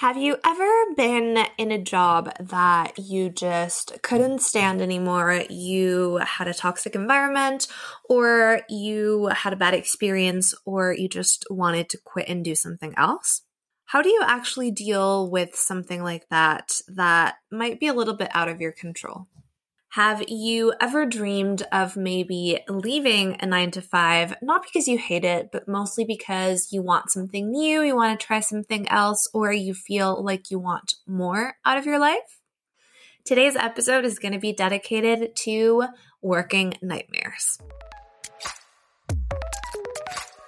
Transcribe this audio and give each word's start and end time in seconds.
Have 0.00 0.16
you 0.16 0.38
ever 0.46 0.94
been 0.96 1.44
in 1.58 1.70
a 1.70 1.76
job 1.76 2.32
that 2.40 2.98
you 2.98 3.28
just 3.28 4.00
couldn't 4.02 4.40
stand 4.40 4.80
anymore? 4.80 5.44
You 5.50 6.16
had 6.24 6.48
a 6.48 6.54
toxic 6.54 6.94
environment, 6.94 7.68
or 8.08 8.62
you 8.70 9.26
had 9.26 9.52
a 9.52 9.56
bad 9.56 9.74
experience, 9.74 10.54
or 10.64 10.94
you 10.94 11.06
just 11.06 11.44
wanted 11.50 11.90
to 11.90 11.98
quit 12.02 12.30
and 12.30 12.42
do 12.42 12.54
something 12.54 12.94
else? 12.96 13.42
How 13.84 14.00
do 14.00 14.08
you 14.08 14.22
actually 14.24 14.70
deal 14.70 15.30
with 15.30 15.54
something 15.54 16.02
like 16.02 16.26
that 16.30 16.80
that 16.88 17.34
might 17.52 17.78
be 17.78 17.88
a 17.88 17.92
little 17.92 18.14
bit 18.14 18.30
out 18.32 18.48
of 18.48 18.58
your 18.58 18.72
control? 18.72 19.26
Have 19.94 20.22
you 20.28 20.72
ever 20.80 21.04
dreamed 21.04 21.64
of 21.72 21.96
maybe 21.96 22.60
leaving 22.68 23.36
a 23.40 23.46
nine 23.46 23.72
to 23.72 23.82
five, 23.82 24.36
not 24.40 24.62
because 24.62 24.86
you 24.86 24.96
hate 24.96 25.24
it, 25.24 25.48
but 25.50 25.66
mostly 25.66 26.04
because 26.04 26.68
you 26.70 26.80
want 26.80 27.10
something 27.10 27.50
new, 27.50 27.82
you 27.82 27.96
want 27.96 28.20
to 28.20 28.24
try 28.24 28.38
something 28.38 28.88
else, 28.88 29.28
or 29.34 29.52
you 29.52 29.74
feel 29.74 30.22
like 30.22 30.48
you 30.48 30.60
want 30.60 30.94
more 31.08 31.54
out 31.64 31.76
of 31.76 31.86
your 31.86 31.98
life? 31.98 32.38
Today's 33.24 33.56
episode 33.56 34.04
is 34.04 34.20
going 34.20 34.32
to 34.32 34.38
be 34.38 34.52
dedicated 34.52 35.34
to 35.38 35.86
working 36.22 36.74
nightmares. 36.80 37.58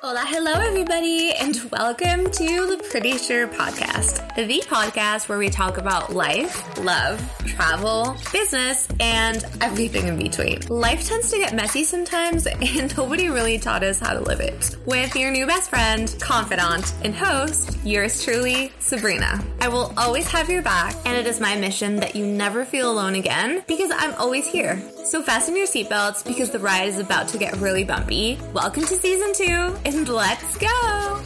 Hola, 0.04 0.24
hello, 0.26 0.54
everybody, 0.54 1.32
and 1.32 1.54
welcome 1.70 2.28
to 2.28 2.66
the 2.66 2.84
Pretty 2.90 3.18
Sure 3.18 3.46
Podcast, 3.46 4.34
the 4.34 4.60
podcast 4.62 5.28
where 5.28 5.38
we 5.38 5.48
talk 5.48 5.78
about 5.78 6.12
life, 6.12 6.76
love, 6.80 7.22
travel, 7.46 8.16
business, 8.32 8.88
and 8.98 9.44
everything 9.60 10.08
in 10.08 10.16
between. 10.16 10.58
Life 10.66 11.06
tends 11.06 11.30
to 11.30 11.36
get 11.38 11.54
messy 11.54 11.84
sometimes, 11.84 12.46
and 12.50 12.96
nobody 12.96 13.28
really 13.28 13.60
taught 13.60 13.84
us 13.84 14.00
how 14.00 14.12
to 14.12 14.18
live 14.18 14.40
it. 14.40 14.76
With 14.86 15.14
your 15.14 15.30
new 15.30 15.46
best 15.46 15.70
friend, 15.70 16.12
confidant, 16.20 16.92
and 17.04 17.14
host, 17.14 17.78
yours 17.84 18.24
truly, 18.24 18.72
Sabrina. 18.80 19.40
I 19.60 19.68
will 19.68 19.94
always 19.96 20.26
have 20.32 20.50
your 20.50 20.62
back, 20.62 20.96
and 21.06 21.16
it 21.16 21.28
is 21.28 21.38
my 21.38 21.54
mission 21.54 21.94
that 21.98 22.16
you 22.16 22.26
never 22.26 22.64
feel 22.64 22.90
alone 22.90 23.14
again 23.14 23.62
because 23.68 23.92
I'm 23.94 24.14
always 24.14 24.48
here. 24.48 24.82
So 25.04 25.20
fasten 25.20 25.56
your 25.56 25.66
seatbelts 25.66 26.24
because 26.24 26.50
the 26.50 26.60
ride 26.60 26.88
is 26.88 26.98
about 26.98 27.28
to 27.28 27.38
get 27.38 27.56
really 27.56 27.82
bumpy. 27.82 28.38
Welcome 28.52 28.84
to 28.84 28.96
season 28.96 29.32
two, 29.34 29.76
and 29.84 30.08
let's 30.08 30.56
go! 30.56 31.20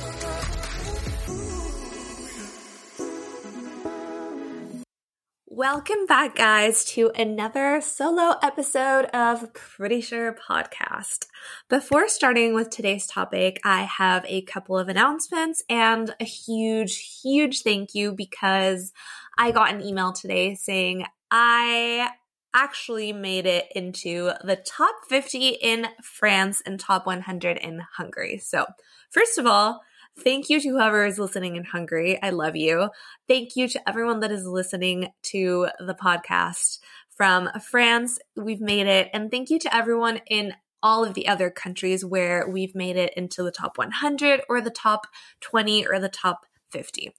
Welcome 5.47 6.07
back, 6.07 6.35
guys, 6.35 6.85
to 6.93 7.11
another 7.15 7.81
solo 7.81 8.37
episode 8.43 9.07
of 9.07 9.53
Pretty 9.53 10.01
Sure 10.01 10.35
Podcast. 10.35 11.27
Before 11.69 12.09
starting 12.09 12.55
with 12.55 12.71
today's 12.71 13.07
topic, 13.07 13.61
I 13.65 13.83
have 13.83 14.25
a 14.27 14.43
couple 14.43 14.79
of 14.79 14.89
announcements 14.89 15.63
and 15.69 16.15
a 16.19 16.25
huge, 16.25 17.21
huge 17.23 17.63
thank 17.63 17.95
you 17.95 18.13
because 18.13 18.93
I 19.39 19.51
got 19.51 19.73
an 19.73 19.83
email 19.83 20.13
today 20.13 20.55
saying 20.55 21.07
I 21.31 22.11
actually 22.57 23.13
made 23.13 23.47
it 23.47 23.67
into 23.77 24.33
the 24.43 24.57
top 24.57 24.95
50 25.09 25.49
in 25.49 25.87
France 26.03 26.63
and 26.65 26.81
top 26.81 27.07
100 27.07 27.59
in 27.59 27.83
Hungary. 27.97 28.39
So, 28.39 28.65
first 29.11 29.39
of 29.39 29.47
all, 29.47 29.83
thank 30.19 30.49
you 30.49 30.59
to 30.61 30.69
whoever 30.71 31.05
is 31.05 31.19
listening 31.19 31.57
in 31.57 31.65
Hungary. 31.65 32.21
I 32.21 32.31
love 32.31 32.57
you. 32.57 32.89
Thank 33.29 33.57
you 33.57 33.69
to 33.69 33.89
everyone 33.89 34.21
that 34.21 34.33
is 34.33 34.47
listening 34.47 35.09
to 35.25 35.69
the 35.79 35.95
podcast 35.95 36.79
from 37.11 37.51
France. 37.61 38.19
We've 38.35 38.61
made 38.61 38.87
it. 38.87 39.11
And 39.13 39.31
thank 39.31 39.51
you 39.51 39.59
to 39.59 39.75
everyone 39.75 40.23
in 40.27 40.55
all 40.83 41.05
of 41.05 41.15
the 41.15 41.29
other 41.29 41.51
countries 41.51 42.05
where 42.05 42.49
we've 42.49 42.75
made 42.75 42.97
it 42.97 43.13
into 43.17 43.43
the 43.43 43.51
top 43.51 43.77
100 43.77 44.43
or 44.49 44.61
the 44.61 44.71
top 44.71 45.07
20 45.41 45.87
or 45.87 45.99
the 45.99 46.09
top 46.09 46.47
50 46.71 47.13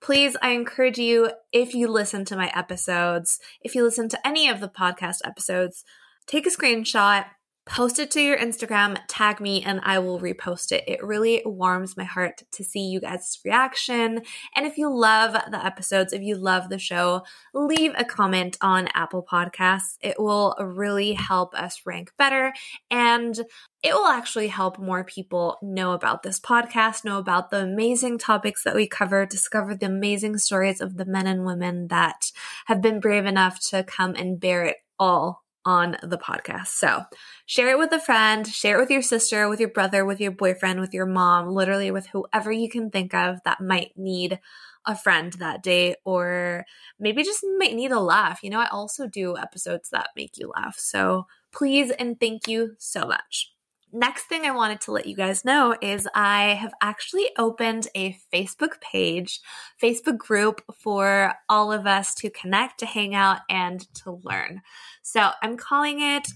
please, 0.00 0.36
I 0.42 0.50
encourage 0.50 0.98
you, 0.98 1.30
if 1.52 1.74
you 1.74 1.88
listen 1.88 2.24
to 2.26 2.36
my 2.36 2.50
episodes, 2.54 3.38
if 3.60 3.74
you 3.74 3.82
listen 3.82 4.08
to 4.10 4.26
any 4.26 4.48
of 4.48 4.60
the 4.60 4.68
podcast 4.68 5.18
episodes, 5.24 5.84
take 6.26 6.46
a 6.46 6.50
screenshot, 6.50 7.26
post 7.66 7.98
it 7.98 8.12
to 8.12 8.20
your 8.20 8.38
Instagram, 8.38 8.96
tag 9.08 9.40
me, 9.40 9.62
and 9.62 9.80
I 9.82 9.98
will 9.98 10.20
repost 10.20 10.70
it. 10.70 10.84
It 10.86 11.02
really 11.02 11.42
warms 11.44 11.96
my 11.96 12.04
heart 12.04 12.42
to 12.52 12.64
see 12.64 12.80
you 12.80 13.00
guys' 13.00 13.40
reaction. 13.44 14.22
And 14.54 14.66
if 14.66 14.78
you 14.78 14.88
love 14.88 15.32
the 15.32 15.64
episodes, 15.64 16.12
if 16.12 16.22
you 16.22 16.36
love 16.36 16.68
the 16.68 16.78
show, 16.78 17.22
leave 17.52 17.92
a 17.96 18.04
comment 18.04 18.56
on 18.60 18.88
Apple 18.94 19.26
Podcasts. 19.28 19.96
It 20.00 20.18
will 20.18 20.54
really 20.60 21.14
help 21.14 21.54
us 21.54 21.82
rank 21.84 22.12
better 22.16 22.52
and 22.88 23.36
it 23.82 23.94
will 23.94 24.06
actually 24.06 24.48
help 24.48 24.78
more 24.78 25.04
people 25.04 25.58
know 25.60 25.92
about 25.92 26.22
this 26.22 26.38
podcast, 26.38 27.04
know 27.04 27.18
about 27.18 27.50
the 27.50 27.62
amazing 27.62 28.18
topics 28.18 28.62
that 28.62 28.76
we 28.76 28.86
cover, 28.86 29.26
discover 29.26 29.74
the 29.74 29.86
amazing 29.86 30.38
stories 30.38 30.80
of 30.80 30.96
the 30.96 31.04
men 31.04 31.26
and 31.26 31.44
women 31.44 31.88
that 31.88 32.30
have 32.66 32.80
been 32.80 33.00
brave 33.00 33.26
enough 33.26 33.60
to 33.70 33.82
come 33.82 34.14
and 34.14 34.40
bear 34.40 34.64
it 34.64 34.76
all 34.98 35.45
on 35.66 35.96
the 36.02 36.16
podcast. 36.16 36.68
So 36.68 37.02
share 37.44 37.68
it 37.68 37.78
with 37.78 37.92
a 37.92 38.00
friend, 38.00 38.46
share 38.46 38.76
it 38.78 38.80
with 38.80 38.90
your 38.90 39.02
sister, 39.02 39.48
with 39.48 39.60
your 39.60 39.68
brother, 39.68 40.04
with 40.06 40.20
your 40.20 40.30
boyfriend, 40.30 40.80
with 40.80 40.94
your 40.94 41.06
mom, 41.06 41.48
literally 41.48 41.90
with 41.90 42.06
whoever 42.06 42.52
you 42.52 42.70
can 42.70 42.90
think 42.90 43.12
of 43.12 43.40
that 43.44 43.60
might 43.60 43.92
need 43.96 44.38
a 44.86 44.96
friend 44.96 45.32
that 45.34 45.62
day 45.64 45.96
or 46.04 46.64
maybe 47.00 47.24
just 47.24 47.44
might 47.58 47.74
need 47.74 47.90
a 47.90 48.00
laugh. 48.00 48.42
You 48.42 48.50
know, 48.50 48.60
I 48.60 48.68
also 48.68 49.08
do 49.08 49.36
episodes 49.36 49.90
that 49.90 50.10
make 50.16 50.38
you 50.38 50.52
laugh. 50.54 50.78
So 50.78 51.26
please 51.52 51.90
and 51.90 52.18
thank 52.18 52.46
you 52.46 52.76
so 52.78 53.04
much. 53.06 53.55
Next 53.98 54.24
thing 54.24 54.44
I 54.44 54.50
wanted 54.50 54.82
to 54.82 54.92
let 54.92 55.06
you 55.06 55.16
guys 55.16 55.42
know 55.42 55.74
is 55.80 56.06
I 56.14 56.48
have 56.48 56.74
actually 56.82 57.30
opened 57.38 57.88
a 57.94 58.14
Facebook 58.30 58.78
page, 58.82 59.40
Facebook 59.82 60.18
group 60.18 60.60
for 60.82 61.32
all 61.48 61.72
of 61.72 61.86
us 61.86 62.14
to 62.16 62.28
connect, 62.28 62.80
to 62.80 62.86
hang 62.86 63.14
out, 63.14 63.38
and 63.48 63.80
to 63.94 64.20
learn. 64.22 64.60
So 65.00 65.30
I'm 65.42 65.56
calling 65.56 66.02
it 66.02 66.28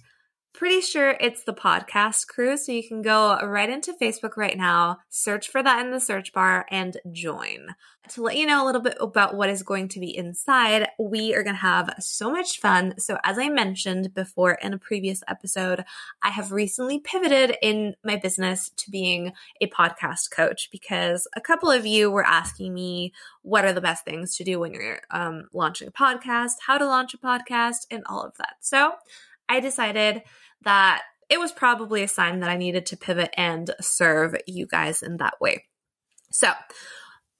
pretty 0.61 0.83
sure 0.83 1.17
it's 1.21 1.45
the 1.45 1.55
podcast 1.55 2.27
crew. 2.27 2.55
So 2.55 2.71
you 2.71 2.87
can 2.87 3.01
go 3.01 3.39
right 3.43 3.71
into 3.71 3.95
Facebook 3.95 4.37
right 4.37 4.59
now, 4.59 4.99
search 5.09 5.49
for 5.49 5.63
that 5.63 5.83
in 5.83 5.91
the 5.91 6.01
search 6.01 6.35
bar, 6.35 6.67
and 6.71 6.99
join. 7.13 7.75
To 8.11 8.23
let 8.23 8.37
you 8.37 8.45
know 8.45 8.63
a 8.63 8.67
little 8.67 8.83
bit 8.83 8.99
about 9.01 9.35
what 9.35 9.49
is 9.49 9.63
going 9.63 9.89
to 9.89 10.01
be 10.01 10.15
inside, 10.15 10.89
we 10.99 11.35
are 11.35 11.43
going 11.43 11.55
to 11.55 11.63
have 11.63 11.95
so 11.99 12.31
much 12.31 12.61
fun. 12.61 12.93
So, 12.99 13.17
as 13.25 13.39
I 13.39 13.49
mentioned 13.49 14.13
before 14.13 14.59
in 14.61 14.75
a 14.75 14.79
previous 14.79 15.23
episode, 15.29 15.83
I 16.23 16.29
have 16.29 16.53
recently 16.53 16.99
pivoted 16.99 17.57
in 17.63 17.95
my 18.05 18.17
business 18.17 18.69
to 18.69 18.91
being 18.91 19.33
a 19.63 19.69
podcast 19.69 20.31
coach 20.31 20.69
because 20.71 21.27
a 21.35 21.41
couple 21.41 21.71
of 21.71 21.87
you 21.87 22.11
were 22.11 22.27
asking 22.27 22.75
me 22.75 23.15
what 23.41 23.65
are 23.65 23.73
the 23.73 23.81
best 23.81 24.05
things 24.05 24.37
to 24.37 24.45
do 24.45 24.61
when 24.61 24.75
you're 24.75 25.01
um, 25.11 25.49
launching 25.55 25.89
a 25.89 25.91
podcast, 25.91 26.57
how 26.67 26.77
to 26.77 26.85
launch 26.85 27.15
a 27.15 27.19
podcast, 27.19 27.87
and 27.91 28.03
all 28.05 28.23
of 28.23 28.37
that. 28.37 28.57
So, 28.61 28.93
I 29.51 29.59
decided 29.59 30.23
that 30.63 31.03
it 31.29 31.39
was 31.39 31.53
probably 31.53 32.03
a 32.03 32.09
sign 32.09 32.41
that 32.41 32.51
I 32.51 32.57
needed 32.57 32.87
to 32.87 32.97
pivot 32.97 33.31
and 33.37 33.71
serve 33.81 34.35
you 34.47 34.67
guys 34.67 35.03
in 35.03 35.19
that 35.19 35.41
way. 35.41 35.65
So, 36.33 36.51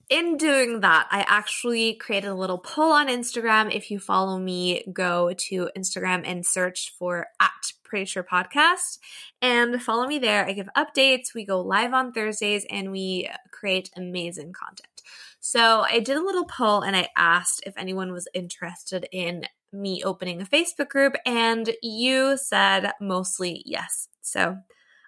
in 0.09 0.35
doing 0.35 0.81
that, 0.81 1.07
I 1.09 1.23
actually 1.25 1.93
created 1.93 2.27
a 2.27 2.35
little 2.35 2.57
poll 2.57 2.91
on 2.91 3.07
Instagram. 3.07 3.73
If 3.73 3.89
you 3.89 3.97
follow 3.97 4.37
me, 4.37 4.83
go 4.91 5.31
to 5.33 5.69
Instagram 5.77 6.23
and 6.25 6.45
search 6.45 6.93
for 6.99 7.27
at 7.39 7.51
Pretty 7.85 8.05
Sure 8.05 8.23
Podcast 8.23 8.99
and 9.41 9.81
follow 9.81 10.07
me 10.07 10.19
there. 10.19 10.45
I 10.45 10.51
give 10.51 10.67
updates. 10.75 11.33
We 11.33 11.45
go 11.45 11.61
live 11.61 11.93
on 11.93 12.11
Thursdays 12.11 12.65
and 12.69 12.91
we 12.91 13.29
create 13.51 13.89
amazing 13.95 14.51
content. 14.51 15.01
So 15.39 15.85
I 15.89 15.99
did 15.99 16.17
a 16.17 16.23
little 16.23 16.45
poll 16.45 16.81
and 16.81 16.95
I 16.95 17.07
asked 17.15 17.63
if 17.65 17.73
anyone 17.77 18.11
was 18.11 18.27
interested 18.33 19.07
in 19.13 19.45
me 19.73 20.03
opening 20.03 20.41
a 20.41 20.45
Facebook 20.45 20.89
group, 20.89 21.15
and 21.25 21.71
you 21.81 22.37
said 22.37 22.91
mostly 22.99 23.63
yes. 23.65 24.07
So 24.21 24.57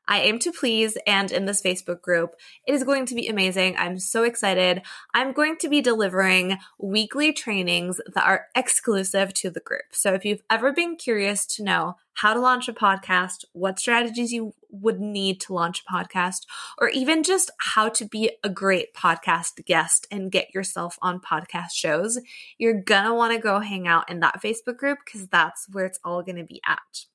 I 0.08 0.22
aim 0.22 0.40
to 0.40 0.52
please, 0.52 0.98
and 1.08 1.32
in 1.32 1.46
this 1.46 1.62
Facebook 1.62 2.02
group, 2.02 2.36
it 2.68 2.74
is 2.74 2.84
going 2.84 3.06
to 3.06 3.16
be 3.16 3.28
amazing. 3.28 3.76
I'm 3.78 4.00
so 4.00 4.24
excited. 4.24 4.82
I'm 5.14 5.32
going 5.32 5.58
to 5.58 5.70
be 5.70 5.82
delivering 5.82 6.58
weekly 6.78 7.32
trainings 7.32 8.02
that 8.14 8.26
are 8.26 8.48
exclusive 8.56 9.34
to 9.36 9.50
the 9.50 9.62
group. 9.62 9.84
So 9.92 10.14
if 10.14 10.26
you've 10.26 10.44
ever 10.50 10.74
been 10.74 10.98
curious 10.98 11.46
to 11.48 11.64
know 11.64 11.96
how 12.16 12.34
to 12.34 12.40
launch 12.40 12.68
a 12.68 12.74
podcast, 12.74 13.46
what 13.54 13.80
strategies 13.80 14.32
you 14.32 14.54
would 14.70 15.00
need 15.00 15.40
to 15.42 15.54
launch 15.54 15.84
a 15.88 15.92
podcast, 15.92 16.42
or 16.78 16.90
even 16.90 17.24
just 17.24 17.50
how 17.60 17.90
to 17.90 18.06
be 18.06 18.32
a 18.44 18.50
great 18.50 18.94
podcast 18.94 19.64
guest 19.66 20.06
and 20.12 20.32
get 20.32 20.54
yourself 20.54 20.98
on 21.02 21.20
podcast 21.20 21.72
shows, 21.72 22.20
you're 22.58 22.82
gonna 22.82 23.16
wanna 23.16 23.40
go 23.40 23.60
hang 23.60 23.88
out 23.88 24.10
in 24.12 24.20
that 24.20 24.42
Facebook 24.42 24.78
group 24.78 25.00
because 25.06 25.28
that's 25.28 25.68
where 25.72 25.86
it's 25.86 26.00
all 26.04 26.22
gonna 26.22 26.44
be 26.44 26.62
at. 26.66 27.06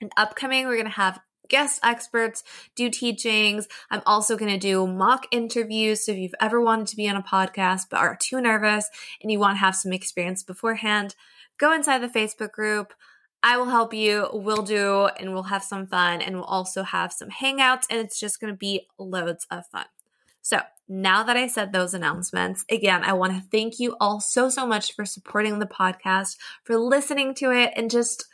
And 0.00 0.12
upcoming, 0.16 0.66
we're 0.66 0.76
gonna 0.76 0.90
have 0.90 1.18
guest 1.48 1.80
experts, 1.82 2.44
do 2.74 2.90
teachings. 2.90 3.68
I'm 3.90 4.02
also 4.06 4.36
going 4.36 4.52
to 4.52 4.58
do 4.58 4.86
mock 4.86 5.26
interviews. 5.30 6.04
So 6.04 6.12
if 6.12 6.18
you've 6.18 6.34
ever 6.40 6.60
wanted 6.60 6.88
to 6.88 6.96
be 6.96 7.08
on 7.08 7.16
a 7.16 7.22
podcast 7.22 7.86
but 7.90 8.00
are 8.00 8.16
too 8.16 8.40
nervous 8.40 8.88
and 9.22 9.30
you 9.30 9.38
want 9.38 9.56
to 9.56 9.60
have 9.60 9.76
some 9.76 9.92
experience 9.92 10.42
beforehand, 10.42 11.14
go 11.58 11.72
inside 11.72 11.98
the 11.98 12.08
Facebook 12.08 12.52
group. 12.52 12.94
I 13.42 13.56
will 13.56 13.66
help 13.66 13.94
you. 13.94 14.28
We'll 14.32 14.62
do, 14.62 15.08
and 15.18 15.32
we'll 15.32 15.44
have 15.44 15.62
some 15.62 15.86
fun, 15.86 16.20
and 16.22 16.34
we'll 16.34 16.44
also 16.44 16.82
have 16.82 17.12
some 17.12 17.28
hangouts, 17.28 17.84
and 17.88 18.00
it's 18.00 18.18
just 18.18 18.40
going 18.40 18.52
to 18.52 18.56
be 18.56 18.88
loads 18.98 19.46
of 19.50 19.64
fun. 19.66 19.86
So, 20.42 20.60
now 20.88 21.22
that 21.22 21.36
I 21.36 21.46
said 21.46 21.72
those 21.72 21.94
announcements, 21.94 22.64
again, 22.70 23.04
I 23.04 23.12
want 23.12 23.34
to 23.34 23.48
thank 23.50 23.78
you 23.78 23.94
all 24.00 24.20
so, 24.20 24.48
so 24.48 24.66
much 24.66 24.94
for 24.94 25.04
supporting 25.04 25.58
the 25.58 25.66
podcast, 25.66 26.36
for 26.64 26.76
listening 26.76 27.34
to 27.34 27.52
it, 27.52 27.72
and 27.76 27.90
just 27.90 28.24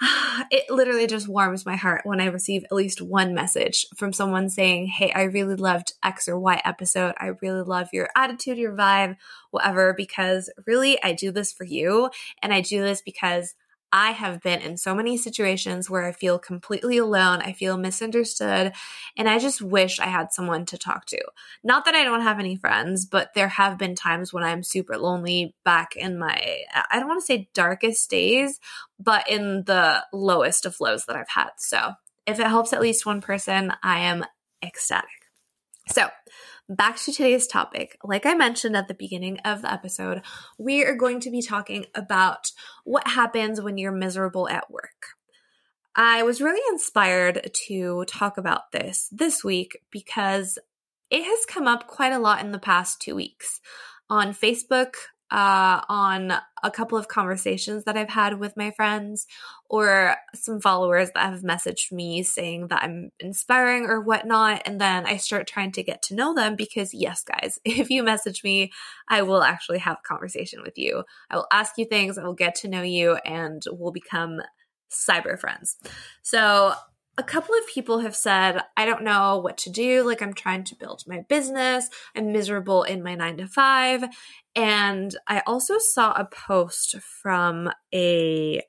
it 0.50 0.70
literally 0.70 1.06
just 1.06 1.28
warms 1.28 1.64
my 1.64 1.76
heart 1.76 2.02
when 2.04 2.20
I 2.20 2.26
receive 2.26 2.64
at 2.64 2.72
least 2.72 3.00
one 3.00 3.34
message 3.34 3.86
from 3.96 4.12
someone 4.12 4.48
saying, 4.50 4.86
Hey, 4.86 5.10
I 5.12 5.22
really 5.22 5.56
loved 5.56 5.92
X 6.04 6.28
or 6.28 6.38
Y 6.38 6.60
episode. 6.64 7.14
I 7.18 7.32
really 7.40 7.62
love 7.62 7.88
your 7.92 8.08
attitude, 8.14 8.58
your 8.58 8.76
vibe, 8.76 9.16
whatever, 9.50 9.94
because 9.96 10.52
really 10.66 11.02
I 11.02 11.12
do 11.12 11.30
this 11.30 11.52
for 11.52 11.64
you. 11.64 12.10
And 12.42 12.52
I 12.52 12.60
do 12.60 12.82
this 12.82 13.00
because 13.00 13.54
I 13.92 14.10
have 14.10 14.42
been 14.42 14.60
in 14.60 14.76
so 14.76 14.94
many 14.94 15.16
situations 15.16 15.88
where 15.88 16.04
I 16.04 16.12
feel 16.12 16.38
completely 16.38 16.98
alone, 16.98 17.40
I 17.40 17.52
feel 17.52 17.76
misunderstood, 17.76 18.72
and 19.16 19.28
I 19.28 19.38
just 19.38 19.62
wish 19.62 20.00
I 20.00 20.06
had 20.06 20.32
someone 20.32 20.66
to 20.66 20.78
talk 20.78 21.06
to. 21.06 21.20
Not 21.64 21.84
that 21.84 21.94
I 21.94 22.04
don't 22.04 22.22
have 22.22 22.38
any 22.38 22.56
friends, 22.56 23.06
but 23.06 23.32
there 23.34 23.48
have 23.48 23.78
been 23.78 23.94
times 23.94 24.32
when 24.32 24.44
I'm 24.44 24.62
super 24.62 24.98
lonely 24.98 25.54
back 25.64 25.96
in 25.96 26.18
my, 26.18 26.58
I 26.90 26.98
don't 26.98 27.08
want 27.08 27.20
to 27.20 27.26
say 27.26 27.48
darkest 27.54 28.10
days, 28.10 28.60
but 28.98 29.28
in 29.30 29.64
the 29.64 30.04
lowest 30.12 30.66
of 30.66 30.80
lows 30.80 31.04
that 31.06 31.16
I've 31.16 31.28
had. 31.28 31.50
So 31.58 31.92
if 32.26 32.40
it 32.40 32.46
helps 32.46 32.72
at 32.72 32.80
least 32.80 33.06
one 33.06 33.20
person, 33.20 33.72
I 33.82 34.00
am 34.00 34.24
ecstatic. 34.62 35.10
So, 35.88 36.08
back 36.68 36.96
to 36.96 37.12
today's 37.12 37.46
topic. 37.46 37.96
Like 38.02 38.26
I 38.26 38.34
mentioned 38.34 38.76
at 38.76 38.88
the 38.88 38.94
beginning 38.94 39.38
of 39.40 39.62
the 39.62 39.72
episode, 39.72 40.22
we 40.58 40.84
are 40.84 40.94
going 40.94 41.20
to 41.20 41.30
be 41.30 41.42
talking 41.42 41.86
about 41.94 42.50
what 42.84 43.08
happens 43.08 43.60
when 43.60 43.78
you're 43.78 43.92
miserable 43.92 44.48
at 44.48 44.70
work. 44.70 45.06
I 45.94 46.22
was 46.22 46.42
really 46.42 46.62
inspired 46.70 47.50
to 47.68 48.04
talk 48.06 48.36
about 48.36 48.72
this 48.72 49.08
this 49.10 49.42
week 49.42 49.78
because 49.90 50.58
it 51.10 51.24
has 51.24 51.46
come 51.46 51.66
up 51.66 51.86
quite 51.86 52.12
a 52.12 52.18
lot 52.18 52.40
in 52.44 52.52
the 52.52 52.58
past 52.58 53.00
two 53.00 53.14
weeks. 53.14 53.60
On 54.10 54.34
Facebook, 54.34 54.94
uh, 55.30 55.80
on 55.88 56.32
a 56.62 56.70
couple 56.70 56.96
of 56.96 57.08
conversations 57.08 57.84
that 57.84 57.96
I've 57.96 58.08
had 58.08 58.38
with 58.38 58.56
my 58.56 58.70
friends 58.70 59.26
or 59.68 60.16
some 60.34 60.60
followers 60.60 61.10
that 61.14 61.26
have 61.26 61.42
messaged 61.42 61.90
me 61.90 62.22
saying 62.22 62.68
that 62.68 62.82
I'm 62.82 63.10
inspiring 63.18 63.86
or 63.86 64.00
whatnot. 64.00 64.62
And 64.64 64.80
then 64.80 65.04
I 65.04 65.16
start 65.16 65.46
trying 65.46 65.72
to 65.72 65.82
get 65.82 66.02
to 66.02 66.14
know 66.14 66.34
them 66.34 66.54
because, 66.54 66.94
yes, 66.94 67.24
guys, 67.24 67.58
if 67.64 67.90
you 67.90 68.02
message 68.02 68.44
me, 68.44 68.72
I 69.08 69.22
will 69.22 69.42
actually 69.42 69.78
have 69.78 69.98
a 69.98 70.08
conversation 70.08 70.62
with 70.62 70.78
you. 70.78 71.02
I 71.30 71.36
will 71.36 71.48
ask 71.52 71.76
you 71.76 71.84
things, 71.84 72.18
I 72.18 72.24
will 72.24 72.34
get 72.34 72.54
to 72.56 72.68
know 72.68 72.82
you, 72.82 73.16
and 73.24 73.62
we'll 73.70 73.92
become 73.92 74.40
cyber 74.90 75.38
friends. 75.38 75.76
So 76.22 76.74
a 77.18 77.22
couple 77.22 77.54
of 77.54 77.66
people 77.66 78.00
have 78.00 78.14
said, 78.14 78.60
I 78.76 78.84
don't 78.84 79.02
know 79.02 79.38
what 79.38 79.56
to 79.58 79.70
do. 79.70 80.02
Like, 80.02 80.20
I'm 80.20 80.34
trying 80.34 80.64
to 80.64 80.74
build 80.74 81.02
my 81.06 81.24
business. 81.28 81.88
I'm 82.14 82.32
miserable 82.32 82.82
in 82.82 83.02
my 83.02 83.14
nine 83.14 83.38
to 83.38 83.46
five. 83.46 84.04
And 84.54 85.16
I 85.26 85.42
also 85.46 85.78
saw 85.78 86.12
a 86.12 86.26
post 86.26 86.96
from 87.00 87.70
a 87.94 88.62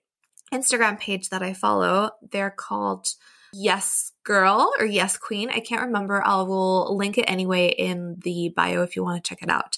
Instagram 0.54 1.00
page 1.00 1.30
that 1.30 1.44
I 1.44 1.54
follow. 1.54 2.12
They're 2.32 2.52
called 2.52 3.08
Yes 3.54 4.14
Girl 4.24 4.72
or 4.80 4.86
Yes 4.86 5.18
Queen. 5.18 5.50
I 5.50 5.60
can't 5.60 5.82
remember. 5.82 6.26
I 6.26 6.42
will 6.44 6.96
link 6.96 7.18
it 7.18 7.24
anyway 7.24 7.68
in 7.68 8.18
the 8.24 8.54
bio 8.56 8.82
if 8.84 8.96
you 8.96 9.04
want 9.04 9.22
to 9.22 9.28
check 9.28 9.42
it 9.42 9.50
out. 9.50 9.78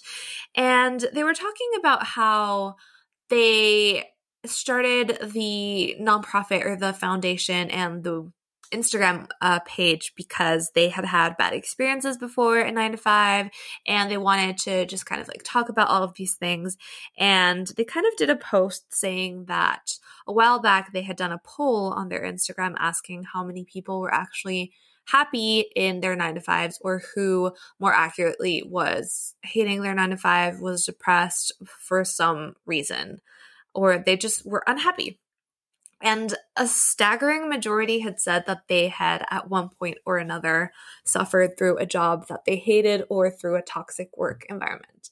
And 0.53 1.03
they 1.13 1.23
were 1.23 1.33
talking 1.33 1.69
about 1.79 2.05
how 2.05 2.75
they 3.29 4.09
started 4.45 5.19
the 5.33 5.95
nonprofit 5.99 6.65
or 6.65 6.75
the 6.75 6.93
foundation 6.93 7.69
and 7.71 8.03
the 8.03 8.31
Instagram 8.71 9.27
uh, 9.41 9.59
page 9.65 10.13
because 10.15 10.71
they 10.75 10.89
had 10.89 11.05
had 11.05 11.37
bad 11.37 11.53
experiences 11.53 12.17
before 12.17 12.59
in 12.59 12.75
nine 12.75 12.91
to 12.91 12.97
five 12.97 13.49
and 13.87 14.09
they 14.09 14.17
wanted 14.17 14.57
to 14.59 14.85
just 14.85 15.05
kind 15.05 15.21
of 15.21 15.27
like 15.27 15.41
talk 15.43 15.69
about 15.69 15.89
all 15.89 16.03
of 16.03 16.13
these 16.15 16.35
things. 16.35 16.77
And 17.17 17.67
they 17.77 17.83
kind 17.83 18.05
of 18.05 18.15
did 18.17 18.29
a 18.29 18.35
post 18.35 18.93
saying 18.93 19.45
that 19.45 19.93
a 20.27 20.33
while 20.33 20.59
back 20.59 20.93
they 20.93 21.01
had 21.01 21.17
done 21.17 21.31
a 21.31 21.41
poll 21.43 21.93
on 21.93 22.09
their 22.09 22.21
Instagram 22.21 22.75
asking 22.77 23.23
how 23.23 23.43
many 23.43 23.65
people 23.65 23.99
were 23.99 24.13
actually 24.13 24.73
happy 25.05 25.65
in 25.75 26.01
their 26.01 26.15
nine 26.15 26.35
to 26.35 26.41
fives 26.41 26.77
or 26.81 27.01
who 27.15 27.51
more 27.79 27.93
accurately 27.93 28.61
was 28.63 29.33
hating 29.41 29.81
their 29.81 29.95
nine 29.95 30.11
to 30.11 30.17
five, 30.17 30.59
was 30.59 30.85
depressed 30.85 31.51
for 31.65 32.05
some 32.05 32.53
reason, 32.65 33.19
or 33.73 33.97
they 33.97 34.15
just 34.15 34.45
were 34.45 34.63
unhappy 34.67 35.19
and 36.01 36.33
a 36.55 36.67
staggering 36.67 37.49
majority 37.49 37.99
had 37.99 38.19
said 38.19 38.45
that 38.45 38.63
they 38.67 38.87
had, 38.87 39.25
at 39.29 39.49
one 39.49 39.69
point 39.69 39.97
or 40.05 40.17
another, 40.17 40.71
suffered 41.03 41.57
through 41.57 41.77
a 41.77 41.85
job 41.85 42.27
that 42.27 42.45
they 42.45 42.55
hated 42.57 43.03
or 43.09 43.29
through 43.29 43.55
a 43.55 43.61
toxic 43.61 44.09
work 44.17 44.45
environment. 44.49 45.09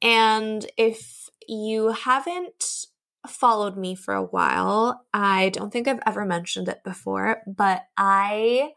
And 0.00 0.66
if 0.76 1.28
you 1.46 1.88
haven't 1.88 2.86
followed 3.26 3.76
me 3.76 3.94
for 3.94 4.14
a 4.14 4.24
while, 4.24 5.04
I 5.12 5.50
don't 5.50 5.72
think 5.72 5.86
I've 5.86 6.02
ever 6.06 6.24
mentioned 6.24 6.68
it 6.68 6.82
before, 6.84 7.42
but 7.46 7.82
I. 7.96 8.72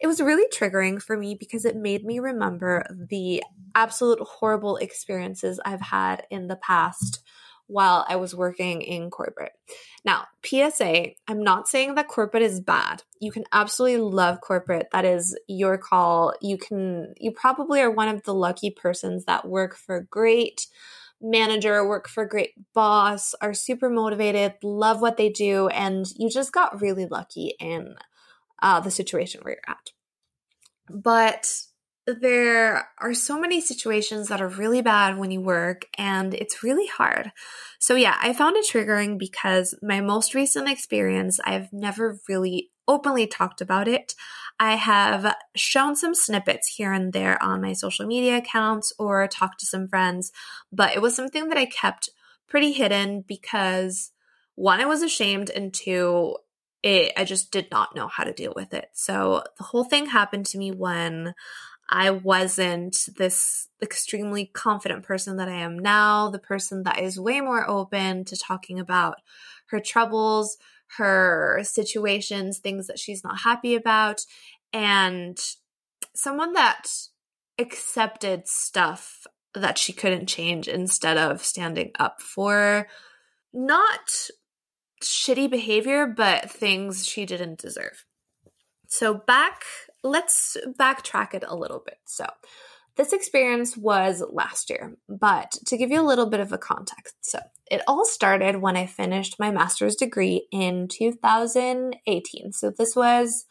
It 0.00 0.06
was 0.06 0.20
really 0.20 0.46
triggering 0.54 1.02
for 1.02 1.16
me 1.16 1.34
because 1.34 1.64
it 1.64 1.74
made 1.74 2.04
me 2.04 2.20
remember 2.20 2.86
the 3.10 3.42
absolute 3.74 4.20
horrible 4.20 4.76
experiences 4.76 5.58
I've 5.64 5.80
had 5.80 6.24
in 6.30 6.46
the 6.46 6.54
past 6.54 7.20
while 7.68 8.04
I 8.08 8.16
was 8.16 8.34
working 8.34 8.82
in 8.82 9.10
corporate. 9.10 9.52
Now, 10.04 10.26
PSA, 10.44 11.10
I'm 11.28 11.42
not 11.42 11.68
saying 11.68 11.94
that 11.94 12.08
corporate 12.08 12.42
is 12.42 12.60
bad. 12.60 13.02
You 13.20 13.30
can 13.30 13.44
absolutely 13.52 14.00
love 14.00 14.40
corporate. 14.40 14.88
That 14.92 15.04
is 15.04 15.38
your 15.46 15.78
call. 15.78 16.32
You 16.40 16.58
can, 16.58 17.14
you 17.18 17.30
probably 17.30 17.80
are 17.80 17.90
one 17.90 18.08
of 18.08 18.22
the 18.24 18.34
lucky 18.34 18.70
persons 18.70 19.26
that 19.26 19.46
work 19.46 19.76
for 19.76 20.06
great 20.10 20.66
manager, 21.20 21.86
work 21.86 22.08
for 22.08 22.24
great 22.24 22.52
boss, 22.74 23.34
are 23.40 23.54
super 23.54 23.90
motivated, 23.90 24.54
love 24.62 25.00
what 25.00 25.16
they 25.16 25.28
do, 25.28 25.68
and 25.68 26.06
you 26.16 26.30
just 26.30 26.52
got 26.52 26.80
really 26.80 27.06
lucky 27.06 27.54
in 27.60 27.94
uh, 28.62 28.80
the 28.80 28.90
situation 28.90 29.40
where 29.42 29.54
you're 29.54 29.74
at. 29.74 29.90
But 30.90 31.52
there 32.14 32.88
are 32.98 33.14
so 33.14 33.38
many 33.38 33.60
situations 33.60 34.28
that 34.28 34.40
are 34.40 34.48
really 34.48 34.82
bad 34.82 35.18
when 35.18 35.30
you 35.30 35.40
work 35.40 35.86
and 35.96 36.34
it's 36.34 36.62
really 36.62 36.86
hard. 36.86 37.32
So, 37.78 37.94
yeah, 37.94 38.16
I 38.20 38.32
found 38.32 38.56
it 38.56 38.66
triggering 38.66 39.18
because 39.18 39.74
my 39.82 40.00
most 40.00 40.34
recent 40.34 40.68
experience, 40.68 41.38
I've 41.44 41.72
never 41.72 42.18
really 42.28 42.70
openly 42.86 43.26
talked 43.26 43.60
about 43.60 43.86
it. 43.88 44.14
I 44.58 44.76
have 44.76 45.34
shown 45.54 45.94
some 45.94 46.14
snippets 46.14 46.68
here 46.68 46.92
and 46.92 47.12
there 47.12 47.40
on 47.42 47.60
my 47.60 47.74
social 47.74 48.06
media 48.06 48.38
accounts 48.38 48.92
or 48.98 49.28
talked 49.28 49.60
to 49.60 49.66
some 49.66 49.88
friends, 49.88 50.32
but 50.72 50.96
it 50.96 51.02
was 51.02 51.14
something 51.14 51.48
that 51.48 51.58
I 51.58 51.66
kept 51.66 52.10
pretty 52.48 52.72
hidden 52.72 53.24
because 53.26 54.10
one, 54.54 54.80
I 54.80 54.86
was 54.86 55.02
ashamed, 55.02 55.50
and 55.50 55.72
two, 55.72 56.36
it, 56.82 57.12
I 57.16 57.22
just 57.22 57.52
did 57.52 57.70
not 57.70 57.94
know 57.94 58.08
how 58.08 58.24
to 58.24 58.32
deal 58.32 58.52
with 58.56 58.74
it. 58.74 58.88
So 58.92 59.44
the 59.56 59.62
whole 59.62 59.84
thing 59.84 60.06
happened 60.06 60.46
to 60.46 60.58
me 60.58 60.72
when 60.72 61.34
I 61.88 62.10
wasn't 62.10 63.08
this 63.16 63.68
extremely 63.82 64.46
confident 64.46 65.04
person 65.04 65.36
that 65.38 65.48
I 65.48 65.56
am 65.56 65.78
now, 65.78 66.28
the 66.28 66.38
person 66.38 66.82
that 66.82 67.00
is 67.00 67.18
way 67.18 67.40
more 67.40 67.68
open 67.68 68.24
to 68.26 68.36
talking 68.36 68.78
about 68.78 69.16
her 69.66 69.80
troubles, 69.80 70.58
her 70.96 71.60
situations, 71.62 72.58
things 72.58 72.86
that 72.86 72.98
she's 72.98 73.24
not 73.24 73.40
happy 73.40 73.74
about, 73.74 74.24
and 74.72 75.38
someone 76.14 76.52
that 76.54 76.88
accepted 77.58 78.48
stuff 78.48 79.26
that 79.54 79.78
she 79.78 79.92
couldn't 79.92 80.26
change 80.26 80.68
instead 80.68 81.16
of 81.16 81.44
standing 81.44 81.90
up 81.98 82.20
for 82.20 82.86
not 83.52 84.28
shitty 85.02 85.50
behavior, 85.50 86.06
but 86.06 86.50
things 86.50 87.06
she 87.06 87.24
didn't 87.24 87.58
deserve. 87.58 88.04
So, 88.88 89.14
back 89.14 89.62
let's 90.02 90.56
backtrack 90.78 91.34
it 91.34 91.44
a 91.46 91.56
little 91.56 91.82
bit. 91.84 91.98
So, 92.04 92.26
this 92.96 93.12
experience 93.12 93.76
was 93.76 94.24
last 94.28 94.70
year, 94.70 94.96
but 95.08 95.52
to 95.66 95.76
give 95.76 95.90
you 95.90 96.00
a 96.00 96.02
little 96.02 96.26
bit 96.26 96.40
of 96.40 96.52
a 96.52 96.58
context, 96.58 97.14
so 97.20 97.38
it 97.70 97.80
all 97.86 98.04
started 98.04 98.56
when 98.56 98.76
I 98.76 98.86
finished 98.86 99.38
my 99.38 99.52
master's 99.52 99.94
degree 99.94 100.48
in 100.50 100.88
2018. 100.88 102.52
So, 102.52 102.70
this 102.70 102.96
was 102.96 103.46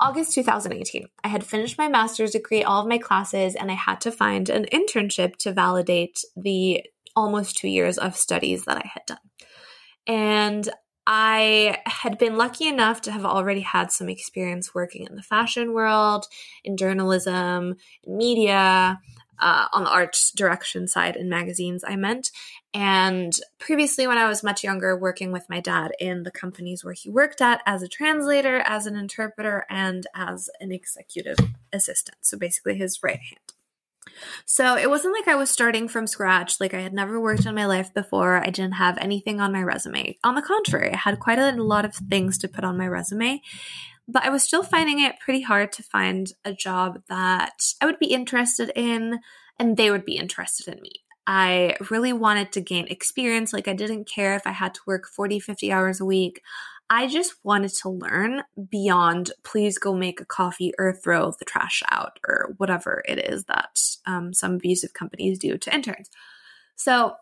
August 0.00 0.34
2018. 0.34 1.06
I 1.24 1.28
had 1.28 1.44
finished 1.44 1.78
my 1.78 1.88
master's 1.88 2.32
degree, 2.32 2.62
all 2.62 2.82
of 2.82 2.88
my 2.88 2.98
classes, 2.98 3.54
and 3.54 3.70
I 3.70 3.74
had 3.74 4.00
to 4.02 4.12
find 4.12 4.48
an 4.48 4.66
internship 4.72 5.36
to 5.36 5.52
validate 5.52 6.20
the 6.36 6.84
almost 7.14 7.56
two 7.56 7.68
years 7.68 7.96
of 7.98 8.16
studies 8.16 8.64
that 8.64 8.76
I 8.76 8.90
had 8.92 9.02
done. 9.06 9.18
And 10.06 10.68
I 11.06 11.78
had 11.86 12.18
been 12.18 12.36
lucky 12.36 12.66
enough 12.66 13.00
to 13.02 13.12
have 13.12 13.24
already 13.24 13.60
had 13.60 13.92
some 13.92 14.08
experience 14.08 14.74
working 14.74 15.06
in 15.06 15.14
the 15.14 15.22
fashion 15.22 15.72
world, 15.72 16.26
in 16.64 16.76
journalism, 16.76 17.76
in 18.02 18.16
media, 18.16 19.00
uh, 19.38 19.66
on 19.72 19.84
the 19.84 19.90
art 19.90 20.16
direction 20.34 20.88
side 20.88 21.16
in 21.16 21.28
magazines, 21.28 21.84
I 21.86 21.96
meant. 21.96 22.30
And 22.72 23.32
previously, 23.58 24.06
when 24.06 24.18
I 24.18 24.28
was 24.28 24.42
much 24.42 24.64
younger, 24.64 24.96
working 24.96 25.32
with 25.32 25.48
my 25.48 25.60
dad 25.60 25.92
in 25.98 26.22
the 26.22 26.30
companies 26.30 26.84
where 26.84 26.94
he 26.94 27.10
worked 27.10 27.40
at 27.40 27.60
as 27.66 27.82
a 27.82 27.88
translator, 27.88 28.62
as 28.64 28.86
an 28.86 28.96
interpreter, 28.96 29.64
and 29.70 30.06
as 30.14 30.50
an 30.60 30.72
executive 30.72 31.38
assistant. 31.72 32.18
So 32.22 32.38
basically, 32.38 32.76
his 32.76 33.02
right 33.02 33.20
hand. 33.20 33.55
So 34.44 34.76
it 34.76 34.88
wasn't 34.88 35.14
like 35.14 35.28
I 35.28 35.36
was 35.36 35.50
starting 35.50 35.88
from 35.88 36.06
scratch. 36.06 36.60
Like 36.60 36.74
I 36.74 36.80
had 36.80 36.94
never 36.94 37.20
worked 37.20 37.46
in 37.46 37.54
my 37.54 37.66
life 37.66 37.92
before. 37.92 38.36
I 38.36 38.50
didn't 38.50 38.72
have 38.72 38.98
anything 38.98 39.40
on 39.40 39.52
my 39.52 39.62
resume. 39.62 40.18
On 40.24 40.34
the 40.34 40.42
contrary, 40.42 40.92
I 40.92 40.96
had 40.96 41.20
quite 41.20 41.38
a 41.38 41.52
lot 41.52 41.84
of 41.84 41.94
things 41.94 42.38
to 42.38 42.48
put 42.48 42.64
on 42.64 42.78
my 42.78 42.86
resume. 42.86 43.42
But 44.08 44.24
I 44.24 44.30
was 44.30 44.42
still 44.42 44.62
finding 44.62 45.00
it 45.00 45.18
pretty 45.18 45.40
hard 45.40 45.72
to 45.72 45.82
find 45.82 46.32
a 46.44 46.52
job 46.52 47.02
that 47.08 47.60
I 47.80 47.86
would 47.86 47.98
be 47.98 48.12
interested 48.12 48.70
in 48.76 49.18
and 49.58 49.76
they 49.76 49.90
would 49.90 50.04
be 50.04 50.16
interested 50.16 50.68
in 50.68 50.80
me. 50.80 51.02
I 51.26 51.76
really 51.90 52.12
wanted 52.12 52.52
to 52.52 52.60
gain 52.60 52.86
experience. 52.86 53.52
Like, 53.52 53.66
I 53.66 53.72
didn't 53.72 54.08
care 54.08 54.36
if 54.36 54.46
I 54.46 54.52
had 54.52 54.74
to 54.74 54.80
work 54.86 55.08
40, 55.08 55.40
50 55.40 55.72
hours 55.72 56.00
a 56.00 56.04
week. 56.04 56.40
I 56.88 57.08
just 57.08 57.34
wanted 57.42 57.72
to 57.74 57.88
learn 57.88 58.42
beyond 58.70 59.32
please 59.42 59.78
go 59.78 59.94
make 59.94 60.20
a 60.20 60.24
coffee 60.24 60.72
or 60.78 60.92
throw 60.92 61.32
the 61.32 61.44
trash 61.44 61.82
out 61.90 62.18
or 62.26 62.54
whatever 62.58 63.02
it 63.08 63.18
is 63.30 63.44
that 63.44 63.78
um, 64.06 64.32
some 64.32 64.54
abusive 64.54 64.92
companies 64.92 65.38
do 65.38 65.58
to 65.58 65.74
interns. 65.74 66.10
So 66.76 67.16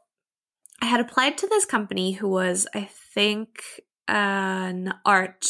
I 0.82 0.86
had 0.86 1.00
applied 1.00 1.38
to 1.38 1.46
this 1.46 1.64
company 1.64 2.12
who 2.12 2.28
was, 2.28 2.66
I 2.74 2.84
think, 3.14 3.62
an 4.06 4.92
art 5.06 5.46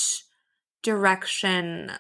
direction 0.83 1.91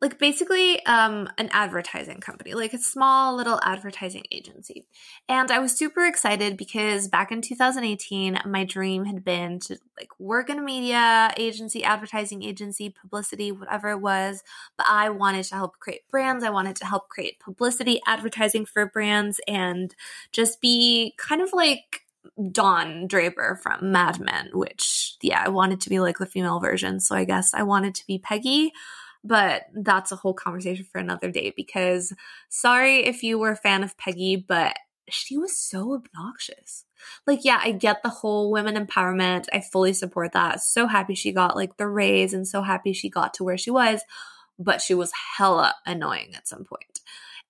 like 0.00 0.18
basically 0.18 0.84
um, 0.86 1.28
an 1.36 1.50
advertising 1.52 2.20
company, 2.20 2.54
like 2.54 2.72
a 2.72 2.78
small 2.78 3.36
little 3.36 3.60
advertising 3.62 4.24
agency. 4.32 4.86
And 5.28 5.50
I 5.50 5.58
was 5.58 5.76
super 5.76 6.06
excited 6.06 6.56
because 6.56 7.06
back 7.06 7.30
in 7.30 7.42
2018, 7.42 8.38
my 8.46 8.64
dream 8.64 9.04
had 9.04 9.24
been 9.24 9.60
to 9.60 9.78
like 9.98 10.08
work 10.18 10.48
in 10.48 10.58
a 10.58 10.62
media 10.62 11.30
agency, 11.36 11.84
advertising 11.84 12.42
agency, 12.42 12.88
publicity, 12.88 13.52
whatever 13.52 13.90
it 13.90 14.00
was. 14.00 14.42
But 14.78 14.86
I 14.88 15.10
wanted 15.10 15.44
to 15.44 15.54
help 15.54 15.78
create 15.78 16.08
brands. 16.10 16.44
I 16.44 16.50
wanted 16.50 16.76
to 16.76 16.86
help 16.86 17.10
create 17.10 17.38
publicity, 17.38 18.00
advertising 18.06 18.64
for 18.64 18.86
brands, 18.86 19.38
and 19.46 19.94
just 20.32 20.62
be 20.62 21.14
kind 21.18 21.42
of 21.42 21.52
like 21.52 22.06
Don 22.50 23.06
Draper 23.06 23.60
from 23.62 23.92
Mad 23.92 24.18
Men, 24.18 24.48
which, 24.52 25.16
yeah, 25.20 25.42
I 25.44 25.50
wanted 25.50 25.80
to 25.82 25.90
be 25.90 26.00
like 26.00 26.18
the 26.18 26.26
female 26.26 26.60
version. 26.60 27.00
So 27.00 27.14
I 27.14 27.24
guess 27.24 27.52
I 27.52 27.62
wanted 27.62 27.94
to 27.96 28.06
be 28.06 28.18
Peggy. 28.18 28.72
But 29.22 29.64
that's 29.74 30.12
a 30.12 30.16
whole 30.16 30.34
conversation 30.34 30.86
for 30.90 30.98
another 30.98 31.30
day 31.30 31.52
because 31.54 32.12
sorry 32.48 33.04
if 33.04 33.22
you 33.22 33.38
were 33.38 33.50
a 33.50 33.56
fan 33.56 33.82
of 33.82 33.98
Peggy, 33.98 34.36
but 34.36 34.76
she 35.10 35.36
was 35.36 35.56
so 35.56 35.94
obnoxious. 35.94 36.84
Like, 37.26 37.40
yeah, 37.44 37.60
I 37.62 37.72
get 37.72 38.02
the 38.02 38.08
whole 38.08 38.50
women 38.50 38.74
empowerment. 38.74 39.46
I 39.52 39.60
fully 39.60 39.92
support 39.92 40.32
that. 40.32 40.60
So 40.60 40.86
happy 40.86 41.14
she 41.14 41.32
got 41.32 41.56
like 41.56 41.76
the 41.76 41.88
raise 41.88 42.32
and 42.32 42.46
so 42.46 42.62
happy 42.62 42.92
she 42.92 43.10
got 43.10 43.34
to 43.34 43.44
where 43.44 43.58
she 43.58 43.70
was, 43.70 44.02
but 44.58 44.80
she 44.80 44.94
was 44.94 45.12
hella 45.36 45.74
annoying 45.86 46.34
at 46.34 46.48
some 46.48 46.64
point. 46.64 47.00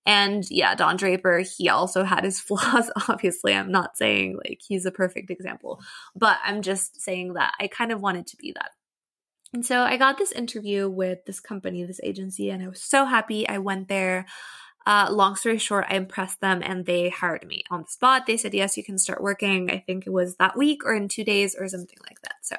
And 0.05 0.49
yeah, 0.49 0.73
Don 0.73 0.97
Draper, 0.97 1.43
he 1.57 1.69
also 1.69 2.03
had 2.03 2.23
his 2.23 2.39
flaws. 2.39 2.91
Obviously, 3.07 3.53
I'm 3.53 3.71
not 3.71 3.97
saying 3.97 4.37
like 4.37 4.59
he's 4.65 4.85
a 4.85 4.91
perfect 4.91 5.29
example, 5.29 5.81
but 6.15 6.37
I'm 6.43 6.61
just 6.61 7.01
saying 7.01 7.33
that 7.33 7.53
I 7.59 7.67
kind 7.67 7.91
of 7.91 8.01
wanted 8.01 8.27
to 8.27 8.37
be 8.37 8.51
that. 8.53 8.71
And 9.53 9.65
so 9.65 9.81
I 9.81 9.97
got 9.97 10.17
this 10.17 10.31
interview 10.31 10.89
with 10.89 11.25
this 11.25 11.39
company, 11.39 11.83
this 11.83 11.99
agency, 12.03 12.49
and 12.49 12.63
I 12.63 12.69
was 12.69 12.81
so 12.81 13.05
happy. 13.05 13.47
I 13.47 13.57
went 13.57 13.89
there. 13.89 14.25
Uh, 14.87 15.09
long 15.11 15.35
story 15.35 15.59
short, 15.59 15.85
I 15.89 15.95
impressed 15.95 16.41
them 16.41 16.61
and 16.63 16.85
they 16.85 17.09
hired 17.09 17.45
me 17.45 17.63
on 17.69 17.81
the 17.81 17.87
spot. 17.87 18.25
They 18.25 18.37
said, 18.37 18.53
yes, 18.53 18.77
you 18.77 18.83
can 18.83 18.97
start 18.97 19.21
working. 19.21 19.69
I 19.69 19.83
think 19.85 20.07
it 20.07 20.11
was 20.11 20.37
that 20.37 20.57
week 20.57 20.83
or 20.85 20.95
in 20.95 21.07
two 21.07 21.23
days 21.23 21.55
or 21.55 21.67
something 21.67 21.99
like 22.09 22.19
that. 22.21 22.35
So, 22.41 22.55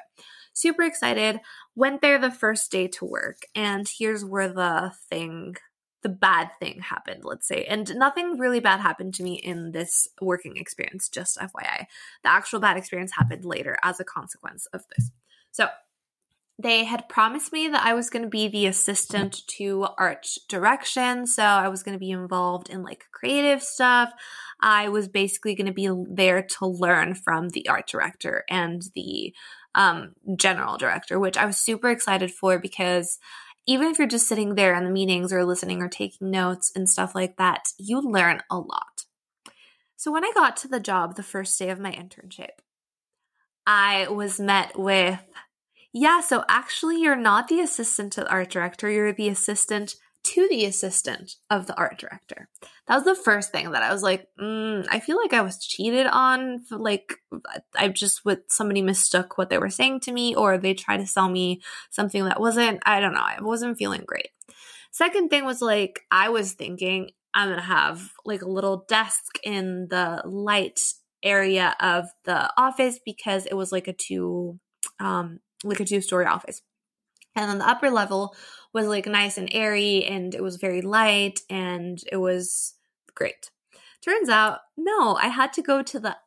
super 0.53 0.83
excited. 0.83 1.41
Went 1.75 2.01
there 2.01 2.19
the 2.19 2.31
first 2.31 2.71
day 2.71 2.87
to 2.87 3.05
work. 3.05 3.39
And 3.55 3.89
here's 3.89 4.23
where 4.23 4.47
the 4.47 4.93
thing, 5.09 5.55
the 6.01 6.09
bad 6.09 6.51
thing 6.59 6.79
happened, 6.79 7.25
let's 7.25 7.47
say. 7.47 7.65
And 7.65 7.93
nothing 7.95 8.37
really 8.37 8.61
bad 8.61 8.79
happened 8.79 9.15
to 9.15 9.23
me 9.23 9.33
in 9.33 9.71
this 9.71 10.07
working 10.21 10.55
experience, 10.55 11.09
just 11.09 11.37
FYI. 11.37 11.87
The 12.23 12.29
actual 12.29 12.61
bad 12.61 12.77
experience 12.77 13.11
happened 13.11 13.43
later 13.43 13.77
as 13.83 13.99
a 13.99 14.05
consequence 14.05 14.65
of 14.67 14.85
this. 14.95 15.11
So, 15.51 15.67
they 16.59 16.83
had 16.83 17.09
promised 17.09 17.51
me 17.51 17.67
that 17.67 17.85
I 17.85 17.93
was 17.93 18.09
going 18.09 18.23
to 18.23 18.29
be 18.29 18.47
the 18.47 18.67
assistant 18.67 19.41
to 19.47 19.87
art 19.97 20.27
direction. 20.47 21.25
So 21.25 21.43
I 21.43 21.67
was 21.67 21.81
going 21.81 21.93
to 21.93 21.99
be 21.99 22.11
involved 22.11 22.69
in 22.69 22.83
like 22.83 23.05
creative 23.11 23.63
stuff. 23.63 24.11
I 24.61 24.89
was 24.89 25.07
basically 25.07 25.55
going 25.55 25.67
to 25.67 25.73
be 25.73 25.89
there 26.09 26.43
to 26.43 26.67
learn 26.67 27.15
from 27.15 27.49
the 27.49 27.67
art 27.67 27.87
director 27.87 28.43
and 28.49 28.83
the 28.95 29.33
um, 29.75 30.13
general 30.37 30.77
director, 30.77 31.19
which 31.19 31.37
I 31.37 31.45
was 31.45 31.57
super 31.57 31.89
excited 31.89 32.31
for 32.31 32.59
because 32.59 33.17
even 33.65 33.87
if 33.87 33.97
you're 33.97 34.07
just 34.07 34.27
sitting 34.27 34.55
there 34.55 34.75
in 34.75 34.83
the 34.83 34.91
meetings 34.91 35.33
or 35.33 35.45
listening 35.45 35.81
or 35.81 35.89
taking 35.89 36.29
notes 36.29 36.71
and 36.75 36.87
stuff 36.87 37.15
like 37.15 37.37
that, 37.37 37.69
you 37.79 37.99
learn 37.99 38.41
a 38.51 38.57
lot. 38.57 39.05
So 39.95 40.11
when 40.11 40.25
I 40.25 40.31
got 40.35 40.57
to 40.57 40.67
the 40.67 40.79
job 40.79 41.15
the 41.15 41.23
first 41.23 41.57
day 41.57 41.69
of 41.69 41.79
my 41.79 41.91
internship, 41.91 42.59
I 43.65 44.07
was 44.09 44.39
met 44.39 44.77
with 44.77 45.19
yeah, 45.93 46.21
so 46.21 46.43
actually, 46.49 46.99
you're 47.01 47.15
not 47.15 47.47
the 47.47 47.61
assistant 47.61 48.13
to 48.13 48.21
the 48.21 48.29
art 48.29 48.49
director, 48.49 48.89
you're 48.89 49.13
the 49.13 49.29
assistant 49.29 49.95
to 50.23 50.47
the 50.49 50.65
assistant 50.65 51.35
of 51.49 51.67
the 51.67 51.75
art 51.75 51.99
director. 51.99 52.47
That 52.87 52.95
was 52.95 53.03
the 53.03 53.15
first 53.15 53.51
thing 53.51 53.71
that 53.71 53.83
I 53.83 53.91
was 53.91 54.01
like, 54.01 54.27
mm, 54.39 54.87
I 54.89 54.99
feel 54.99 55.17
like 55.17 55.33
I 55.33 55.41
was 55.41 55.63
cheated 55.63 56.07
on. 56.07 56.63
Like, 56.71 57.13
I 57.75 57.89
just 57.89 58.23
with 58.25 58.39
somebody 58.47 58.81
mistook 58.81 59.37
what 59.37 59.49
they 59.49 59.57
were 59.57 59.69
saying 59.69 59.99
to 60.01 60.11
me, 60.11 60.33
or 60.33 60.57
they 60.57 60.73
tried 60.73 60.97
to 60.97 61.07
sell 61.07 61.29
me 61.29 61.61
something 61.91 62.23
that 62.25 62.39
wasn't. 62.39 62.81
I 62.85 62.99
don't 62.99 63.13
know. 63.13 63.21
I 63.21 63.37
wasn't 63.41 63.77
feeling 63.77 64.03
great. 64.05 64.29
Second 64.91 65.29
thing 65.29 65.45
was 65.45 65.61
like, 65.61 66.01
I 66.09 66.29
was 66.29 66.53
thinking 66.53 67.11
I'm 67.33 67.49
gonna 67.49 67.61
have 67.61 68.11
like 68.25 68.41
a 68.41 68.49
little 68.49 68.85
desk 68.87 69.39
in 69.43 69.87
the 69.89 70.21
light 70.25 70.79
area 71.23 71.75
of 71.79 72.05
the 72.25 72.49
office 72.57 72.99
because 73.05 73.45
it 73.45 73.55
was 73.55 73.71
like 73.71 73.87
a 73.87 73.93
two 73.93 74.59
um 74.99 75.39
like 75.63 75.79
a 75.79 75.85
two 75.85 76.01
story 76.01 76.25
office. 76.25 76.61
And 77.35 77.49
then 77.49 77.57
the 77.59 77.67
upper 77.67 77.89
level 77.89 78.35
was 78.73 78.87
like 78.87 79.05
nice 79.05 79.37
and 79.37 79.49
airy 79.51 80.03
and 80.03 80.33
it 80.35 80.43
was 80.43 80.57
very 80.57 80.81
light 80.81 81.41
and 81.49 81.99
it 82.11 82.17
was 82.17 82.75
great. 83.15 83.49
Turns 84.03 84.29
out, 84.29 84.59
no, 84.77 85.15
I 85.15 85.27
had 85.27 85.53
to 85.53 85.61
go 85.61 85.81
to 85.81 85.99
the 85.99 86.17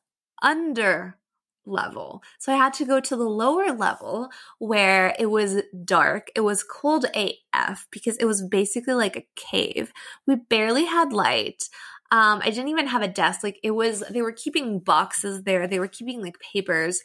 under 0.42 1.18
level. 1.66 2.22
So 2.38 2.52
I 2.52 2.56
had 2.56 2.72
to 2.74 2.84
go 2.84 3.00
to 3.00 3.16
the 3.16 3.28
lower 3.28 3.72
level 3.72 4.30
where 4.58 5.14
it 5.18 5.26
was 5.26 5.62
dark. 5.84 6.30
It 6.34 6.40
was 6.40 6.62
cold 6.62 7.04
AF 7.14 7.86
because 7.90 8.16
it 8.16 8.24
was 8.24 8.42
basically 8.42 8.94
like 8.94 9.16
a 9.16 9.26
cave. 9.34 9.92
We 10.26 10.36
barely 10.36 10.84
had 10.84 11.12
light. 11.12 11.68
Um, 12.12 12.40
I 12.42 12.50
didn't 12.50 12.68
even 12.68 12.86
have 12.86 13.02
a 13.02 13.08
desk. 13.08 13.42
Like 13.42 13.58
it 13.62 13.72
was, 13.72 14.04
they 14.10 14.22
were 14.22 14.32
keeping 14.32 14.78
boxes 14.78 15.42
there. 15.42 15.66
They 15.66 15.80
were 15.80 15.88
keeping 15.88 16.22
like 16.22 16.38
papers 16.38 17.02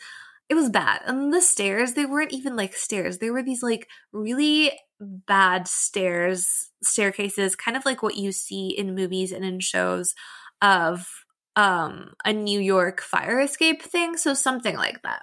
it 0.52 0.56
was 0.56 0.70
bad. 0.70 1.00
And 1.06 1.34
the 1.34 1.40
stairs, 1.40 1.94
they 1.94 2.06
weren't 2.06 2.34
even 2.34 2.58
like 2.58 2.76
stairs. 2.76 3.20
They 3.20 3.30
were 3.30 3.42
these 3.42 3.64
like 3.64 3.88
really 4.12 4.74
bad 5.00 5.66
stairs, 5.66 6.72
staircases, 6.84 7.56
kind 7.56 7.78
of 7.78 7.86
like 7.86 8.04
what 8.04 8.18
you 8.18 8.34
see 8.34 8.68
in 8.68 8.94
movies 8.94 9.32
and 9.32 9.46
in 9.46 9.62
shows 9.62 10.14
of 10.62 11.08
um 11.56 12.14
a 12.26 12.34
New 12.34 12.60
York 12.60 13.00
fire 13.00 13.40
escape 13.40 13.82
thing, 13.82 14.18
so 14.18 14.34
something 14.34 14.76
like 14.76 15.02
that. 15.04 15.22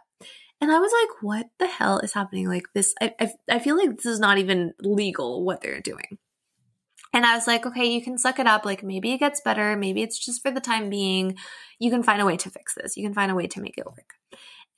And 0.62 0.72
I 0.72 0.78
was 0.78 0.92
like, 0.98 1.22
what 1.22 1.46
the 1.58 1.66
hell 1.66 1.98
is 1.98 2.14
happening? 2.14 2.48
Like 2.48 2.64
this 2.74 2.94
I 2.98 3.12
I, 3.20 3.30
I 3.50 3.58
feel 3.58 3.76
like 3.76 3.96
this 3.96 4.06
is 4.06 4.20
not 4.20 4.38
even 4.38 4.72
legal 4.80 5.44
what 5.44 5.60
they're 5.60 5.82
doing. 5.82 6.16
And 7.12 7.26
I 7.26 7.34
was 7.34 7.46
like, 7.46 7.66
okay, 7.66 7.84
you 7.84 8.02
can 8.02 8.16
suck 8.16 8.38
it 8.38 8.46
up. 8.46 8.64
Like 8.64 8.82
maybe 8.82 9.12
it 9.12 9.18
gets 9.18 9.42
better. 9.42 9.76
Maybe 9.76 10.02
it's 10.02 10.18
just 10.18 10.40
for 10.42 10.50
the 10.50 10.60
time 10.60 10.88
being. 10.88 11.36
You 11.78 11.90
can 11.90 12.02
find 12.02 12.22
a 12.22 12.26
way 12.26 12.38
to 12.38 12.50
fix 12.50 12.74
this. 12.74 12.96
You 12.96 13.04
can 13.04 13.14
find 13.14 13.30
a 13.30 13.34
way 13.34 13.46
to 13.46 13.60
make 13.60 13.76
it 13.76 13.84
work. 13.84 14.14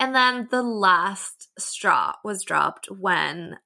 And 0.00 0.14
then 0.14 0.49
the 0.50 0.62
last 0.62 1.50
straw 1.59 2.14
was 2.25 2.42
dropped 2.42 2.90
when 2.90 3.59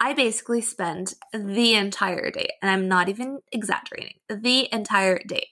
I 0.00 0.12
basically 0.12 0.60
spent 0.60 1.14
the 1.32 1.74
entire 1.74 2.30
day, 2.30 2.48
and 2.60 2.70
I'm 2.70 2.88
not 2.88 3.08
even 3.08 3.38
exaggerating, 3.52 4.16
the 4.28 4.68
entire 4.72 5.18
day 5.18 5.50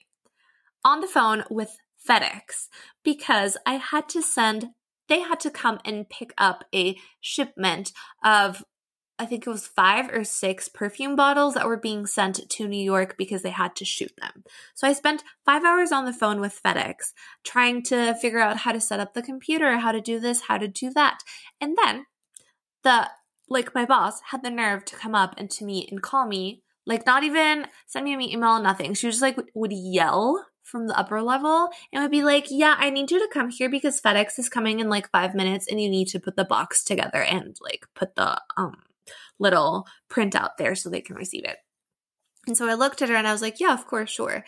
on 0.83 0.99
the 0.99 1.07
phone 1.07 1.43
with 1.49 1.77
FedEx 2.07 2.67
because 3.03 3.57
I 3.65 3.75
had 3.75 4.07
to 4.09 4.21
send, 4.21 4.69
they 5.09 5.21
had 5.21 5.39
to 5.41 5.49
come 5.49 5.79
and 5.83 6.09
pick 6.09 6.33
up 6.37 6.65
a 6.75 6.97
shipment 7.21 7.91
of 8.23 8.63
I 9.19 9.25
think 9.25 9.47
it 9.47 9.49
was 9.49 9.65
five 9.65 10.09
or 10.13 10.23
six 10.23 10.69
perfume 10.69 11.15
bottles 11.15 11.55
that 11.55 11.65
were 11.65 11.77
being 11.77 12.05
sent 12.05 12.47
to 12.49 12.67
New 12.67 12.81
York 12.81 13.17
because 13.17 13.41
they 13.41 13.49
had 13.49 13.75
to 13.77 13.85
shoot 13.85 14.11
them. 14.19 14.43
So 14.75 14.87
I 14.87 14.93
spent 14.93 15.23
five 15.43 15.63
hours 15.63 15.91
on 15.91 16.05
the 16.05 16.13
phone 16.13 16.39
with 16.39 16.61
FedEx 16.63 17.13
trying 17.43 17.81
to 17.83 18.13
figure 18.15 18.39
out 18.39 18.57
how 18.57 18.71
to 18.71 18.81
set 18.81 18.99
up 18.99 19.13
the 19.13 19.23
computer, 19.23 19.77
how 19.77 19.91
to 19.91 20.01
do 20.01 20.19
this, 20.19 20.41
how 20.41 20.57
to 20.59 20.67
do 20.67 20.91
that. 20.91 21.19
And 21.59 21.75
then 21.83 22.05
the, 22.83 23.09
like, 23.49 23.73
my 23.73 23.85
boss 23.85 24.21
had 24.29 24.43
the 24.43 24.51
nerve 24.51 24.85
to 24.85 24.95
come 24.95 25.15
up 25.15 25.33
and 25.37 25.49
to 25.51 25.65
me 25.65 25.87
and 25.89 26.01
call 26.01 26.27
me, 26.27 26.61
like, 26.85 27.05
not 27.07 27.23
even 27.23 27.65
send 27.87 28.05
me 28.05 28.13
an 28.13 28.21
email, 28.21 28.61
nothing. 28.61 28.93
She 28.93 29.09
just 29.09 29.21
like 29.21 29.37
would 29.55 29.73
yell 29.73 30.45
from 30.67 30.87
the 30.87 30.97
upper 30.97 31.21
level 31.21 31.69
and 31.91 32.03
would 32.03 32.11
be 32.11 32.23
like, 32.23 32.47
Yeah, 32.49 32.75
I 32.77 32.91
need 32.91 33.09
you 33.09 33.19
to 33.19 33.33
come 33.33 33.49
here 33.49 33.69
because 33.69 33.99
FedEx 33.99 34.37
is 34.37 34.49
coming 34.49 34.79
in 34.79 34.89
like 34.89 35.09
five 35.09 35.33
minutes 35.33 35.65
and 35.67 35.81
you 35.81 35.89
need 35.89 36.07
to 36.09 36.19
put 36.19 36.35
the 36.35 36.45
box 36.45 36.83
together 36.83 37.23
and 37.23 37.57
like 37.61 37.85
put 37.95 38.15
the 38.15 38.39
um 38.57 38.75
little 39.39 39.85
printout 40.09 40.57
there 40.57 40.75
so 40.75 40.89
they 40.89 41.01
can 41.01 41.15
receive 41.15 41.45
it. 41.45 41.57
And 42.47 42.57
so 42.57 42.67
I 42.67 42.75
looked 42.75 43.01
at 43.01 43.09
her 43.09 43.15
and 43.15 43.27
I 43.27 43.33
was 43.33 43.41
like, 43.41 43.59
yeah, 43.59 43.73
of 43.73 43.85
course, 43.87 44.09
sure. 44.09 44.43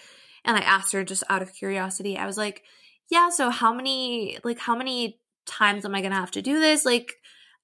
And 0.45 0.57
I 0.57 0.61
asked 0.61 0.93
her 0.93 1.03
just 1.03 1.23
out 1.29 1.41
of 1.41 1.53
curiosity, 1.53 2.17
I 2.17 2.25
was 2.25 2.37
like, 2.37 2.63
yeah, 3.09 3.29
so 3.29 3.49
how 3.49 3.73
many, 3.73 4.37
like, 4.43 4.59
how 4.59 4.75
many 4.75 5.19
times 5.45 5.83
am 5.83 5.95
I 5.95 6.01
going 6.01 6.11
to 6.11 6.17
have 6.17 6.31
to 6.31 6.41
do 6.41 6.59
this? 6.59 6.85
Like, 6.85 7.15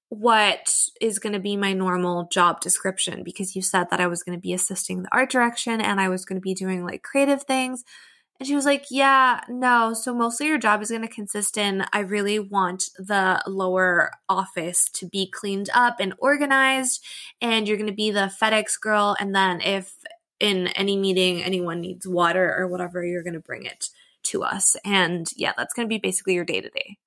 what 0.08 0.72
is 1.00 1.18
going 1.18 1.32
to 1.32 1.40
be 1.40 1.56
my 1.56 1.72
normal 1.72 2.28
job 2.30 2.60
description? 2.60 3.22
Because 3.24 3.56
you 3.56 3.62
said 3.62 3.90
that 3.90 4.00
I 4.00 4.06
was 4.06 4.22
going 4.22 4.36
to 4.36 4.42
be 4.42 4.52
assisting 4.52 5.02
the 5.02 5.08
art 5.12 5.30
direction 5.30 5.80
and 5.80 6.00
I 6.00 6.08
was 6.08 6.24
going 6.24 6.36
to 6.36 6.44
be 6.44 6.54
doing 6.54 6.84
like 6.84 7.02
creative 7.02 7.42
things. 7.42 7.82
And 8.38 8.46
she 8.46 8.54
was 8.54 8.64
like, 8.64 8.86
Yeah, 8.90 9.40
no. 9.48 9.94
So 9.94 10.14
mostly 10.14 10.46
your 10.46 10.58
job 10.58 10.82
is 10.82 10.90
going 10.90 11.02
to 11.02 11.08
consist 11.08 11.56
in 11.56 11.84
I 11.92 12.00
really 12.00 12.38
want 12.38 12.90
the 12.98 13.42
lower 13.46 14.12
office 14.28 14.88
to 14.94 15.06
be 15.06 15.30
cleaned 15.30 15.70
up 15.74 15.96
and 16.00 16.14
organized. 16.18 17.04
And 17.40 17.66
you're 17.66 17.78
going 17.78 17.88
to 17.88 17.94
be 17.94 18.10
the 18.10 18.32
FedEx 18.40 18.80
girl. 18.80 19.16
And 19.18 19.34
then 19.34 19.60
if 19.60 19.94
in 20.38 20.68
any 20.68 20.96
meeting 20.96 21.42
anyone 21.42 21.80
needs 21.80 22.06
water 22.06 22.54
or 22.56 22.68
whatever, 22.68 23.04
you're 23.04 23.22
going 23.22 23.34
to 23.34 23.40
bring 23.40 23.64
it 23.64 23.88
to 24.24 24.42
us. 24.42 24.76
And 24.84 25.28
yeah, 25.36 25.52
that's 25.56 25.72
going 25.72 25.86
to 25.86 25.92
be 25.92 25.98
basically 25.98 26.34
your 26.34 26.44
day 26.44 26.60
to 26.60 26.68
day. 26.68 26.98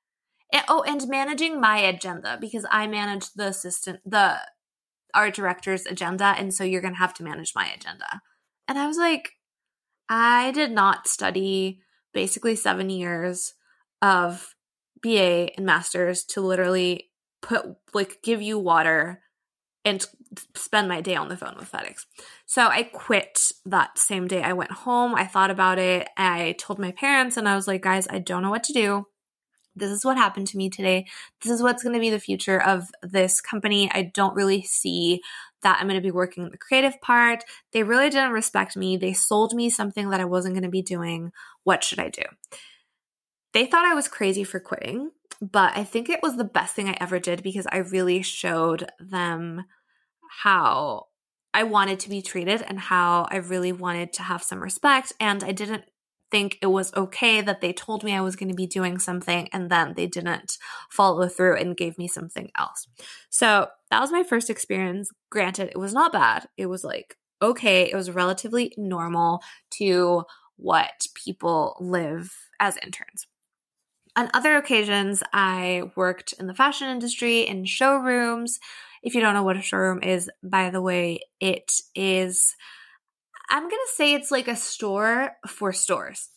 Oh, 0.67 0.81
and 0.81 1.07
managing 1.07 1.61
my 1.61 1.77
agenda 1.77 2.37
because 2.41 2.65
I 2.71 2.87
manage 2.87 3.31
the 3.33 3.47
assistant, 3.47 3.99
the 4.03 4.37
art 5.13 5.35
director's 5.35 5.85
agenda. 5.85 6.35
And 6.37 6.53
so 6.53 6.63
you're 6.63 6.81
going 6.81 6.95
to 6.95 6.99
have 6.99 7.13
to 7.15 7.23
manage 7.23 7.53
my 7.55 7.67
agenda. 7.67 8.21
And 8.67 8.79
I 8.79 8.87
was 8.87 8.97
like, 8.97 9.33
I 10.09 10.51
did 10.51 10.71
not 10.71 11.07
study 11.07 11.81
basically 12.13 12.55
seven 12.55 12.89
years 12.89 13.53
of 14.01 14.55
BA 15.01 15.51
and 15.55 15.65
master's 15.65 16.23
to 16.25 16.41
literally 16.41 17.11
put, 17.41 17.65
like, 17.93 18.17
give 18.23 18.41
you 18.41 18.57
water 18.57 19.21
and 19.85 20.05
spend 20.55 20.89
my 20.89 20.99
day 20.99 21.15
on 21.15 21.29
the 21.29 21.37
phone 21.37 21.55
with 21.57 21.71
FedEx. 21.71 22.05
So 22.45 22.63
I 22.63 22.83
quit 22.83 23.51
that 23.65 23.97
same 23.97 24.27
day. 24.27 24.41
I 24.41 24.53
went 24.53 24.71
home. 24.71 25.15
I 25.15 25.25
thought 25.25 25.51
about 25.51 25.79
it. 25.79 26.09
I 26.17 26.55
told 26.59 26.79
my 26.79 26.91
parents, 26.91 27.37
and 27.37 27.47
I 27.47 27.55
was 27.55 27.67
like, 27.67 27.81
guys, 27.81 28.07
I 28.09 28.19
don't 28.19 28.43
know 28.43 28.49
what 28.49 28.63
to 28.65 28.73
do. 28.73 29.05
This 29.75 29.91
is 29.91 30.03
what 30.03 30.17
happened 30.17 30.47
to 30.47 30.57
me 30.57 30.69
today. 30.69 31.05
This 31.41 31.51
is 31.51 31.63
what's 31.63 31.83
going 31.83 31.93
to 31.93 32.01
be 32.01 32.09
the 32.09 32.19
future 32.19 32.61
of 32.61 32.89
this 33.01 33.39
company. 33.39 33.89
I 33.93 34.11
don't 34.13 34.35
really 34.35 34.63
see 34.63 35.21
that 35.63 35.77
I'm 35.79 35.87
going 35.87 35.99
to 35.99 36.05
be 36.05 36.11
working 36.11 36.49
the 36.49 36.57
creative 36.57 36.99
part. 37.01 37.43
They 37.73 37.83
really 37.83 38.09
didn't 38.09 38.31
respect 38.31 38.77
me. 38.77 38.97
They 38.97 39.13
sold 39.13 39.53
me 39.53 39.69
something 39.69 40.09
that 40.09 40.21
I 40.21 40.25
wasn't 40.25 40.55
going 40.55 40.63
to 40.63 40.69
be 40.69 40.81
doing. 40.81 41.31
What 41.63 41.83
should 41.83 41.99
I 41.99 42.09
do? 42.09 42.23
They 43.53 43.65
thought 43.65 43.85
I 43.85 43.95
was 43.95 44.07
crazy 44.07 44.43
for 44.43 44.59
quitting, 44.59 45.11
but 45.41 45.75
I 45.75 45.83
think 45.83 46.09
it 46.09 46.21
was 46.21 46.37
the 46.37 46.43
best 46.43 46.75
thing 46.75 46.87
I 46.87 46.97
ever 46.99 47.19
did 47.19 47.43
because 47.43 47.67
I 47.71 47.77
really 47.77 48.21
showed 48.21 48.89
them 48.99 49.65
how 50.43 51.07
I 51.53 51.63
wanted 51.63 51.99
to 52.01 52.09
be 52.09 52.21
treated 52.21 52.61
and 52.61 52.79
how 52.79 53.27
I 53.31 53.37
really 53.37 53.71
wanted 53.71 54.13
to 54.13 54.23
have 54.23 54.43
some 54.43 54.61
respect. 54.61 55.13
And 55.19 55.43
I 55.43 55.51
didn't 55.51 55.83
think 56.31 56.57
it 56.61 56.67
was 56.67 56.93
okay 56.93 57.41
that 57.41 57.61
they 57.61 57.73
told 57.73 58.03
me 58.03 58.13
I 58.13 58.21
was 58.21 58.35
going 58.35 58.49
to 58.49 58.55
be 58.55 58.67
doing 58.67 58.99
something 58.99 59.49
and 59.51 59.69
then 59.69 59.93
they 59.95 60.07
didn't 60.07 60.57
follow 60.89 61.27
through 61.27 61.57
and 61.57 61.77
gave 61.77 61.97
me 61.97 62.07
something 62.07 62.51
else. 62.57 62.87
So 63.29 63.67
that 63.89 64.01
was 64.01 64.11
my 64.11 64.23
first 64.23 64.49
experience. 64.49 65.09
Granted, 65.29 65.69
it 65.69 65.79
was 65.79 65.93
not 65.93 66.13
bad. 66.13 66.47
It 66.57 66.67
was 66.67 66.83
like, 66.83 67.17
okay, 67.41 67.89
it 67.89 67.95
was 67.95 68.11
relatively 68.11 68.73
normal 68.77 69.41
to 69.71 70.23
what 70.57 71.07
people 71.15 71.77
live 71.79 72.35
as 72.59 72.77
interns. 72.83 73.27
On 74.15 74.29
other 74.33 74.57
occasions, 74.57 75.23
I 75.31 75.83
worked 75.95 76.33
in 76.33 76.47
the 76.47 76.53
fashion 76.53 76.89
industry 76.89 77.41
in 77.41 77.63
showrooms. 77.65 78.59
If 79.01 79.15
you 79.15 79.21
don't 79.21 79.33
know 79.33 79.43
what 79.43 79.55
a 79.55 79.61
showroom 79.61 80.03
is, 80.03 80.29
by 80.43 80.69
the 80.69 80.81
way, 80.81 81.21
it 81.39 81.71
is 81.95 82.55
I'm 83.49 83.63
going 83.63 83.71
to 83.71 83.95
say 83.95 84.13
it's 84.13 84.31
like 84.31 84.47
a 84.47 84.55
store 84.55 85.31
for 85.47 85.73
stores. 85.73 86.29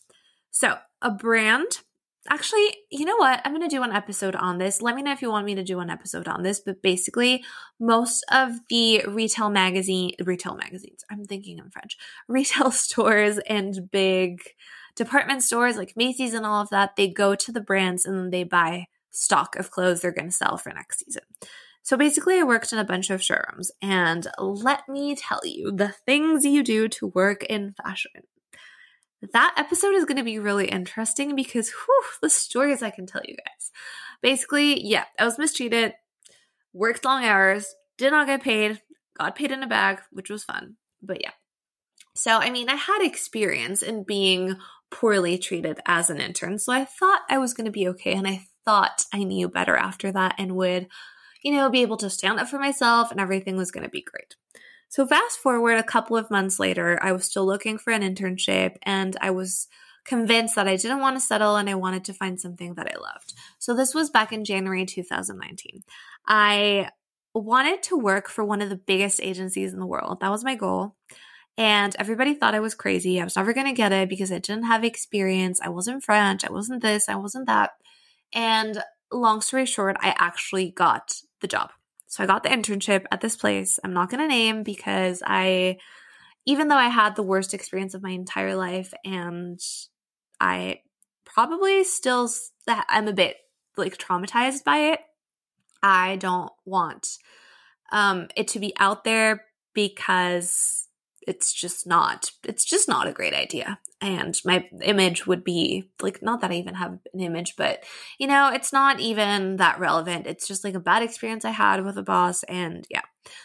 So, 0.50 0.76
a 1.00 1.10
brand. 1.10 1.80
Actually, 2.30 2.76
you 2.90 3.04
know 3.04 3.16
what? 3.16 3.40
I'm 3.44 3.52
going 3.52 3.68
to 3.68 3.74
do 3.74 3.82
an 3.82 3.90
episode 3.90 4.36
on 4.36 4.58
this. 4.58 4.80
Let 4.80 4.94
me 4.94 5.02
know 5.02 5.12
if 5.12 5.22
you 5.22 5.30
want 5.30 5.44
me 5.44 5.56
to 5.56 5.64
do 5.64 5.80
an 5.80 5.90
episode 5.90 6.28
on 6.28 6.42
this. 6.42 6.60
But 6.60 6.80
basically, 6.80 7.42
most 7.80 8.24
of 8.30 8.52
the 8.68 9.02
retail 9.08 9.50
magazine, 9.50 10.12
retail 10.24 10.54
magazines, 10.54 11.04
I'm 11.10 11.24
thinking 11.24 11.58
in 11.58 11.70
French, 11.70 11.96
retail 12.28 12.70
stores 12.70 13.38
and 13.48 13.90
big 13.90 14.42
department 14.94 15.42
stores 15.42 15.76
like 15.76 15.94
Macy's 15.96 16.34
and 16.34 16.46
all 16.46 16.62
of 16.62 16.70
that, 16.70 16.96
they 16.96 17.08
go 17.08 17.34
to 17.34 17.50
the 17.50 17.60
brands 17.60 18.04
and 18.04 18.32
they 18.32 18.44
buy 18.44 18.86
stock 19.10 19.56
of 19.56 19.70
clothes 19.70 20.00
they're 20.00 20.12
going 20.12 20.28
to 20.28 20.34
sell 20.34 20.56
for 20.56 20.70
next 20.70 21.04
season. 21.04 21.22
So 21.82 21.96
basically, 21.96 22.38
I 22.38 22.44
worked 22.44 22.72
in 22.72 22.78
a 22.78 22.84
bunch 22.84 23.10
of 23.10 23.22
showrooms, 23.22 23.72
and 23.82 24.26
let 24.38 24.88
me 24.88 25.16
tell 25.16 25.40
you 25.44 25.72
the 25.72 25.88
things 26.06 26.44
you 26.44 26.62
do 26.62 26.88
to 26.88 27.08
work 27.08 27.42
in 27.44 27.74
fashion. 27.82 28.22
That 29.32 29.54
episode 29.56 29.94
is 29.94 30.04
going 30.04 30.16
to 30.16 30.24
be 30.24 30.38
really 30.38 30.68
interesting 30.68 31.34
because 31.36 31.70
whew, 31.70 32.02
the 32.22 32.30
stories 32.30 32.82
I 32.82 32.90
can 32.90 33.06
tell 33.06 33.22
you 33.24 33.36
guys. 33.36 33.70
Basically, 34.20 34.84
yeah, 34.84 35.04
I 35.18 35.24
was 35.24 35.38
mistreated, 35.38 35.94
worked 36.72 37.04
long 37.04 37.24
hours, 37.24 37.74
did 37.98 38.12
not 38.12 38.26
get 38.26 38.42
paid, 38.42 38.80
got 39.18 39.36
paid 39.36 39.52
in 39.52 39.62
a 39.62 39.68
bag, 39.68 40.00
which 40.10 40.30
was 40.30 40.44
fun. 40.44 40.76
But 41.02 41.22
yeah. 41.22 41.32
So, 42.14 42.38
I 42.38 42.50
mean, 42.50 42.68
I 42.68 42.74
had 42.74 43.02
experience 43.02 43.82
in 43.82 44.04
being 44.04 44.56
poorly 44.90 45.38
treated 45.38 45.80
as 45.86 46.10
an 46.10 46.20
intern. 46.20 46.58
So 46.58 46.72
I 46.72 46.84
thought 46.84 47.22
I 47.28 47.38
was 47.38 47.54
going 47.54 47.64
to 47.64 47.70
be 47.70 47.88
okay. 47.88 48.12
And 48.12 48.26
I 48.28 48.44
thought 48.64 49.04
I 49.12 49.24
knew 49.24 49.48
better 49.48 49.76
after 49.76 50.12
that 50.12 50.34
and 50.38 50.56
would 50.56 50.88
you 51.42 51.52
know, 51.52 51.70
be 51.70 51.82
able 51.82 51.96
to 51.98 52.10
stand 52.10 52.40
up 52.40 52.48
for 52.48 52.58
myself 52.58 53.10
and 53.10 53.20
everything 53.20 53.56
was 53.56 53.70
going 53.70 53.84
to 53.84 53.90
be 53.90 54.02
great. 54.02 54.36
So, 54.88 55.06
fast 55.06 55.38
forward 55.38 55.78
a 55.78 55.82
couple 55.82 56.16
of 56.16 56.30
months 56.30 56.58
later, 56.58 56.98
I 57.02 57.12
was 57.12 57.24
still 57.24 57.46
looking 57.46 57.78
for 57.78 57.92
an 57.92 58.02
internship 58.02 58.76
and 58.82 59.16
I 59.20 59.30
was 59.30 59.68
convinced 60.04 60.54
that 60.56 60.68
I 60.68 60.76
didn't 60.76 61.00
want 61.00 61.16
to 61.16 61.20
settle 61.20 61.56
and 61.56 61.70
I 61.70 61.76
wanted 61.76 62.04
to 62.06 62.12
find 62.12 62.40
something 62.40 62.74
that 62.74 62.92
I 62.94 63.00
loved. 63.00 63.32
So, 63.58 63.74
this 63.74 63.94
was 63.94 64.10
back 64.10 64.32
in 64.32 64.44
January 64.44 64.84
2019. 64.84 65.82
I 66.26 66.90
wanted 67.34 67.82
to 67.84 67.96
work 67.96 68.28
for 68.28 68.44
one 68.44 68.60
of 68.60 68.68
the 68.68 68.76
biggest 68.76 69.20
agencies 69.22 69.72
in 69.72 69.80
the 69.80 69.86
world. 69.86 70.20
That 70.20 70.30
was 70.30 70.44
my 70.44 70.54
goal. 70.54 70.94
And 71.58 71.94
everybody 71.98 72.34
thought 72.34 72.54
I 72.54 72.60
was 72.60 72.74
crazy. 72.74 73.20
I 73.20 73.24
was 73.24 73.36
never 73.36 73.52
going 73.52 73.66
to 73.66 73.72
get 73.72 73.92
it 73.92 74.08
because 74.08 74.32
I 74.32 74.38
didn't 74.38 74.64
have 74.64 74.84
experience. 74.84 75.60
I 75.62 75.68
wasn't 75.68 76.04
French. 76.04 76.44
I 76.44 76.52
wasn't 76.52 76.82
this. 76.82 77.08
I 77.08 77.16
wasn't 77.16 77.46
that. 77.46 77.70
And 78.32 78.82
long 79.12 79.40
story 79.40 79.66
short, 79.66 79.96
I 80.00 80.14
actually 80.18 80.70
got 80.70 81.14
the 81.40 81.48
job. 81.48 81.70
So 82.06 82.22
I 82.22 82.26
got 82.26 82.42
the 82.42 82.50
internship 82.50 83.06
at 83.10 83.20
this 83.20 83.36
place. 83.36 83.78
I'm 83.82 83.94
not 83.94 84.10
going 84.10 84.20
to 84.20 84.28
name 84.28 84.62
because 84.62 85.22
I, 85.24 85.78
even 86.44 86.68
though 86.68 86.76
I 86.76 86.88
had 86.88 87.16
the 87.16 87.22
worst 87.22 87.54
experience 87.54 87.94
of 87.94 88.02
my 88.02 88.10
entire 88.10 88.54
life 88.54 88.92
and 89.04 89.58
I 90.40 90.80
probably 91.24 91.84
still, 91.84 92.28
I'm 92.68 93.08
a 93.08 93.12
bit 93.12 93.36
like 93.76 93.96
traumatized 93.96 94.64
by 94.64 94.78
it. 94.92 95.00
I 95.82 96.16
don't 96.16 96.52
want 96.64 97.18
um, 97.90 98.28
it 98.36 98.48
to 98.48 98.58
be 98.58 98.74
out 98.78 99.04
there 99.04 99.44
because 99.74 100.88
it's 101.26 101.52
just 101.52 101.86
not 101.86 102.30
it's 102.44 102.64
just 102.64 102.88
not 102.88 103.06
a 103.06 103.12
great 103.12 103.34
idea. 103.34 103.78
And 104.00 104.38
my 104.44 104.68
image 104.82 105.26
would 105.26 105.44
be 105.44 105.90
like 106.00 106.22
not 106.22 106.40
that 106.40 106.50
i 106.50 106.54
even 106.54 106.74
have 106.74 106.98
an 107.14 107.20
image 107.20 107.54
but 107.56 107.84
you 108.18 108.26
know 108.26 108.50
it's 108.52 108.72
not 108.72 109.00
even 109.00 109.56
that 109.56 109.78
relevant. 109.78 110.26
It's 110.26 110.48
just 110.48 110.64
like 110.64 110.74
a 110.74 110.80
bad 110.80 111.02
experience 111.02 111.44
i 111.44 111.50
had 111.50 111.84
with 111.84 111.96
a 111.96 112.02
boss 112.02 112.42
and 112.44 112.86
yeah. 112.90 113.02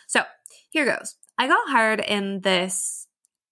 So 0.07 0.21
here 0.69 0.85
goes. 0.85 1.15
I 1.37 1.47
got 1.47 1.69
hired 1.69 1.99
in 1.99 2.41
this 2.41 3.07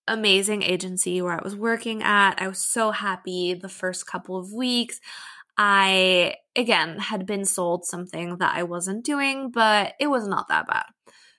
amazing 0.07 0.61
agency 0.61 1.21
where 1.21 1.33
i 1.33 1.43
was 1.43 1.55
working 1.55 2.03
at. 2.03 2.41
I 2.41 2.47
was 2.47 2.59
so 2.59 2.91
happy 2.91 3.53
the 3.53 3.69
first 3.69 4.05
couple 4.07 4.37
of 4.37 4.53
weeks. 4.53 4.99
I 5.57 6.35
again 6.55 6.97
had 6.99 7.25
been 7.25 7.45
sold 7.45 7.85
something 7.85 8.37
that 8.37 8.55
i 8.55 8.63
wasn't 8.63 9.05
doing 9.05 9.51
but 9.51 9.93
it 9.99 10.07
was 10.07 10.27
not 10.27 10.47
that 10.47 10.67
bad 10.67 10.85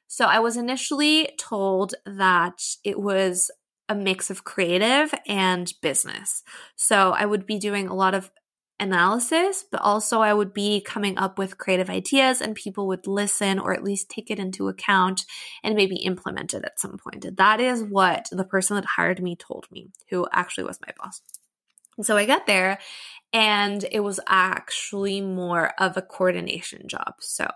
so 0.09 0.27
I 0.27 0.39
was 0.39 0.57
initially 0.57 1.31
told 1.39 1.95
that 2.05 2.61
it 2.85 2.99
was 2.99 3.51
a 3.89 3.95
mix 3.95 4.31
of 4.31 4.45
creative 4.45 5.15
and 5.27 5.73
business. 5.81 6.43
So 6.75 7.13
I 7.13 7.25
would 7.25 7.47
be 7.47 7.59
doing 7.59 7.87
a 7.87 7.95
lot 7.95 8.15
of 8.15 8.31
analysis, 8.79 9.65
but 9.71 9.81
also 9.81 10.21
I 10.21 10.35
would 10.35 10.53
be 10.53 10.81
coming 10.81 11.17
up 11.17 11.39
with 11.39 11.59
creative 11.59 11.89
ideas 11.89 12.41
and 12.41 12.55
people 12.55 12.87
would 12.89 13.07
listen 13.07 13.59
or 13.59 13.73
at 13.73 13.85
least 13.85 14.11
take 14.11 14.31
it 14.31 14.39
into 14.39 14.69
account 14.69 15.25
and 15.63 15.75
maybe 15.75 15.97
implement 15.97 16.53
it 16.53 16.65
at 16.65 16.79
some 16.79 16.99
point. 16.99 17.37
That 17.37 17.61
is 17.61 17.83
what 17.83 18.29
the 18.31 18.45
person 18.45 18.77
that 18.77 18.85
hired 18.85 19.23
me 19.23 19.35
told 19.35 19.67
me, 19.71 19.91
who 20.11 20.27
actually 20.33 20.65
was 20.65 20.79
my 20.81 20.93
boss. 20.99 21.23
And 21.97 22.05
so 22.05 22.17
I 22.17 22.27
got 22.27 22.47
there 22.47 22.79
and 23.37 23.85
it 23.93 24.01
was 24.01 24.19
actually 24.27 25.21
more 25.21 25.75
of 25.79 25.95
a 25.95 26.03
coordination 26.03 26.89
job. 26.89 27.17
So, 27.21 27.47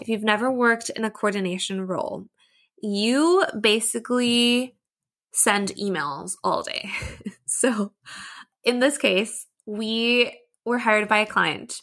if 0.00 0.08
you've 0.08 0.24
never 0.24 0.50
worked 0.50 0.90
in 0.90 1.04
a 1.04 1.10
coordination 1.10 1.86
role, 1.86 2.26
you 2.82 3.44
basically 3.60 4.74
send 5.32 5.68
emails 5.76 6.32
all 6.42 6.64
day. 6.64 6.90
so, 7.46 7.92
in 8.64 8.80
this 8.80 8.98
case, 8.98 9.46
we 9.66 10.36
were 10.64 10.78
hired 10.78 11.06
by 11.06 11.18
a 11.18 11.26
client, 11.26 11.80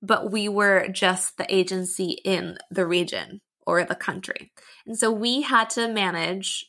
but 0.00 0.32
we 0.32 0.48
were 0.48 0.88
just 0.88 1.36
the 1.36 1.54
agency 1.54 2.16
in 2.24 2.56
the 2.70 2.86
region 2.86 3.42
or 3.66 3.84
the 3.84 3.94
country. 3.94 4.50
And 4.86 4.98
so 4.98 5.12
we 5.12 5.42
had 5.42 5.68
to 5.70 5.88
manage 5.88 6.64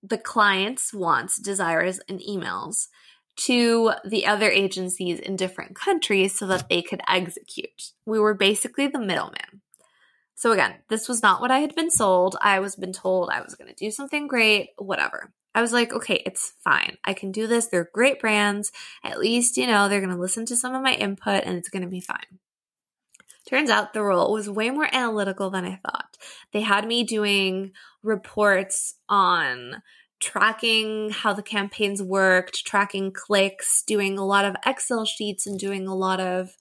the 0.00 0.16
client's 0.16 0.94
wants, 0.94 1.40
desires, 1.40 1.98
and 2.08 2.20
emails 2.20 2.86
to 3.36 3.92
the 4.04 4.26
other 4.26 4.50
agencies 4.50 5.18
in 5.18 5.36
different 5.36 5.74
countries 5.74 6.38
so 6.38 6.46
that 6.46 6.68
they 6.68 6.82
could 6.82 7.00
execute. 7.08 7.92
We 8.04 8.18
were 8.18 8.34
basically 8.34 8.86
the 8.86 8.98
middleman. 8.98 9.62
So 10.34 10.52
again, 10.52 10.76
this 10.88 11.08
was 11.08 11.22
not 11.22 11.40
what 11.40 11.50
I 11.50 11.58
had 11.58 11.74
been 11.74 11.90
sold. 11.90 12.36
I 12.40 12.60
was 12.60 12.76
been 12.76 12.92
told 12.92 13.30
I 13.30 13.42
was 13.42 13.54
going 13.54 13.68
to 13.68 13.74
do 13.74 13.90
something 13.90 14.26
great, 14.26 14.70
whatever. 14.78 15.32
I 15.54 15.60
was 15.60 15.72
like, 15.72 15.92
okay, 15.92 16.22
it's 16.24 16.54
fine. 16.62 16.96
I 17.04 17.12
can 17.12 17.32
do 17.32 17.46
this. 17.46 17.66
They're 17.66 17.90
great 17.92 18.20
brands. 18.20 18.72
At 19.04 19.18
least, 19.18 19.56
you 19.56 19.66
know, 19.66 19.88
they're 19.88 20.00
going 20.00 20.14
to 20.14 20.20
listen 20.20 20.46
to 20.46 20.56
some 20.56 20.74
of 20.74 20.82
my 20.82 20.94
input 20.94 21.44
and 21.44 21.56
it's 21.56 21.68
going 21.68 21.82
to 21.82 21.88
be 21.88 22.00
fine. 22.00 22.38
Turns 23.46 23.68
out 23.68 23.92
the 23.92 24.02
role 24.02 24.32
was 24.32 24.48
way 24.48 24.70
more 24.70 24.88
analytical 24.92 25.50
than 25.50 25.64
I 25.64 25.80
thought. 25.84 26.16
They 26.52 26.60
had 26.60 26.86
me 26.86 27.04
doing 27.04 27.72
reports 28.02 28.94
on 29.08 29.82
tracking 30.20 31.10
how 31.10 31.32
the 31.32 31.42
campaigns 31.42 32.02
worked, 32.02 32.64
tracking 32.66 33.10
clicks, 33.12 33.82
doing 33.86 34.18
a 34.18 34.24
lot 34.24 34.44
of 34.44 34.56
Excel 34.64 35.04
sheets, 35.04 35.46
and 35.46 35.58
doing 35.58 35.88
a 35.88 35.94
lot 35.94 36.20
of 36.20 36.56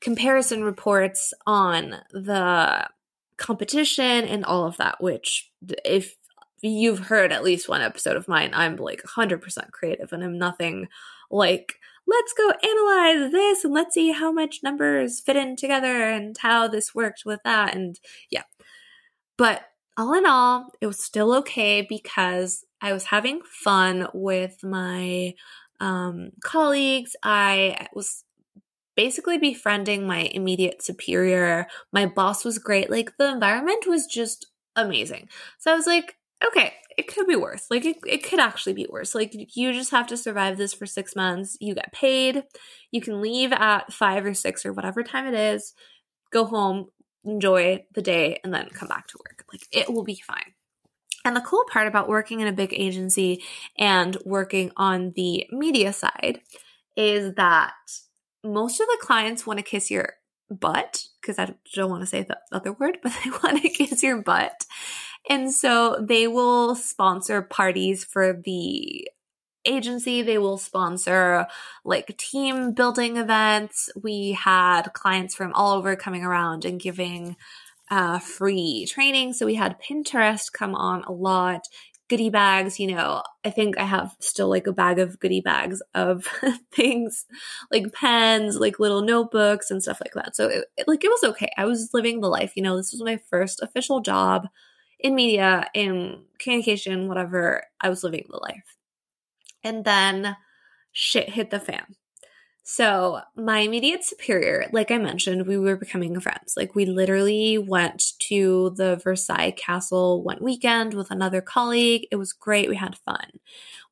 comparison 0.00 0.64
reports 0.64 1.32
on 1.46 1.96
the 2.10 2.88
competition 3.36 4.24
and 4.24 4.44
all 4.44 4.66
of 4.66 4.76
that, 4.78 5.00
which 5.00 5.50
if 5.84 6.16
you've 6.62 6.98
heard 6.98 7.32
at 7.32 7.44
least 7.44 7.68
one 7.68 7.80
episode 7.82 8.16
of 8.16 8.28
mine, 8.28 8.50
I'm 8.52 8.76
like 8.76 9.02
100% 9.02 9.70
creative 9.72 10.12
and 10.12 10.22
I'm 10.22 10.38
nothing 10.38 10.88
like, 11.30 11.74
let's 12.06 12.32
go 12.32 12.50
analyze 12.50 13.32
this 13.32 13.64
and 13.64 13.72
let's 13.72 13.94
see 13.94 14.12
how 14.12 14.32
much 14.32 14.60
numbers 14.62 15.20
fit 15.20 15.36
in 15.36 15.56
together 15.56 16.10
and 16.10 16.36
how 16.38 16.68
this 16.68 16.94
worked 16.94 17.22
with 17.24 17.40
that. 17.44 17.74
And 17.74 17.98
yeah. 18.30 18.42
But 19.36 19.62
all 19.96 20.12
in 20.14 20.26
all, 20.26 20.72
it 20.80 20.86
was 20.86 20.98
still 20.98 21.34
okay 21.36 21.82
because 21.82 22.64
I 22.80 22.92
was 22.92 23.04
having 23.04 23.40
fun 23.44 24.08
with 24.14 24.62
my 24.62 25.34
um, 25.80 26.30
colleagues. 26.42 27.16
I 27.22 27.88
was 27.94 28.24
basically 28.96 29.38
befriending 29.38 30.06
my 30.06 30.30
immediate 30.32 30.82
superior. 30.82 31.66
My 31.92 32.06
boss 32.06 32.44
was 32.44 32.58
great. 32.58 32.90
Like 32.90 33.16
the 33.16 33.30
environment 33.30 33.86
was 33.86 34.06
just 34.06 34.46
amazing. 34.76 35.28
So 35.58 35.72
I 35.72 35.74
was 35.74 35.86
like, 35.86 36.16
okay, 36.46 36.74
it 36.96 37.06
could 37.06 37.26
be 37.26 37.36
worse. 37.36 37.66
Like 37.70 37.84
it, 37.84 37.96
it 38.06 38.22
could 38.22 38.40
actually 38.40 38.74
be 38.74 38.86
worse. 38.90 39.14
Like 39.14 39.34
you 39.56 39.72
just 39.72 39.90
have 39.90 40.06
to 40.08 40.16
survive 40.16 40.56
this 40.58 40.74
for 40.74 40.86
six 40.86 41.16
months. 41.16 41.56
You 41.60 41.74
get 41.74 41.92
paid. 41.92 42.44
You 42.90 43.00
can 43.00 43.20
leave 43.22 43.52
at 43.52 43.92
five 43.92 44.24
or 44.24 44.34
six 44.34 44.66
or 44.66 44.72
whatever 44.72 45.02
time 45.02 45.26
it 45.26 45.34
is, 45.34 45.72
go 46.30 46.44
home, 46.44 46.86
enjoy 47.24 47.84
the 47.94 48.02
day, 48.02 48.40
and 48.44 48.52
then 48.52 48.68
come 48.68 48.88
back 48.88 49.06
to 49.08 49.18
work. 49.18 49.44
Like 49.52 49.62
it 49.72 49.92
will 49.92 50.04
be 50.04 50.20
fine. 50.26 50.52
And 51.24 51.36
the 51.36 51.40
cool 51.42 51.64
part 51.70 51.86
about 51.86 52.08
working 52.08 52.40
in 52.40 52.48
a 52.48 52.52
big 52.52 52.72
agency 52.72 53.42
and 53.78 54.16
working 54.24 54.72
on 54.76 55.12
the 55.16 55.46
media 55.50 55.92
side 55.92 56.40
is 56.96 57.34
that 57.34 57.74
most 58.42 58.80
of 58.80 58.86
the 58.86 58.98
clients 59.02 59.46
want 59.46 59.58
to 59.58 59.62
kiss 59.62 59.90
your 59.90 60.14
butt 60.50 61.04
because 61.20 61.38
I 61.38 61.54
don't 61.74 61.90
want 61.90 62.02
to 62.02 62.06
say 62.06 62.22
the 62.22 62.38
other 62.52 62.72
word, 62.72 62.98
but 63.02 63.12
they 63.24 63.30
want 63.30 63.62
to 63.62 63.68
kiss 63.68 64.02
your 64.02 64.22
butt. 64.22 64.66
And 65.28 65.52
so 65.52 65.96
they 66.00 66.26
will 66.26 66.74
sponsor 66.74 67.42
parties 67.42 68.04
for 68.04 68.32
the 68.32 69.08
agency. 69.66 70.22
They 70.22 70.38
will 70.38 70.56
sponsor 70.56 71.46
like 71.84 72.16
team 72.16 72.72
building 72.72 73.18
events. 73.18 73.90
We 74.02 74.32
had 74.32 74.92
clients 74.94 75.34
from 75.34 75.52
all 75.52 75.74
over 75.76 75.96
coming 75.96 76.24
around 76.24 76.64
and 76.64 76.80
giving 76.80 77.36
uh, 77.90 78.18
free 78.18 78.86
training. 78.86 79.32
So 79.32 79.46
we 79.46 79.56
had 79.56 79.80
Pinterest 79.80 80.52
come 80.52 80.74
on 80.74 81.02
a 81.04 81.12
lot, 81.12 81.66
goodie 82.08 82.30
bags. 82.30 82.78
You 82.78 82.94
know, 82.94 83.22
I 83.44 83.50
think 83.50 83.78
I 83.78 83.84
have 83.84 84.14
still 84.20 84.48
like 84.48 84.66
a 84.66 84.72
bag 84.72 84.98
of 84.98 85.18
goodie 85.18 85.40
bags 85.40 85.82
of 85.94 86.26
things 86.72 87.26
like 87.70 87.92
pens, 87.92 88.56
like 88.58 88.78
little 88.78 89.02
notebooks 89.02 89.70
and 89.70 89.82
stuff 89.82 90.00
like 90.00 90.14
that. 90.14 90.36
So 90.36 90.48
it, 90.48 90.64
it, 90.76 90.88
like 90.88 91.04
it 91.04 91.08
was 91.10 91.24
okay. 91.30 91.50
I 91.56 91.64
was 91.64 91.90
living 91.92 92.20
the 92.20 92.28
life. 92.28 92.52
You 92.56 92.62
know, 92.62 92.76
this 92.76 92.92
was 92.92 93.02
my 93.02 93.18
first 93.28 93.60
official 93.60 94.00
job 94.00 94.48
in 94.98 95.14
media, 95.14 95.68
in 95.74 96.24
communication, 96.38 97.08
whatever. 97.08 97.64
I 97.80 97.88
was 97.88 98.04
living 98.04 98.26
the 98.28 98.38
life. 98.38 98.76
And 99.64 99.84
then 99.84 100.36
shit 100.92 101.30
hit 101.30 101.50
the 101.50 101.60
fan. 101.60 101.96
So, 102.62 103.20
my 103.36 103.60
immediate 103.60 104.04
superior, 104.04 104.66
like 104.72 104.90
I 104.90 104.98
mentioned, 104.98 105.46
we 105.46 105.58
were 105.58 105.76
becoming 105.76 106.18
friends. 106.20 106.54
Like, 106.56 106.74
we 106.74 106.84
literally 106.84 107.58
went 107.58 108.12
to 108.28 108.74
the 108.76 108.96
Versailles 108.96 109.54
Castle 109.56 110.22
one 110.22 110.38
weekend 110.40 110.94
with 110.94 111.10
another 111.10 111.40
colleague. 111.40 112.06
It 112.12 112.16
was 112.16 112.32
great. 112.32 112.68
We 112.68 112.76
had 112.76 112.98
fun. 112.98 113.30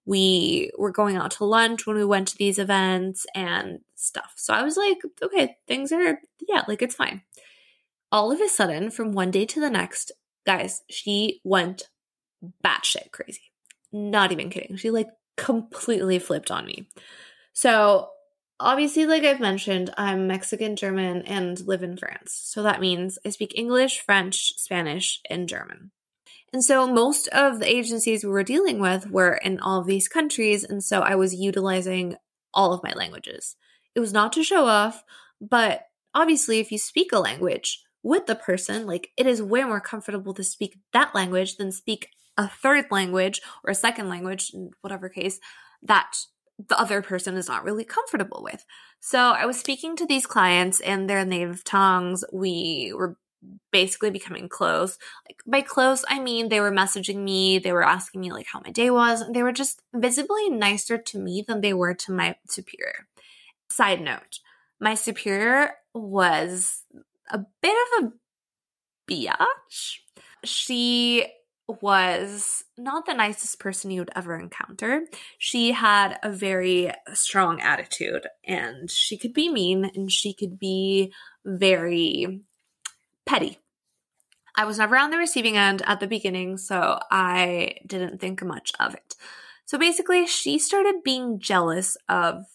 We 0.05 0.71
were 0.79 0.93
going 0.93 1.17
out 1.17 1.33
to 1.33 1.45
lunch 1.45 1.87
when 1.87 1.97
we 1.97 2.05
went 2.05 2.29
to 2.29 2.37
these 2.37 2.59
events 2.59 3.27
and 3.35 3.81
stuff. 3.97 4.35
So, 4.37 4.53
I 4.53 4.63
was 4.63 4.77
like, 4.77 4.99
okay, 5.23 5.57
things 5.67 5.91
are, 5.91 6.21
yeah, 6.47 6.63
like 6.69 6.83
it's 6.83 6.95
fine. 6.95 7.23
All 8.13 8.31
of 8.31 8.41
a 8.41 8.49
sudden, 8.49 8.91
from 8.91 9.13
one 9.13 9.31
day 9.31 9.47
to 9.47 9.61
the 9.61 9.71
next, 9.71 10.13
guys, 10.47 10.83
she 10.89 11.41
went 11.43 11.89
batshit 12.65 13.11
crazy. 13.13 13.51
Not 13.93 14.31
even 14.31 14.51
kidding. 14.51 14.77
She 14.77 14.91
like 14.91 15.09
completely 15.37 16.19
flipped 16.19 16.51
on 16.51 16.67
me. 16.67 16.89
So, 17.55 18.11
obviously, 18.61 19.07
like 19.07 19.25
I've 19.25 19.41
mentioned, 19.41 19.93
I'm 19.97 20.27
Mexican, 20.27 20.77
German, 20.77 21.23
and 21.23 21.61
live 21.67 21.83
in 21.83 21.97
France. 21.97 22.41
So 22.45 22.63
that 22.63 22.81
means 22.81 23.19
I 23.25 23.31
speak 23.31 23.53
English, 23.57 24.01
French, 24.01 24.55
Spanish, 24.59 25.21
and 25.29 25.49
German. 25.49 25.91
And 26.53 26.65
so 26.65 26.87
most 26.87 27.29
of 27.29 27.61
the 27.61 27.71
agencies 27.71 28.25
we 28.25 28.31
were 28.31 28.43
dealing 28.43 28.79
with 28.79 29.11
were 29.11 29.35
in 29.35 29.61
all 29.61 29.81
of 29.81 29.87
these 29.87 30.09
countries. 30.09 30.65
And 30.65 30.83
so 30.83 31.01
I 31.01 31.15
was 31.15 31.35
utilizing 31.35 32.17
all 32.55 32.73
of 32.73 32.83
my 32.83 32.93
languages. 32.95 33.57
It 33.95 34.01
was 34.01 34.13
not 34.13 34.33
to 34.35 34.43
show 34.43 34.67
off, 34.67 35.05
but 35.41 35.87
obviously, 36.15 36.59
if 36.59 36.73
you 36.73 36.79
speak 36.79 37.13
a 37.13 37.19
language, 37.19 37.85
with 38.03 38.27
the 38.27 38.35
person, 38.35 38.87
like 38.87 39.11
it 39.17 39.27
is 39.27 39.43
way 39.43 39.65
more 39.65 39.81
comfortable 39.81 40.33
to 40.35 40.45
speak 40.45 40.79
that 40.93 41.15
language 41.15 41.57
than 41.57 41.73
speak 41.73 42.09
a 42.37 42.49
third 42.49 42.87
language 42.91 43.41
or 43.65 43.71
a 43.71 43.75
second 43.75 44.09
language, 44.09 44.51
in 44.55 44.71
whatever 44.81 45.09
case, 45.09 45.41
that 45.83 46.17
the 46.67 46.79
other 46.79 47.03
person 47.03 47.37
is 47.37 47.49
not 47.49 47.65
really 47.65 47.85
comfortable 47.85 48.43
with. 48.43 48.65
So 49.01 49.19
I 49.19 49.47
was 49.47 49.59
speaking 49.59 49.97
to 49.97 50.07
these 50.07 50.27
clients 50.27 50.81
in 50.81 51.07
their 51.07 51.25
native 51.25 51.63
tongues. 51.63 52.25
We 52.33 52.93
were 52.97 53.17
basically 53.71 54.11
becoming 54.11 54.49
close. 54.49 54.99
Like 55.29 55.43
by 55.47 55.61
close, 55.61 56.05
I 56.09 56.19
mean 56.19 56.49
they 56.49 56.61
were 56.61 56.73
messaging 56.73 57.19
me, 57.19 57.59
they 57.59 57.73
were 57.73 57.87
asking 57.87 58.21
me 58.21 58.33
like 58.33 58.47
how 58.53 58.61
my 58.65 58.73
day 58.73 58.91
was, 58.91 59.23
they 59.33 59.43
were 59.43 59.53
just 59.53 59.83
visibly 59.95 60.51
nicer 60.51 60.99
to 60.99 61.19
me 61.19 61.45
than 61.47 61.61
they 61.61 61.73
were 61.73 61.95
to 61.95 62.13
my 62.13 62.37
superior. 62.49 63.07
Side 63.71 64.01
note, 64.01 64.41
my 64.81 64.95
superior 64.95 65.75
was 65.95 66.83
a 67.31 67.39
bit 67.63 67.77
of 67.99 68.05
a 68.05 68.13
biatch. 69.11 69.99
She 70.45 71.27
was 71.69 72.65
not 72.77 73.05
the 73.05 73.13
nicest 73.13 73.61
person 73.61 73.91
you 73.91 74.01
would 74.01 74.11
ever 74.17 74.39
encounter. 74.39 75.03
She 75.39 75.73
had 75.73 76.19
a 76.23 76.33
very 76.33 76.91
strong 77.13 77.61
attitude 77.61 78.27
and 78.45 78.91
she 78.91 79.19
could 79.19 79.35
be 79.35 79.49
mean 79.51 79.91
and 79.95 80.11
she 80.11 80.33
could 80.33 80.59
be 80.59 81.13
very 81.45 82.41
petty. 83.27 83.59
I 84.57 84.65
was 84.65 84.79
never 84.79 84.97
on 84.97 85.11
the 85.11 85.19
receiving 85.19 85.57
end 85.57 85.83
at 85.87 86.01
the 86.01 86.09
beginning, 86.09 86.57
so 86.57 86.99
I 87.13 87.77
didn't 87.87 88.21
think 88.21 88.43
much 88.43 88.73
of 88.81 88.95
it. 88.95 89.15
So 89.67 89.79
basically, 89.79 90.27
she 90.27 90.59
started 90.59 91.05
being 91.05 91.39
jealous 91.39 91.97
of 92.09 92.47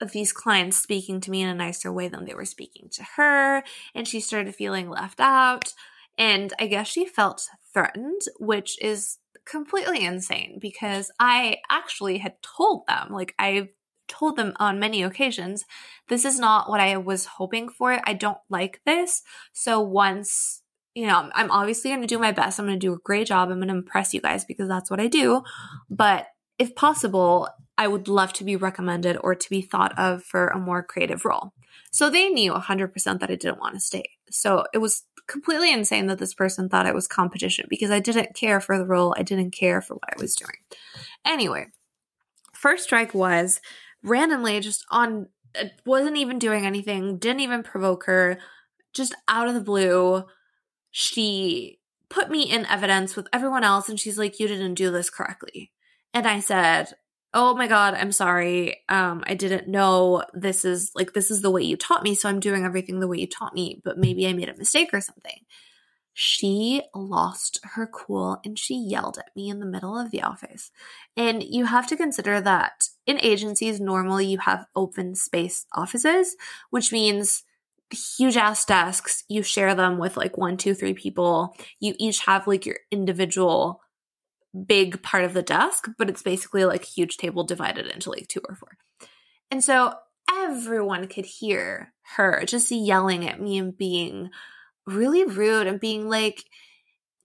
of 0.00 0.12
these 0.12 0.32
clients 0.32 0.78
speaking 0.78 1.20
to 1.20 1.30
me 1.30 1.42
in 1.42 1.48
a 1.48 1.54
nicer 1.54 1.92
way 1.92 2.08
than 2.08 2.24
they 2.24 2.34
were 2.34 2.46
speaking 2.46 2.88
to 2.92 3.04
her, 3.16 3.62
and 3.94 4.08
she 4.08 4.18
started 4.18 4.54
feeling 4.54 4.88
left 4.88 5.20
out. 5.20 5.74
And 6.20 6.52
I 6.60 6.66
guess 6.66 6.86
she 6.86 7.06
felt 7.06 7.48
threatened, 7.72 8.20
which 8.38 8.80
is 8.82 9.16
completely 9.46 10.04
insane 10.04 10.58
because 10.60 11.10
I 11.18 11.56
actually 11.70 12.18
had 12.18 12.34
told 12.42 12.86
them, 12.86 13.08
like, 13.10 13.34
I've 13.38 13.68
told 14.06 14.36
them 14.36 14.52
on 14.56 14.78
many 14.78 15.02
occasions, 15.02 15.64
this 16.08 16.26
is 16.26 16.38
not 16.38 16.68
what 16.68 16.78
I 16.78 16.98
was 16.98 17.24
hoping 17.24 17.70
for. 17.70 17.98
I 18.04 18.12
don't 18.12 18.36
like 18.50 18.82
this. 18.84 19.22
So 19.54 19.80
once, 19.80 20.60
you 20.94 21.06
know, 21.06 21.30
I'm 21.34 21.50
obviously 21.50 21.90
going 21.90 22.02
to 22.02 22.06
do 22.06 22.18
my 22.18 22.32
best. 22.32 22.58
I'm 22.58 22.66
going 22.66 22.78
to 22.78 22.86
do 22.86 22.92
a 22.92 22.98
great 22.98 23.28
job. 23.28 23.48
I'm 23.48 23.56
going 23.56 23.68
to 23.68 23.74
impress 23.74 24.12
you 24.12 24.20
guys 24.20 24.44
because 24.44 24.68
that's 24.68 24.90
what 24.90 25.00
I 25.00 25.06
do. 25.06 25.42
But 25.88 26.26
if 26.58 26.74
possible, 26.74 27.48
I 27.78 27.88
would 27.88 28.08
love 28.08 28.34
to 28.34 28.44
be 28.44 28.56
recommended 28.56 29.16
or 29.22 29.34
to 29.34 29.48
be 29.48 29.62
thought 29.62 29.98
of 29.98 30.22
for 30.22 30.48
a 30.48 30.58
more 30.58 30.82
creative 30.82 31.24
role. 31.24 31.54
So 31.92 32.10
they 32.10 32.28
knew 32.28 32.52
100% 32.52 32.92
that 33.20 33.30
I 33.30 33.36
didn't 33.36 33.58
want 33.58 33.74
to 33.74 33.80
stay. 33.80 34.10
So 34.30 34.64
it 34.74 34.78
was 34.78 35.04
completely 35.30 35.72
insane 35.72 36.06
that 36.08 36.18
this 36.18 36.34
person 36.34 36.68
thought 36.68 36.86
it 36.86 36.94
was 36.94 37.06
competition 37.06 37.66
because 37.70 37.90
I 37.90 38.00
didn't 38.00 38.34
care 38.34 38.60
for 38.60 38.76
the 38.76 38.84
role. 38.84 39.14
I 39.16 39.22
didn't 39.22 39.52
care 39.52 39.80
for 39.80 39.94
what 39.94 40.10
I 40.12 40.20
was 40.20 40.34
doing. 40.34 40.56
Anyway, 41.24 41.68
first 42.52 42.84
strike 42.84 43.14
was 43.14 43.60
randomly 44.02 44.58
just 44.60 44.84
on, 44.90 45.28
uh, 45.58 45.66
wasn't 45.86 46.16
even 46.16 46.38
doing 46.38 46.66
anything, 46.66 47.16
didn't 47.18 47.40
even 47.40 47.62
provoke 47.62 48.04
her, 48.06 48.38
just 48.92 49.14
out 49.28 49.46
of 49.46 49.54
the 49.54 49.60
blue. 49.60 50.24
She 50.90 51.78
put 52.08 52.28
me 52.28 52.42
in 52.42 52.66
evidence 52.66 53.14
with 53.14 53.28
everyone 53.32 53.62
else 53.62 53.88
and 53.88 54.00
she's 54.00 54.18
like, 54.18 54.40
You 54.40 54.48
didn't 54.48 54.74
do 54.74 54.90
this 54.90 55.10
correctly. 55.10 55.70
And 56.12 56.26
I 56.26 56.40
said, 56.40 56.94
oh 57.32 57.54
my 57.54 57.66
god 57.66 57.94
i'm 57.94 58.12
sorry. 58.12 58.82
Um 58.88 59.22
i 59.26 59.34
didn't 59.34 59.68
know 59.68 60.24
this 60.34 60.64
is 60.64 60.92
like 60.94 61.12
this 61.12 61.30
is 61.30 61.42
the 61.42 61.50
way 61.50 61.62
you 61.62 61.76
taught 61.76 62.02
me 62.02 62.14
so 62.14 62.28
i'm 62.28 62.40
doing 62.40 62.64
everything 62.64 63.00
the 63.00 63.08
way 63.08 63.18
you 63.18 63.26
taught 63.26 63.54
me 63.54 63.80
but 63.84 63.98
maybe 63.98 64.26
i 64.26 64.32
made 64.32 64.48
a 64.48 64.56
mistake 64.56 64.90
or 64.92 65.00
something. 65.00 65.40
She 66.12 66.82
lost 66.94 67.60
her 67.62 67.86
cool 67.86 68.40
and 68.44 68.58
she 68.58 68.74
yelled 68.74 69.16
at 69.16 69.34
me 69.34 69.48
in 69.48 69.60
the 69.60 69.66
middle 69.66 69.96
of 69.98 70.10
the 70.10 70.22
office. 70.22 70.70
And 71.16 71.42
you 71.42 71.66
have 71.66 71.86
to 71.86 71.96
consider 71.96 72.40
that 72.40 72.88
in 73.06 73.18
agencies 73.20 73.80
normally 73.80 74.26
you 74.26 74.38
have 74.38 74.66
open 74.76 75.14
space 75.14 75.66
offices 75.72 76.36
which 76.70 76.92
means 76.92 77.44
huge 77.92 78.36
ass 78.36 78.64
desks 78.64 79.24
you 79.28 79.42
share 79.42 79.74
them 79.74 79.98
with 79.98 80.16
like 80.16 80.36
one 80.36 80.56
two 80.56 80.74
three 80.74 80.94
people. 80.94 81.56
You 81.78 81.94
each 81.98 82.26
have 82.26 82.46
like 82.46 82.66
your 82.66 82.78
individual 82.90 83.80
big 84.66 85.02
part 85.02 85.24
of 85.24 85.34
the 85.34 85.42
desk, 85.42 85.88
but 85.98 86.08
it's 86.08 86.22
basically 86.22 86.64
like 86.64 86.82
a 86.82 86.88
huge 86.88 87.16
table 87.16 87.44
divided 87.44 87.86
into 87.86 88.10
like 88.10 88.28
two 88.28 88.40
or 88.48 88.54
four. 88.54 88.76
And 89.50 89.62
so 89.62 89.94
everyone 90.30 91.06
could 91.08 91.26
hear 91.26 91.92
her 92.16 92.44
just 92.46 92.70
yelling 92.70 93.28
at 93.28 93.40
me 93.40 93.58
and 93.58 93.76
being 93.76 94.30
really 94.86 95.24
rude 95.24 95.66
and 95.66 95.80
being 95.80 96.08
like, 96.08 96.44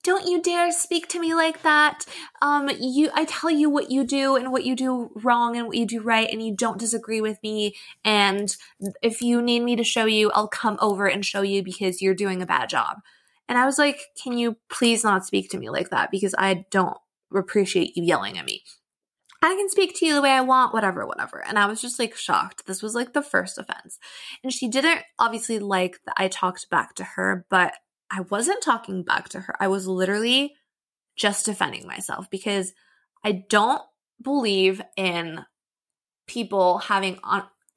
don't 0.04 0.28
you 0.28 0.40
dare 0.40 0.72
speak 0.72 1.08
to 1.10 1.20
me 1.20 1.34
like 1.34 1.64
that. 1.64 2.06
Um, 2.40 2.70
you, 2.80 3.10
I 3.16 3.26
tell 3.26 3.50
you 3.50 3.72
what 3.72 3.90
you 3.90 4.04
do 4.04 4.36
and 4.36 4.52
what 4.52 4.64
you 4.64 4.76
do 4.76 5.10
wrong 5.16 5.58
and 5.58 5.66
what 5.66 5.78
you 5.78 5.88
do 5.88 6.00
right, 6.00 6.30
and 6.32 6.46
you 6.46 6.56
don't 6.56 6.78
disagree 6.78 7.22
with 7.22 7.40
me. 7.42 7.76
And 8.04 8.56
if 9.02 9.24
you 9.24 9.42
need 9.42 9.62
me 9.62 9.76
to 9.76 9.84
show 9.84 10.06
you, 10.06 10.30
I'll 10.32 10.48
come 10.48 10.78
over 10.80 11.08
and 11.08 11.26
show 11.26 11.42
you 11.42 11.64
because 11.64 12.04
you're 12.04 12.14
doing 12.14 12.44
a 12.44 12.46
bad 12.46 12.70
job. 12.70 12.98
And 13.50 13.58
I 13.58 13.66
was 13.66 13.80
like, 13.80 14.00
can 14.22 14.38
you 14.38 14.58
please 14.70 15.04
not 15.04 15.26
speak 15.26 15.50
to 15.50 15.58
me 15.58 15.72
like 15.72 15.90
that? 15.90 16.12
Because 16.12 16.36
I 16.38 16.66
don't 16.70 16.98
appreciate 17.38 17.96
you 17.96 18.04
yelling 18.04 18.38
at 18.38 18.46
me. 18.46 18.64
I 19.42 19.56
can 19.56 19.70
speak 19.70 19.96
to 19.98 20.06
you 20.06 20.16
the 20.16 20.22
way 20.22 20.32
I 20.32 20.42
want, 20.42 20.74
whatever, 20.74 21.06
whatever. 21.06 21.44
And 21.46 21.60
I 21.60 21.68
was 21.68 21.82
just 21.82 22.00
like 22.00 22.16
shocked. 22.16 22.66
This 22.66 22.82
was 22.82 22.96
like 22.96 23.14
the 23.14 23.22
first 23.22 23.58
offense. 23.58 24.00
And 24.44 24.52
she 24.52 24.68
didn't 24.68 25.02
obviously 25.20 25.60
like 25.60 26.00
that 26.06 26.16
I 26.18 26.30
talked 26.30 26.70
back 26.70 26.96
to 26.96 27.04
her, 27.04 27.46
but 27.50 27.74
I 28.10 28.22
wasn't 28.22 28.64
talking 28.64 29.04
back 29.04 29.30
to 29.30 29.42
her. 29.42 29.56
I 29.60 29.68
was 29.68 29.88
literally 29.88 30.56
just 31.16 31.46
defending 31.46 31.86
myself 31.86 32.30
because 32.30 32.74
I 33.24 33.44
don't 33.50 33.82
believe 34.22 34.82
in 34.98 35.46
people 36.28 36.80
having 36.80 37.20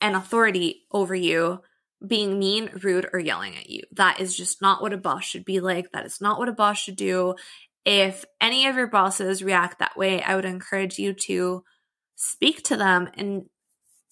an 0.00 0.14
authority 0.14 0.86
over 0.90 1.14
you 1.14 1.60
being 2.06 2.38
mean, 2.38 2.70
rude, 2.82 3.08
or 3.12 3.18
yelling 3.18 3.56
at 3.56 3.68
you. 3.68 3.82
That 3.92 4.20
is 4.20 4.36
just 4.36 4.62
not 4.62 4.80
what 4.80 4.92
a 4.92 4.98
boss 4.98 5.24
should 5.24 5.44
be 5.44 5.60
like. 5.60 5.90
That 5.92 6.06
is 6.06 6.20
not 6.20 6.38
what 6.38 6.48
a 6.48 6.52
boss 6.52 6.78
should 6.78 6.96
do. 6.96 7.34
If 7.88 8.26
any 8.38 8.66
of 8.66 8.76
your 8.76 8.86
bosses 8.86 9.42
react 9.42 9.78
that 9.78 9.96
way, 9.96 10.22
I 10.22 10.36
would 10.36 10.44
encourage 10.44 10.98
you 10.98 11.14
to 11.14 11.64
speak 12.16 12.62
to 12.64 12.76
them 12.76 13.08
and 13.14 13.46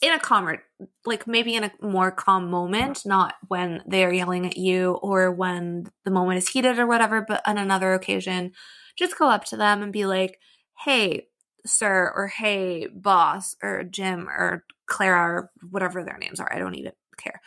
in 0.01 0.13
a 0.15 0.19
calmer, 0.19 0.63
like 1.05 1.27
maybe 1.27 1.55
in 1.55 1.65
a 1.65 1.73
more 1.83 2.11
calm 2.11 2.51
moment, 2.51 3.03
not 3.05 3.35
when 3.49 3.83
they 3.87 4.03
are 4.03 4.13
yelling 4.13 4.47
at 4.47 4.57
you 4.57 4.93
or 5.03 5.31
when 5.31 5.91
the 6.07 6.11
moment 6.11 6.39
is 6.39 6.49
heated 6.49 6.79
or 6.79 6.87
whatever, 6.87 7.21
but 7.21 7.43
on 7.47 7.59
another 7.59 7.93
occasion, 7.93 8.53
just 8.99 9.19
go 9.19 9.29
up 9.29 9.45
to 9.45 9.59
them 9.59 9.83
and 9.83 9.93
be 9.93 10.07
like, 10.07 10.39
hey, 10.85 11.27
sir, 11.67 12.11
or 12.17 12.29
hey, 12.29 12.87
boss, 12.87 13.57
or 13.63 13.85
Jim, 13.85 14.27
or 14.27 14.65
Clara, 14.87 15.35
or 15.35 15.51
whatever 15.69 16.03
their 16.03 16.17
names 16.17 16.41
are. 16.41 16.51
I 16.51 16.59
don't 16.59 16.77
even 16.77 16.93
care. 17.19 17.43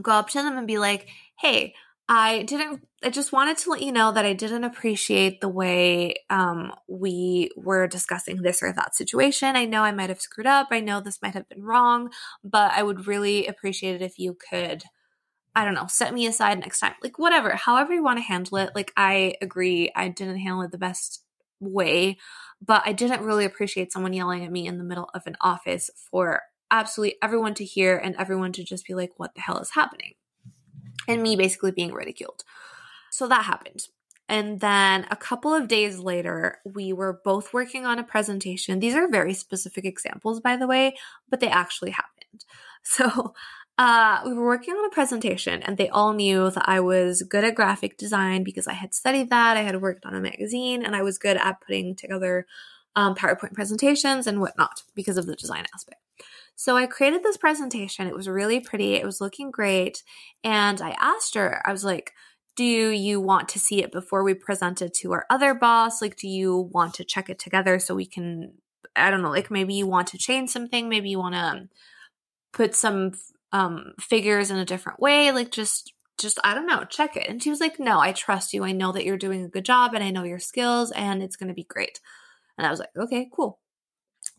Go 0.00 0.12
up 0.12 0.30
to 0.30 0.38
them 0.38 0.56
and 0.56 0.66
be 0.66 0.78
like, 0.78 1.06
hey, 1.38 1.74
I 2.10 2.42
didn't, 2.44 2.88
I 3.04 3.10
just 3.10 3.32
wanted 3.32 3.58
to 3.58 3.70
let 3.70 3.82
you 3.82 3.92
know 3.92 4.12
that 4.12 4.24
I 4.24 4.32
didn't 4.32 4.64
appreciate 4.64 5.40
the 5.42 5.48
way 5.48 6.14
um, 6.30 6.72
we 6.88 7.50
were 7.54 7.86
discussing 7.86 8.40
this 8.40 8.62
or 8.62 8.72
that 8.72 8.94
situation. 8.94 9.56
I 9.56 9.66
know 9.66 9.82
I 9.82 9.92
might 9.92 10.08
have 10.08 10.20
screwed 10.20 10.46
up. 10.46 10.68
I 10.70 10.80
know 10.80 11.00
this 11.00 11.20
might 11.20 11.34
have 11.34 11.48
been 11.50 11.62
wrong, 11.62 12.10
but 12.42 12.72
I 12.72 12.82
would 12.82 13.06
really 13.06 13.46
appreciate 13.46 13.94
it 13.96 14.02
if 14.02 14.18
you 14.18 14.34
could, 14.50 14.84
I 15.54 15.64
don't 15.64 15.74
know, 15.74 15.86
set 15.88 16.14
me 16.14 16.26
aside 16.26 16.60
next 16.60 16.80
time. 16.80 16.94
Like, 17.02 17.18
whatever, 17.18 17.50
however 17.56 17.94
you 17.94 18.04
want 18.04 18.18
to 18.18 18.24
handle 18.24 18.58
it. 18.58 18.70
Like, 18.74 18.92
I 18.96 19.34
agree, 19.42 19.92
I 19.96 20.08
didn't 20.08 20.38
handle 20.38 20.62
it 20.62 20.72
the 20.72 20.78
best 20.78 21.24
way, 21.60 22.18
but 22.64 22.82
I 22.86 22.92
didn't 22.92 23.22
really 23.24 23.44
appreciate 23.46 23.92
someone 23.92 24.12
yelling 24.14 24.44
at 24.44 24.52
me 24.52 24.66
in 24.66 24.78
the 24.78 24.84
middle 24.84 25.10
of 25.14 25.26
an 25.26 25.36
office 25.40 25.90
for 26.10 26.42
absolutely 26.70 27.16
everyone 27.22 27.54
to 27.54 27.64
hear 27.64 27.96
and 27.96 28.16
everyone 28.16 28.52
to 28.52 28.64
just 28.64 28.86
be 28.86 28.94
like, 28.94 29.12
what 29.18 29.34
the 29.34 29.42
hell 29.42 29.58
is 29.58 29.70
happening? 29.72 30.14
And 31.08 31.22
me 31.22 31.34
basically 31.36 31.72
being 31.72 31.92
ridiculed. 31.92 32.44
So 33.10 33.26
that 33.28 33.44
happened. 33.44 33.80
And 34.28 34.60
then 34.60 35.06
a 35.10 35.16
couple 35.16 35.54
of 35.54 35.68
days 35.68 35.98
later, 35.98 36.58
we 36.64 36.92
were 36.92 37.20
both 37.24 37.54
working 37.54 37.86
on 37.86 37.98
a 37.98 38.04
presentation. 38.04 38.78
These 38.78 38.94
are 38.94 39.08
very 39.08 39.32
specific 39.32 39.86
examples, 39.86 40.40
by 40.40 40.56
the 40.56 40.66
way, 40.66 40.96
but 41.30 41.40
they 41.40 41.48
actually 41.48 41.90
happened. 41.90 42.44
So 42.84 43.34
uh, 43.76 44.22
we 44.24 44.32
were 44.32 44.46
working 44.46 44.72
on 44.72 44.86
a 44.86 44.90
presentation, 44.90 45.62
and 45.62 45.76
they 45.76 45.88
all 45.88 46.14
knew 46.14 46.50
that 46.50 46.68
I 46.68 46.80
was 46.80 47.22
good 47.22 47.44
at 47.44 47.54
graphic 47.54 47.98
design 47.98 48.42
because 48.42 48.66
I 48.66 48.72
had 48.72 48.94
studied 48.94 49.30
that. 49.30 49.56
I 49.56 49.62
had 49.62 49.82
worked 49.82 50.06
on 50.06 50.14
a 50.14 50.20
magazine, 50.20 50.84
and 50.84 50.96
I 50.96 51.02
was 51.02 51.18
good 51.18 51.36
at 51.36 51.60
putting 51.60 51.94
together 51.94 52.46
um, 52.96 53.14
PowerPoint 53.14 53.52
presentations 53.52 54.26
and 54.26 54.40
whatnot 54.40 54.82
because 54.94 55.16
of 55.16 55.26
the 55.26 55.36
design 55.36 55.66
aspect. 55.74 56.00
So 56.58 56.76
I 56.76 56.88
created 56.88 57.22
this 57.22 57.36
presentation. 57.36 58.08
It 58.08 58.16
was 58.16 58.28
really 58.28 58.58
pretty. 58.58 58.94
It 58.94 59.06
was 59.06 59.20
looking 59.20 59.52
great. 59.52 60.02
And 60.42 60.82
I 60.82 60.96
asked 60.98 61.36
her, 61.36 61.62
I 61.64 61.70
was 61.70 61.84
like, 61.84 62.12
do 62.56 62.64
you 62.64 63.20
want 63.20 63.48
to 63.50 63.60
see 63.60 63.80
it 63.80 63.92
before 63.92 64.24
we 64.24 64.34
present 64.34 64.82
it 64.82 64.92
to 64.94 65.12
our 65.12 65.24
other 65.30 65.54
boss? 65.54 66.02
Like, 66.02 66.16
do 66.16 66.26
you 66.26 66.68
want 66.72 66.94
to 66.94 67.04
check 67.04 67.30
it 67.30 67.38
together 67.38 67.78
so 67.78 67.94
we 67.94 68.06
can, 68.06 68.54
I 68.96 69.08
don't 69.08 69.22
know, 69.22 69.30
like 69.30 69.52
maybe 69.52 69.74
you 69.74 69.86
want 69.86 70.08
to 70.08 70.18
change 70.18 70.50
something, 70.50 70.88
maybe 70.88 71.10
you 71.10 71.20
want 71.20 71.36
to 71.36 71.68
put 72.52 72.74
some 72.74 73.12
um, 73.52 73.92
figures 74.00 74.50
in 74.50 74.58
a 74.58 74.64
different 74.64 74.98
way, 75.00 75.30
like 75.30 75.52
just 75.52 75.92
just 76.18 76.40
I 76.42 76.54
don't 76.54 76.66
know, 76.66 76.82
check 76.82 77.16
it. 77.16 77.28
And 77.28 77.40
she 77.40 77.50
was 77.50 77.60
like, 77.60 77.78
"No, 77.78 78.00
I 78.00 78.10
trust 78.10 78.52
you. 78.52 78.64
I 78.64 78.72
know 78.72 78.90
that 78.90 79.04
you're 79.04 79.16
doing 79.16 79.44
a 79.44 79.48
good 79.48 79.64
job 79.64 79.94
and 79.94 80.02
I 80.02 80.10
know 80.10 80.24
your 80.24 80.40
skills 80.40 80.90
and 80.90 81.22
it's 81.22 81.36
going 81.36 81.48
to 81.48 81.54
be 81.54 81.62
great." 81.64 82.00
And 82.58 82.66
I 82.66 82.70
was 82.70 82.80
like, 82.80 82.90
"Okay, 82.96 83.28
cool." 83.32 83.60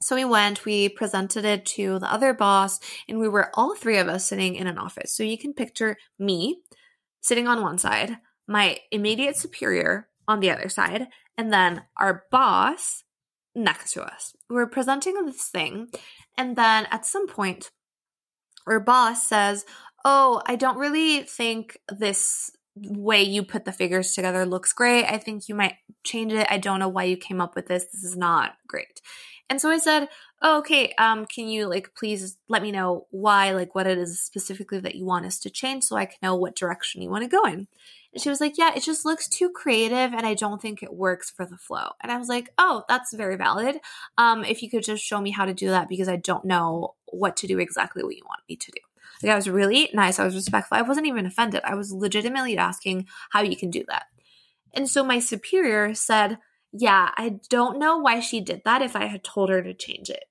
So 0.02 0.16
we 0.16 0.26
went, 0.26 0.66
we 0.66 0.90
presented 0.90 1.46
it 1.46 1.66
to 1.68 2.00
the 2.00 2.12
other 2.12 2.34
boss, 2.34 2.80
and 3.08 3.20
we 3.20 3.28
were 3.28 3.52
all 3.54 3.76
three 3.76 3.98
of 3.98 4.08
us 4.08 4.28
sitting 4.28 4.56
in 4.56 4.68
an 4.68 4.78
office. 4.78 5.14
So 5.14 5.24
you 5.24 5.38
can 5.38 5.54
picture 5.54 5.98
me 6.18 6.62
sitting 7.22 7.48
on 7.48 7.62
one 7.62 7.78
side, 7.78 8.18
my 8.48 8.78
immediate 8.92 9.36
superior 9.36 10.08
on 10.28 10.40
the 10.40 10.52
other 10.52 10.70
side, 10.70 11.08
and 11.38 11.52
then 11.52 11.84
our 11.98 12.26
boss 12.32 13.04
next 13.54 13.94
to 13.94 14.04
us. 14.04 14.34
We 14.50 14.56
we're 14.56 14.68
presenting 14.68 15.26
this 15.26 15.50
thing, 15.50 15.90
and 16.38 16.56
then 16.56 16.88
at 16.92 17.06
some 17.06 17.28
point, 17.28 17.72
our 18.68 18.80
boss 18.80 19.28
says, 19.28 19.66
Oh, 20.06 20.42
I 20.46 20.56
don't 20.56 20.78
really 20.78 21.24
think 21.24 21.78
this 21.90 22.52
way 22.76 23.22
you 23.22 23.44
put 23.44 23.66
the 23.66 23.74
figures 23.74 24.14
together 24.14 24.46
looks 24.46 24.72
great. 24.72 25.06
I 25.06 25.18
think 25.18 25.50
you 25.50 25.56
might 25.56 25.76
change 26.04 26.32
it. 26.32 26.48
I 26.50 26.58
don't 26.58 26.80
know 26.80 26.88
why 26.88 27.04
you 27.04 27.18
came 27.18 27.42
up 27.42 27.56
with 27.56 27.68
this. 27.68 27.86
This 27.86 28.04
is 28.04 28.16
not 28.16 28.54
great. 28.68 29.02
And 29.50 29.60
so 29.60 29.70
I 29.70 29.80
said, 29.80 30.08
oh, 30.42 30.60
okay, 30.60 30.94
um, 30.98 31.26
can 31.26 31.48
you 31.48 31.68
like 31.68 31.96
please 31.96 32.38
let 32.48 32.62
me 32.62 32.72
know 32.72 33.08
why, 33.10 33.52
like 33.52 33.74
what 33.74 33.88
it 33.88 33.98
is 33.98 34.22
specifically 34.22 34.80
that 34.80 34.96
you 34.96 35.06
want 35.06 35.26
us 35.26 35.40
to 35.40 35.50
change 35.50 35.84
so 35.84 35.96
I 35.96 36.06
can 36.06 36.18
know 36.22 36.36
what 36.36 36.56
direction 36.56 37.02
you 37.02 37.10
want 37.10 37.24
to 37.24 37.30
go 37.30 37.44
in. 37.46 37.68
And 38.14 38.22
she 38.22 38.30
was 38.30 38.42
like, 38.42 38.58
yeah, 38.58 38.72
it 38.76 38.84
just 38.84 39.06
looks 39.06 39.28
too 39.28 39.50
creative 39.50 40.14
and 40.14 40.26
I 40.26 40.34
don't 40.34 40.62
think 40.62 40.82
it 40.82 40.94
works 40.94 41.30
for 41.30 41.46
the 41.46 41.58
flow. 41.58 41.90
And 42.02 42.12
I 42.12 42.18
was 42.18 42.28
like, 42.28 42.50
oh, 42.58 42.84
that's 42.88 43.14
very 43.14 43.36
valid. 43.36 43.80
Um, 44.18 44.44
if 44.44 44.64
you 44.64 44.70
could 44.70 44.84
just 44.84 45.04
show 45.04 45.22
me 45.22 45.32
how 45.32 45.46
to 45.46 45.54
do 45.54 45.70
that 45.70 45.90
because 45.90 46.10
I 46.10 46.16
don't 46.16 46.46
know 46.46 46.96
what 47.08 47.38
to 47.38 47.48
do 47.48 47.60
exactly 47.60 48.04
what 48.04 48.16
you 48.16 48.24
want 48.26 48.42
me 48.48 48.56
to 48.56 48.72
do. 48.72 48.82
Like 49.22 49.34
I 49.34 49.36
was 49.36 49.50
really 49.50 49.90
nice. 49.94 50.18
I 50.18 50.26
was 50.26 50.36
respectful. 50.36 50.78
I 50.78 50.82
wasn't 50.82 51.08
even 51.08 51.26
offended. 51.26 51.62
I 51.64 51.76
was 51.76 51.92
legitimately 51.92 52.58
asking 52.58 53.08
how 53.32 53.42
you 53.42 53.58
can 53.58 53.70
do 53.70 53.84
that. 53.90 54.06
And 54.74 54.88
so 54.88 55.04
my 55.04 55.20
superior 55.20 55.94
said, 55.94 56.38
yeah, 56.71 57.10
I 57.15 57.39
don't 57.49 57.79
know 57.79 57.97
why 57.97 58.19
she 58.19 58.41
did 58.41 58.62
that 58.65 58.82
if 58.82 58.95
I 58.95 59.05
had 59.05 59.23
told 59.23 59.49
her 59.49 59.62
to 59.62 59.73
change 59.73 60.10
it. 60.10 60.25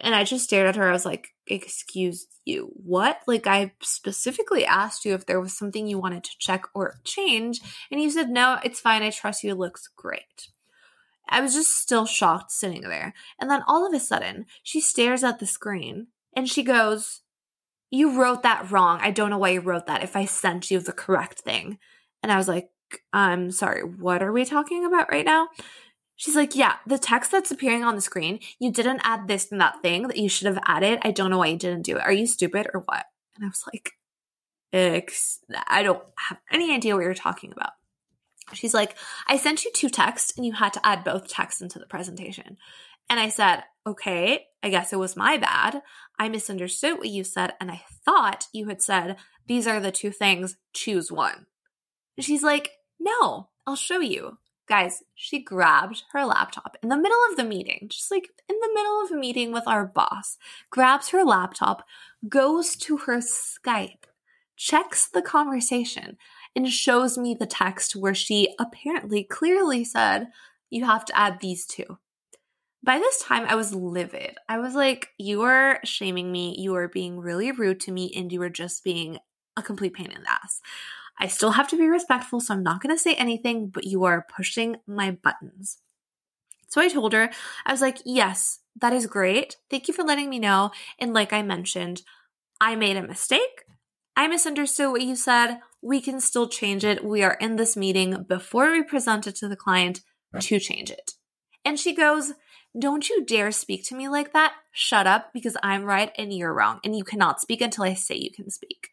And 0.00 0.14
I 0.14 0.24
just 0.24 0.44
stared 0.44 0.68
at 0.68 0.76
her. 0.76 0.88
I 0.88 0.92
was 0.92 1.04
like, 1.04 1.28
Excuse 1.48 2.26
you, 2.44 2.72
what? 2.74 3.20
Like, 3.26 3.46
I 3.46 3.72
specifically 3.80 4.66
asked 4.66 5.04
you 5.04 5.14
if 5.14 5.26
there 5.26 5.40
was 5.40 5.56
something 5.56 5.86
you 5.86 5.98
wanted 5.98 6.24
to 6.24 6.38
check 6.38 6.64
or 6.74 7.00
change. 7.04 7.60
And 7.90 8.00
you 8.00 8.10
said, 8.10 8.28
No, 8.28 8.58
it's 8.62 8.80
fine. 8.80 9.02
I 9.02 9.10
trust 9.10 9.42
you. 9.42 9.52
It 9.52 9.58
looks 9.58 9.88
great. 9.96 10.48
I 11.28 11.40
was 11.40 11.54
just 11.54 11.70
still 11.70 12.06
shocked 12.06 12.52
sitting 12.52 12.82
there. 12.82 13.14
And 13.40 13.50
then 13.50 13.62
all 13.66 13.86
of 13.86 13.92
a 13.92 14.00
sudden, 14.00 14.46
she 14.62 14.80
stares 14.80 15.24
at 15.24 15.38
the 15.38 15.46
screen 15.46 16.08
and 16.36 16.48
she 16.48 16.62
goes, 16.62 17.22
You 17.90 18.20
wrote 18.20 18.42
that 18.42 18.70
wrong. 18.70 19.00
I 19.02 19.10
don't 19.10 19.30
know 19.30 19.38
why 19.38 19.50
you 19.50 19.60
wrote 19.60 19.86
that 19.86 20.04
if 20.04 20.14
I 20.14 20.24
sent 20.24 20.70
you 20.70 20.78
the 20.78 20.92
correct 20.92 21.40
thing. 21.40 21.78
And 22.22 22.30
I 22.30 22.36
was 22.36 22.48
like, 22.48 22.70
I'm 23.12 23.50
sorry, 23.50 23.82
what 23.82 24.22
are 24.22 24.32
we 24.32 24.44
talking 24.44 24.84
about 24.84 25.10
right 25.10 25.24
now? 25.24 25.48
She's 26.16 26.36
like, 26.36 26.56
yeah, 26.56 26.76
the 26.86 26.98
text 26.98 27.30
that's 27.30 27.50
appearing 27.50 27.84
on 27.84 27.94
the 27.94 28.00
screen, 28.00 28.40
you 28.58 28.72
didn't 28.72 29.02
add 29.04 29.28
this 29.28 29.52
and 29.52 29.60
that 29.60 29.82
thing 29.82 30.08
that 30.08 30.16
you 30.16 30.28
should 30.28 30.46
have 30.46 30.62
added. 30.64 30.98
I 31.02 31.10
don't 31.10 31.30
know 31.30 31.38
why 31.38 31.48
you 31.48 31.58
didn't 31.58 31.82
do 31.82 31.96
it. 31.96 32.02
Are 32.02 32.12
you 32.12 32.26
stupid 32.26 32.68
or 32.72 32.80
what? 32.80 33.04
And 33.34 33.44
I 33.44 33.48
was 33.48 33.64
like, 33.72 33.92
I 34.72 35.82
don't 35.82 36.02
have 36.16 36.38
any 36.50 36.74
idea 36.74 36.94
what 36.94 37.04
you're 37.04 37.14
talking 37.14 37.52
about. 37.52 37.72
She's 38.52 38.74
like, 38.74 38.96
I 39.26 39.36
sent 39.36 39.64
you 39.64 39.72
two 39.72 39.88
texts 39.88 40.32
and 40.36 40.46
you 40.46 40.52
had 40.52 40.72
to 40.74 40.86
add 40.86 41.04
both 41.04 41.28
texts 41.28 41.60
into 41.60 41.78
the 41.78 41.86
presentation. 41.86 42.56
And 43.08 43.20
I 43.20 43.28
said, 43.28 43.64
okay, 43.86 44.46
I 44.62 44.70
guess 44.70 44.92
it 44.92 44.98
was 44.98 45.16
my 45.16 45.36
bad. 45.36 45.82
I 46.18 46.28
misunderstood 46.28 46.98
what 46.98 47.08
you 47.08 47.24
said, 47.24 47.52
and 47.60 47.70
I 47.70 47.82
thought 48.04 48.46
you 48.52 48.68
had 48.68 48.82
said, 48.82 49.16
these 49.46 49.66
are 49.66 49.80
the 49.80 49.92
two 49.92 50.10
things, 50.10 50.56
choose 50.72 51.12
one. 51.12 51.46
She's 52.18 52.42
like, 52.42 52.70
no, 52.98 53.48
I'll 53.66 53.76
show 53.76 54.00
you. 54.00 54.38
Guys, 54.68 55.04
she 55.14 55.40
grabbed 55.40 56.02
her 56.12 56.24
laptop 56.24 56.76
in 56.82 56.88
the 56.88 56.96
middle 56.96 57.18
of 57.30 57.36
the 57.36 57.44
meeting, 57.44 57.86
just 57.88 58.10
like 58.10 58.30
in 58.48 58.56
the 58.60 58.70
middle 58.74 59.00
of 59.02 59.12
a 59.12 59.16
meeting 59.16 59.52
with 59.52 59.66
our 59.66 59.86
boss, 59.86 60.38
grabs 60.70 61.10
her 61.10 61.24
laptop, 61.24 61.84
goes 62.28 62.74
to 62.76 62.96
her 62.98 63.18
Skype, 63.18 64.04
checks 64.56 65.06
the 65.06 65.22
conversation, 65.22 66.16
and 66.56 66.68
shows 66.68 67.16
me 67.16 67.34
the 67.34 67.46
text 67.46 67.94
where 67.94 68.14
she 68.14 68.54
apparently 68.58 69.22
clearly 69.22 69.84
said, 69.84 70.28
You 70.68 70.84
have 70.84 71.04
to 71.04 71.16
add 71.16 71.38
these 71.40 71.64
two. 71.64 71.98
By 72.82 72.98
this 72.98 73.22
time, 73.22 73.46
I 73.48 73.54
was 73.54 73.74
livid. 73.74 74.36
I 74.48 74.58
was 74.58 74.74
like, 74.74 75.10
You 75.16 75.42
are 75.42 75.78
shaming 75.84 76.32
me. 76.32 76.56
You 76.58 76.74
are 76.74 76.88
being 76.88 77.20
really 77.20 77.52
rude 77.52 77.78
to 77.80 77.92
me, 77.92 78.12
and 78.16 78.32
you 78.32 78.42
are 78.42 78.50
just 78.50 78.82
being 78.82 79.18
a 79.56 79.62
complete 79.62 79.94
pain 79.94 80.10
in 80.10 80.22
the 80.22 80.30
ass. 80.30 80.60
I 81.18 81.28
still 81.28 81.52
have 81.52 81.68
to 81.68 81.76
be 81.76 81.86
respectful, 81.86 82.40
so 82.40 82.54
I'm 82.54 82.62
not 82.62 82.82
going 82.82 82.94
to 82.94 83.02
say 83.02 83.14
anything, 83.14 83.68
but 83.68 83.84
you 83.84 84.04
are 84.04 84.26
pushing 84.34 84.76
my 84.86 85.12
buttons. 85.12 85.78
So 86.68 86.80
I 86.80 86.88
told 86.88 87.12
her, 87.12 87.30
I 87.64 87.72
was 87.72 87.80
like, 87.80 87.98
yes, 88.04 88.60
that 88.80 88.92
is 88.92 89.06
great. 89.06 89.56
Thank 89.70 89.88
you 89.88 89.94
for 89.94 90.02
letting 90.02 90.28
me 90.28 90.38
know. 90.38 90.72
And 90.98 91.14
like 91.14 91.32
I 91.32 91.42
mentioned, 91.42 92.02
I 92.60 92.76
made 92.76 92.96
a 92.96 93.06
mistake. 93.06 93.64
I 94.16 94.28
misunderstood 94.28 94.90
what 94.90 95.02
you 95.02 95.16
said. 95.16 95.60
We 95.82 96.00
can 96.00 96.20
still 96.20 96.48
change 96.48 96.84
it. 96.84 97.04
We 97.04 97.22
are 97.22 97.34
in 97.34 97.56
this 97.56 97.76
meeting 97.76 98.24
before 98.28 98.72
we 98.72 98.82
present 98.82 99.26
it 99.26 99.36
to 99.36 99.48
the 99.48 99.56
client 99.56 100.00
to 100.40 100.58
change 100.58 100.90
it. 100.90 101.12
And 101.64 101.78
she 101.78 101.94
goes, 101.94 102.32
Don't 102.78 103.08
you 103.08 103.24
dare 103.24 103.52
speak 103.52 103.84
to 103.86 103.94
me 103.94 104.08
like 104.08 104.32
that. 104.32 104.54
Shut 104.72 105.06
up 105.06 105.32
because 105.32 105.56
I'm 105.62 105.84
right 105.84 106.12
and 106.16 106.32
you're 106.32 106.54
wrong. 106.54 106.80
And 106.82 106.96
you 106.96 107.04
cannot 107.04 107.40
speak 107.40 107.60
until 107.60 107.84
I 107.84 107.94
say 107.94 108.16
you 108.16 108.30
can 108.30 108.50
speak. 108.50 108.85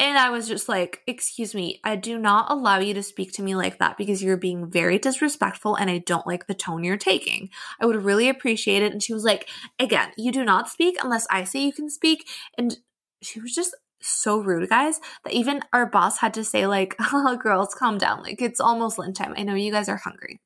And 0.00 0.16
I 0.16 0.30
was 0.30 0.48
just 0.48 0.66
like, 0.66 1.02
excuse 1.06 1.54
me, 1.54 1.78
I 1.84 1.94
do 1.94 2.18
not 2.18 2.50
allow 2.50 2.78
you 2.78 2.94
to 2.94 3.02
speak 3.02 3.32
to 3.34 3.42
me 3.42 3.54
like 3.54 3.78
that 3.80 3.98
because 3.98 4.22
you're 4.22 4.38
being 4.38 4.70
very 4.70 4.98
disrespectful 4.98 5.74
and 5.74 5.90
I 5.90 5.98
don't 5.98 6.26
like 6.26 6.46
the 6.46 6.54
tone 6.54 6.84
you're 6.84 6.96
taking. 6.96 7.50
I 7.78 7.84
would 7.84 8.02
really 8.02 8.30
appreciate 8.30 8.82
it. 8.82 8.92
And 8.92 9.02
she 9.02 9.12
was 9.12 9.24
like, 9.24 9.46
again, 9.78 10.12
you 10.16 10.32
do 10.32 10.42
not 10.42 10.70
speak 10.70 10.96
unless 11.02 11.26
I 11.30 11.44
say 11.44 11.60
you 11.60 11.72
can 11.74 11.90
speak. 11.90 12.26
And 12.56 12.78
she 13.20 13.40
was 13.40 13.54
just 13.54 13.76
so 14.00 14.38
rude, 14.38 14.70
guys, 14.70 15.00
that 15.24 15.34
even 15.34 15.60
our 15.70 15.84
boss 15.84 16.16
had 16.16 16.32
to 16.32 16.44
say, 16.44 16.66
like, 16.66 16.96
oh, 17.12 17.36
girls, 17.36 17.74
calm 17.74 17.98
down. 17.98 18.22
Like, 18.22 18.40
it's 18.40 18.58
almost 18.58 18.98
lunchtime. 18.98 19.34
I 19.36 19.42
know 19.42 19.54
you 19.54 19.70
guys 19.70 19.90
are 19.90 19.96
hungry. 19.96 20.40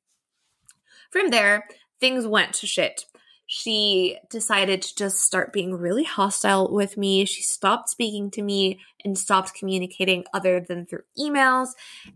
From 1.12 1.30
there, 1.30 1.68
things 2.00 2.26
went 2.26 2.54
to 2.54 2.66
shit 2.66 3.04
she 3.46 4.18
decided 4.30 4.82
to 4.82 4.94
just 4.94 5.20
start 5.20 5.52
being 5.52 5.74
really 5.74 6.04
hostile 6.04 6.72
with 6.72 6.96
me. 6.96 7.24
She 7.24 7.42
stopped 7.42 7.90
speaking 7.90 8.30
to 8.32 8.42
me 8.42 8.80
and 9.04 9.18
stopped 9.18 9.54
communicating 9.54 10.24
other 10.32 10.60
than 10.60 10.86
through 10.86 11.02
emails. 11.18 11.68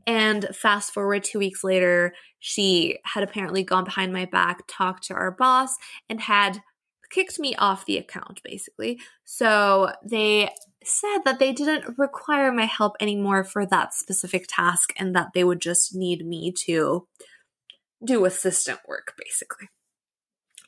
And 0.06 0.48
fast 0.54 0.94
forward 0.94 1.24
two 1.24 1.38
weeks 1.38 1.62
later, 1.62 2.14
she 2.38 2.98
had 3.04 3.22
apparently 3.22 3.62
gone 3.62 3.84
behind 3.84 4.12
my 4.12 4.24
back, 4.24 4.62
talked 4.66 5.04
to 5.04 5.14
our 5.14 5.30
boss, 5.30 5.76
and 6.08 6.20
had 6.20 6.62
kicked 7.10 7.38
me 7.38 7.54
off 7.56 7.86
the 7.86 7.98
account 7.98 8.40
basically. 8.42 8.98
So 9.24 9.92
they 10.04 10.50
said 10.84 11.18
that 11.24 11.38
they 11.38 11.52
didn't 11.52 11.98
require 11.98 12.52
my 12.52 12.64
help 12.64 12.96
anymore 13.00 13.44
for 13.44 13.66
that 13.66 13.94
specific 13.94 14.46
task 14.48 14.92
and 14.96 15.14
that 15.14 15.32
they 15.34 15.44
would 15.44 15.60
just 15.60 15.94
need 15.94 16.26
me 16.26 16.52
to 16.64 17.06
do 18.04 18.24
assistant 18.24 18.80
work 18.86 19.14
basically. 19.18 19.68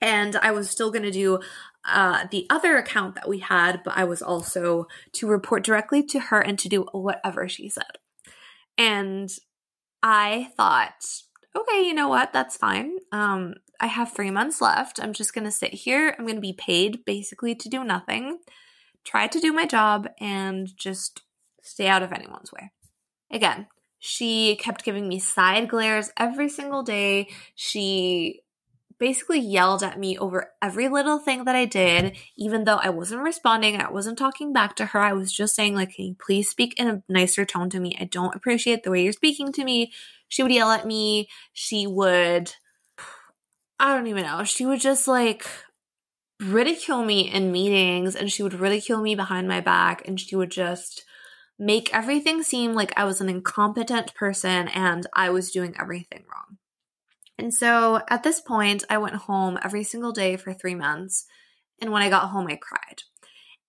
And 0.00 0.36
I 0.36 0.50
was 0.52 0.70
still 0.70 0.90
going 0.90 1.02
to 1.02 1.10
do 1.10 1.40
uh, 1.84 2.26
the 2.30 2.46
other 2.50 2.76
account 2.76 3.14
that 3.14 3.28
we 3.28 3.38
had, 3.38 3.82
but 3.84 3.96
I 3.96 4.04
was 4.04 4.22
also 4.22 4.86
to 5.12 5.26
report 5.26 5.64
directly 5.64 6.02
to 6.04 6.20
her 6.20 6.40
and 6.40 6.58
to 6.58 6.68
do 6.68 6.82
whatever 6.92 7.48
she 7.48 7.68
said. 7.68 7.98
And 8.78 9.30
I 10.02 10.50
thought, 10.56 11.04
okay, 11.54 11.82
you 11.82 11.94
know 11.94 12.08
what? 12.08 12.32
That's 12.32 12.56
fine. 12.56 12.98
Um, 13.12 13.54
I 13.80 13.86
have 13.86 14.12
three 14.12 14.30
months 14.30 14.60
left. 14.60 15.00
I'm 15.02 15.12
just 15.12 15.34
going 15.34 15.44
to 15.44 15.50
sit 15.50 15.72
here. 15.72 16.14
I'm 16.18 16.26
going 16.26 16.36
to 16.36 16.40
be 16.40 16.52
paid 16.52 17.04
basically 17.04 17.54
to 17.54 17.68
do 17.68 17.82
nothing, 17.82 18.38
try 19.04 19.26
to 19.26 19.40
do 19.40 19.52
my 19.52 19.66
job, 19.66 20.08
and 20.20 20.68
just 20.76 21.22
stay 21.62 21.88
out 21.88 22.02
of 22.02 22.12
anyone's 22.12 22.52
way. 22.52 22.72
Again, 23.30 23.66
she 23.98 24.56
kept 24.56 24.84
giving 24.84 25.08
me 25.08 25.18
side 25.18 25.68
glares 25.68 26.10
every 26.16 26.48
single 26.48 26.82
day. 26.82 27.28
She 27.54 28.40
basically 29.00 29.40
yelled 29.40 29.82
at 29.82 29.98
me 29.98 30.16
over 30.18 30.52
every 30.62 30.88
little 30.88 31.18
thing 31.18 31.44
that 31.44 31.56
I 31.56 31.64
did, 31.64 32.16
even 32.36 32.64
though 32.64 32.76
I 32.76 32.90
wasn't 32.90 33.22
responding. 33.22 33.80
I 33.80 33.90
wasn't 33.90 34.18
talking 34.18 34.52
back 34.52 34.76
to 34.76 34.86
her. 34.86 35.00
I 35.00 35.14
was 35.14 35.32
just 35.32 35.56
saying, 35.56 35.74
like, 35.74 35.94
can 35.94 36.04
you 36.04 36.14
please 36.14 36.48
speak 36.48 36.78
in 36.78 36.86
a 36.86 37.02
nicer 37.08 37.46
tone 37.46 37.70
to 37.70 37.80
me? 37.80 37.96
I 37.98 38.04
don't 38.04 38.36
appreciate 38.36 38.84
the 38.84 38.90
way 38.90 39.02
you're 39.02 39.12
speaking 39.12 39.52
to 39.54 39.64
me. 39.64 39.90
She 40.28 40.42
would 40.42 40.52
yell 40.52 40.70
at 40.70 40.86
me. 40.86 41.28
She 41.54 41.86
would, 41.86 42.54
I 43.80 43.96
don't 43.96 44.06
even 44.06 44.22
know. 44.24 44.44
She 44.44 44.66
would 44.66 44.80
just 44.80 45.08
like 45.08 45.46
ridicule 46.38 47.04
me 47.04 47.22
in 47.30 47.50
meetings 47.50 48.14
and 48.14 48.30
she 48.30 48.42
would 48.42 48.54
ridicule 48.54 49.00
me 49.00 49.14
behind 49.14 49.48
my 49.48 49.60
back 49.60 50.06
and 50.06 50.20
she 50.20 50.36
would 50.36 50.50
just 50.50 51.04
make 51.58 51.92
everything 51.92 52.42
seem 52.42 52.74
like 52.74 52.92
I 52.96 53.04
was 53.04 53.20
an 53.20 53.28
incompetent 53.28 54.14
person 54.14 54.68
and 54.68 55.06
I 55.14 55.30
was 55.30 55.50
doing 55.50 55.74
everything 55.78 56.24
wrong. 56.32 56.59
And 57.40 57.54
so 57.54 58.00
at 58.08 58.22
this 58.22 58.40
point, 58.40 58.84
I 58.90 58.98
went 58.98 59.14
home 59.14 59.58
every 59.64 59.82
single 59.82 60.12
day 60.12 60.36
for 60.36 60.52
three 60.52 60.74
months. 60.74 61.26
And 61.80 61.90
when 61.90 62.02
I 62.02 62.10
got 62.10 62.28
home, 62.28 62.46
I 62.48 62.56
cried. 62.56 63.02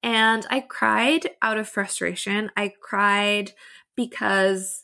And 0.03 0.45
I 0.49 0.59
cried 0.61 1.29
out 1.41 1.57
of 1.57 1.69
frustration. 1.69 2.51
I 2.57 2.73
cried 2.81 3.51
because 3.95 4.83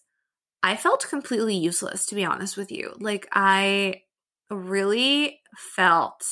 I 0.63 0.75
felt 0.75 1.09
completely 1.09 1.55
useless, 1.55 2.05
to 2.07 2.15
be 2.15 2.25
honest 2.25 2.55
with 2.55 2.71
you. 2.71 2.93
Like, 2.99 3.27
I 3.31 4.03
really 4.49 5.41
felt 5.55 6.23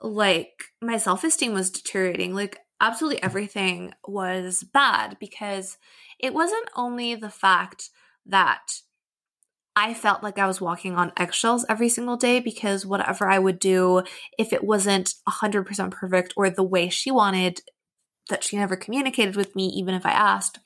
like 0.00 0.64
my 0.82 0.96
self 0.96 1.24
esteem 1.24 1.52
was 1.52 1.70
deteriorating. 1.70 2.34
Like, 2.34 2.58
absolutely 2.80 3.22
everything 3.22 3.92
was 4.06 4.64
bad 4.64 5.16
because 5.20 5.78
it 6.18 6.34
wasn't 6.34 6.68
only 6.74 7.14
the 7.14 7.30
fact 7.30 7.90
that 8.26 8.80
I 9.78 9.92
felt 9.92 10.22
like 10.22 10.38
I 10.38 10.46
was 10.46 10.60
walking 10.60 10.96
on 10.96 11.12
eggshells 11.18 11.66
every 11.68 11.90
single 11.90 12.16
day 12.16 12.40
because 12.40 12.86
whatever 12.86 13.28
I 13.28 13.38
would 13.38 13.58
do, 13.58 14.02
if 14.38 14.54
it 14.54 14.64
wasn't 14.64 15.14
100% 15.28 15.90
perfect 15.90 16.32
or 16.34 16.48
the 16.48 16.62
way 16.62 16.88
she 16.88 17.10
wanted, 17.10 17.60
that 18.30 18.42
she 18.42 18.56
never 18.56 18.74
communicated 18.74 19.36
with 19.36 19.54
me, 19.54 19.66
even 19.66 19.94
if 19.94 20.06
I 20.06 20.12
asked, 20.12 20.58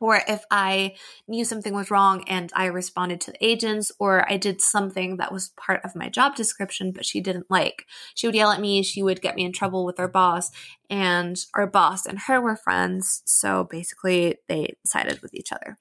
or 0.00 0.20
if 0.28 0.44
I 0.50 0.96
knew 1.28 1.44
something 1.44 1.72
was 1.72 1.90
wrong 1.90 2.24
and 2.28 2.52
I 2.56 2.66
responded 2.66 3.20
to 3.22 3.30
the 3.30 3.44
agents, 3.44 3.92
or 4.00 4.30
I 4.30 4.36
did 4.36 4.60
something 4.60 5.16
that 5.18 5.32
was 5.32 5.52
part 5.56 5.80
of 5.84 5.94
my 5.94 6.08
job 6.08 6.34
description, 6.34 6.90
but 6.90 7.06
she 7.06 7.20
didn't 7.20 7.46
like. 7.48 7.86
She 8.16 8.26
would 8.26 8.34
yell 8.34 8.50
at 8.50 8.60
me, 8.60 8.82
she 8.82 9.02
would 9.02 9.22
get 9.22 9.36
me 9.36 9.44
in 9.44 9.52
trouble 9.52 9.84
with 9.86 10.00
our 10.00 10.08
boss, 10.08 10.50
and 10.90 11.38
our 11.54 11.68
boss 11.68 12.04
and 12.04 12.18
her 12.26 12.40
were 12.40 12.56
friends. 12.56 13.22
So 13.24 13.64
basically, 13.70 14.38
they 14.48 14.74
sided 14.84 15.22
with 15.22 15.32
each 15.32 15.52
other. 15.52 15.78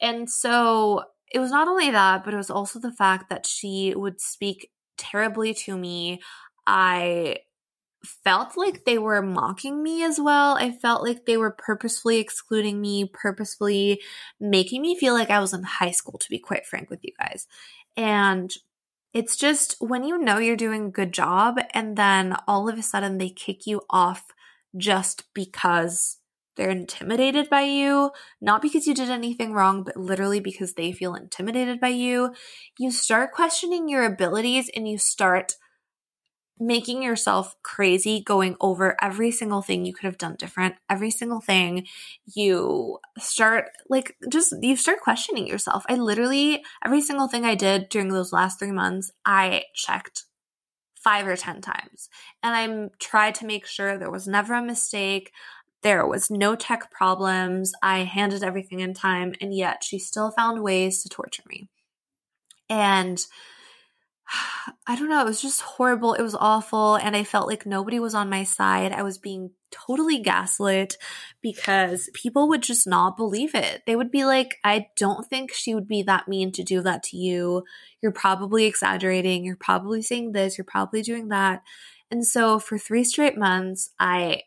And 0.00 0.30
so 0.30 1.04
it 1.32 1.38
was 1.38 1.50
not 1.50 1.68
only 1.68 1.90
that, 1.90 2.24
but 2.24 2.34
it 2.34 2.36
was 2.36 2.50
also 2.50 2.78
the 2.78 2.92
fact 2.92 3.30
that 3.30 3.46
she 3.46 3.94
would 3.96 4.20
speak 4.20 4.70
terribly 4.98 5.54
to 5.54 5.76
me. 5.76 6.20
I 6.66 7.38
felt 8.04 8.56
like 8.56 8.84
they 8.84 8.98
were 8.98 9.22
mocking 9.22 9.82
me 9.82 10.02
as 10.02 10.18
well. 10.20 10.56
I 10.56 10.72
felt 10.72 11.02
like 11.02 11.24
they 11.24 11.36
were 11.36 11.52
purposefully 11.52 12.18
excluding 12.18 12.80
me, 12.80 13.10
purposefully 13.12 14.00
making 14.40 14.82
me 14.82 14.98
feel 14.98 15.14
like 15.14 15.30
I 15.30 15.40
was 15.40 15.52
in 15.52 15.62
high 15.62 15.92
school, 15.92 16.18
to 16.18 16.30
be 16.30 16.38
quite 16.38 16.66
frank 16.66 16.90
with 16.90 17.00
you 17.02 17.12
guys. 17.18 17.46
And 17.96 18.52
it's 19.14 19.36
just 19.36 19.76
when 19.78 20.04
you 20.04 20.18
know 20.18 20.38
you're 20.38 20.56
doing 20.56 20.86
a 20.86 20.90
good 20.90 21.12
job 21.12 21.58
and 21.72 21.96
then 21.96 22.36
all 22.48 22.68
of 22.68 22.78
a 22.78 22.82
sudden 22.82 23.18
they 23.18 23.28
kick 23.28 23.66
you 23.66 23.82
off 23.90 24.24
just 24.76 25.24
because 25.34 26.18
they're 26.56 26.70
intimidated 26.70 27.48
by 27.48 27.62
you, 27.62 28.10
not 28.40 28.62
because 28.62 28.86
you 28.86 28.94
did 28.94 29.10
anything 29.10 29.52
wrong, 29.52 29.84
but 29.84 29.96
literally 29.96 30.40
because 30.40 30.74
they 30.74 30.92
feel 30.92 31.14
intimidated 31.14 31.80
by 31.80 31.88
you. 31.88 32.34
You 32.78 32.90
start 32.90 33.32
questioning 33.32 33.88
your 33.88 34.04
abilities 34.04 34.70
and 34.74 34.88
you 34.88 34.98
start 34.98 35.54
making 36.58 37.02
yourself 37.02 37.56
crazy 37.62 38.22
going 38.22 38.56
over 38.60 38.96
every 39.02 39.30
single 39.30 39.62
thing 39.62 39.84
you 39.84 39.92
could 39.92 40.04
have 40.04 40.18
done 40.18 40.36
different 40.38 40.76
every 40.88 41.10
single 41.10 41.40
thing. 41.40 41.86
You 42.34 42.98
start 43.18 43.70
like 43.88 44.16
just 44.30 44.54
you 44.62 44.76
start 44.76 45.00
questioning 45.00 45.46
yourself. 45.46 45.84
I 45.88 45.94
literally 45.96 46.62
every 46.84 47.00
single 47.00 47.26
thing 47.26 47.44
i 47.44 47.54
did 47.54 47.88
during 47.88 48.08
those 48.10 48.32
last 48.32 48.58
3 48.60 48.70
months 48.70 49.10
i 49.26 49.64
checked 49.74 50.24
five 50.94 51.26
or 51.26 51.36
ten 51.36 51.60
times. 51.60 52.08
And 52.42 52.54
i 52.54 52.88
tried 53.00 53.34
to 53.36 53.46
make 53.46 53.66
sure 53.66 53.98
there 53.98 54.10
was 54.10 54.28
never 54.28 54.54
a 54.54 54.62
mistake 54.62 55.32
there 55.82 56.06
was 56.06 56.30
no 56.30 56.54
tech 56.54 56.90
problems. 56.90 57.72
I 57.82 58.00
handed 58.00 58.42
everything 58.42 58.80
in 58.80 58.94
time, 58.94 59.34
and 59.40 59.54
yet 59.54 59.84
she 59.84 59.98
still 59.98 60.30
found 60.30 60.62
ways 60.62 61.02
to 61.02 61.08
torture 61.08 61.42
me. 61.48 61.68
And 62.68 63.24
I 64.86 64.96
don't 64.96 65.08
know, 65.08 65.20
it 65.20 65.26
was 65.26 65.42
just 65.42 65.60
horrible. 65.60 66.14
It 66.14 66.22
was 66.22 66.34
awful. 66.34 66.96
And 66.96 67.16
I 67.16 67.24
felt 67.24 67.48
like 67.48 67.66
nobody 67.66 67.98
was 67.98 68.14
on 68.14 68.30
my 68.30 68.44
side. 68.44 68.92
I 68.92 69.02
was 69.02 69.18
being 69.18 69.50
totally 69.70 70.18
gaslit 70.18 70.96
because 71.40 72.10
people 72.14 72.48
would 72.48 72.62
just 72.62 72.86
not 72.86 73.16
believe 73.16 73.54
it. 73.54 73.82
They 73.86 73.96
would 73.96 74.10
be 74.10 74.24
like, 74.24 74.58
I 74.64 74.86
don't 74.96 75.26
think 75.26 75.52
she 75.52 75.74
would 75.74 75.88
be 75.88 76.02
that 76.02 76.28
mean 76.28 76.52
to 76.52 76.62
do 76.62 76.82
that 76.82 77.02
to 77.04 77.16
you. 77.16 77.64
You're 78.02 78.12
probably 78.12 78.66
exaggerating. 78.66 79.44
You're 79.44 79.56
probably 79.56 80.02
saying 80.02 80.32
this. 80.32 80.58
You're 80.58 80.64
probably 80.64 81.02
doing 81.02 81.28
that. 81.28 81.62
And 82.10 82.26
so 82.26 82.58
for 82.58 82.76
three 82.76 83.04
straight 83.04 83.38
months, 83.38 83.90
I 83.98 84.42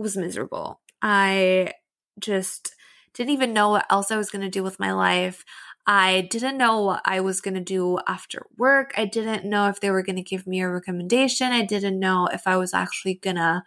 was 0.00 0.16
miserable. 0.16 0.80
I 1.02 1.74
just 2.18 2.74
didn't 3.14 3.32
even 3.32 3.52
know 3.52 3.70
what 3.70 3.86
else 3.90 4.10
I 4.10 4.16
was 4.16 4.30
going 4.30 4.42
to 4.42 4.48
do 4.48 4.62
with 4.62 4.80
my 4.80 4.92
life. 4.92 5.44
I 5.86 6.28
didn't 6.30 6.58
know 6.58 6.82
what 6.82 7.02
I 7.04 7.20
was 7.20 7.40
going 7.40 7.54
to 7.54 7.60
do 7.60 7.98
after 8.06 8.46
work. 8.56 8.92
I 8.96 9.04
didn't 9.04 9.44
know 9.44 9.68
if 9.68 9.80
they 9.80 9.90
were 9.90 10.02
going 10.02 10.16
to 10.16 10.22
give 10.22 10.46
me 10.46 10.60
a 10.60 10.68
recommendation. 10.68 11.52
I 11.52 11.64
didn't 11.64 11.98
know 11.98 12.28
if 12.32 12.46
I 12.46 12.56
was 12.56 12.74
actually 12.74 13.14
going 13.14 13.36
to 13.36 13.62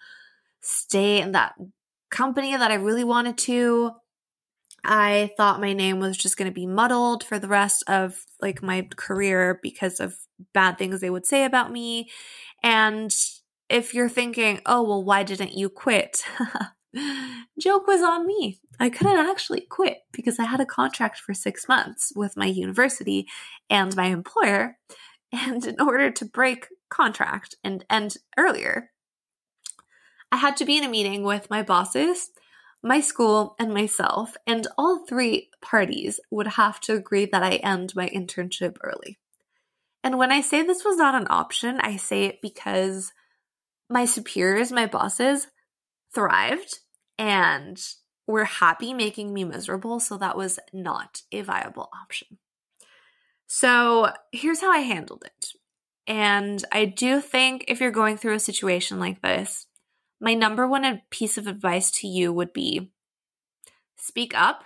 stay 0.61 1.21
in 1.21 1.33
that 1.33 1.53
company 2.09 2.55
that 2.55 2.71
I 2.71 2.75
really 2.75 3.03
wanted 3.03 3.37
to. 3.39 3.91
I 4.85 5.31
thought 5.37 5.61
my 5.61 5.73
name 5.73 5.99
was 5.99 6.17
just 6.17 6.37
going 6.37 6.49
to 6.49 6.53
be 6.53 6.67
muddled 6.67 7.23
for 7.23 7.39
the 7.39 7.47
rest 7.47 7.83
of 7.87 8.25
like 8.41 8.61
my 8.61 8.87
career 8.95 9.59
because 9.63 9.99
of 9.99 10.15
bad 10.53 10.77
things 10.77 10.99
they 10.99 11.09
would 11.09 11.25
say 11.25 11.45
about 11.45 11.71
me. 11.71 12.09
And 12.61 13.13
if 13.69 13.93
you're 13.93 14.09
thinking, 14.09 14.61
"Oh, 14.65 14.83
well 14.83 15.03
why 15.03 15.23
didn't 15.23 15.57
you 15.57 15.69
quit?" 15.69 16.23
Joke 17.59 17.87
was 17.87 18.01
on 18.01 18.27
me. 18.27 18.59
I 18.79 18.89
couldn't 18.89 19.17
actually 19.17 19.61
quit 19.61 19.99
because 20.11 20.39
I 20.39 20.45
had 20.45 20.59
a 20.59 20.65
contract 20.65 21.19
for 21.19 21.33
six 21.33 21.67
months 21.67 22.11
with 22.15 22.37
my 22.37 22.45
university 22.45 23.27
and 23.69 23.95
my 23.95 24.05
employer. 24.05 24.77
And 25.35 25.65
in 25.65 25.81
order 25.81 26.11
to 26.11 26.25
break 26.25 26.67
contract 26.89 27.55
and 27.63 27.83
end 27.89 28.17
earlier, 28.37 28.91
I 30.31 30.37
had 30.37 30.55
to 30.57 30.65
be 30.65 30.77
in 30.77 30.83
a 30.83 30.87
meeting 30.87 31.23
with 31.23 31.49
my 31.49 31.63
bosses, 31.63 32.29
my 32.83 32.99
school, 32.99 33.55
and 33.57 33.73
myself. 33.73 34.37
And 34.45 34.67
all 34.77 35.07
three 35.07 35.49
parties 35.59 36.19
would 36.29 36.45
have 36.47 36.79
to 36.81 36.93
agree 36.93 37.25
that 37.25 37.41
I 37.41 37.55
end 37.55 37.95
my 37.95 38.09
internship 38.09 38.77
early. 38.83 39.17
And 40.03 40.19
when 40.19 40.31
I 40.31 40.41
say 40.41 40.61
this 40.61 40.85
was 40.85 40.97
not 40.97 41.15
an 41.15 41.25
option, 41.31 41.79
I 41.79 41.95
say 41.95 42.25
it 42.25 42.39
because 42.39 43.11
my 43.89 44.05
superiors, 44.05 44.71
my 44.71 44.85
bosses, 44.85 45.47
thrived 46.13 46.79
and 47.17 47.79
were 48.27 48.45
happy 48.45 48.93
making 48.93 49.33
me 49.33 49.43
miserable. 49.43 49.99
So 49.99 50.17
that 50.17 50.37
was 50.37 50.59
not 50.71 51.21
a 51.31 51.41
viable 51.41 51.89
option. 52.01 52.37
So 53.47 54.11
here's 54.31 54.61
how 54.61 54.71
I 54.71 54.79
handled 54.79 55.23
it. 55.25 55.47
And 56.07 56.63
I 56.71 56.85
do 56.85 57.21
think 57.21 57.65
if 57.67 57.79
you're 57.79 57.91
going 57.91 58.17
through 58.17 58.35
a 58.35 58.39
situation 58.39 58.99
like 58.99 59.21
this, 59.21 59.67
my 60.19 60.33
number 60.33 60.67
one 60.67 61.01
piece 61.09 61.37
of 61.37 61.47
advice 61.47 61.91
to 61.99 62.07
you 62.07 62.33
would 62.33 62.53
be 62.53 62.91
speak 63.97 64.33
up. 64.35 64.63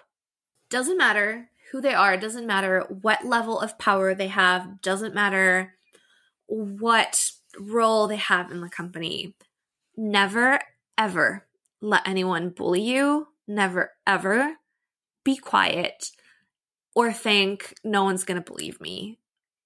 Doesn't 0.70 0.97
matter 0.97 1.49
who 1.72 1.82
they 1.82 1.93
are, 1.93 2.18
doesn't 2.18 2.47
matter 2.47 2.86
what 3.01 3.26
level 3.26 3.59
of 3.59 3.78
power 3.78 4.13
they 4.13 4.28
have, 4.28 4.82
doesn't 4.82 5.15
matter 5.15 5.74
what 6.47 7.32
role 7.60 8.08
they 8.08 8.18
have 8.18 8.51
in 8.51 8.62
the 8.62 8.70
company. 8.70 9.36
Never, 9.95 10.60
ever 10.97 11.47
let 11.82 12.08
anyone 12.08 12.49
bully 12.49 12.82
you. 12.82 13.28
Never, 13.47 13.91
ever 14.05 14.55
be 15.24 15.38
quiet 15.38 16.12
or 16.95 17.14
think 17.14 17.74
no 17.84 18.03
one's 18.03 18.24
going 18.24 18.41
to 18.41 18.51
believe 18.51 18.82
me. 18.82 19.20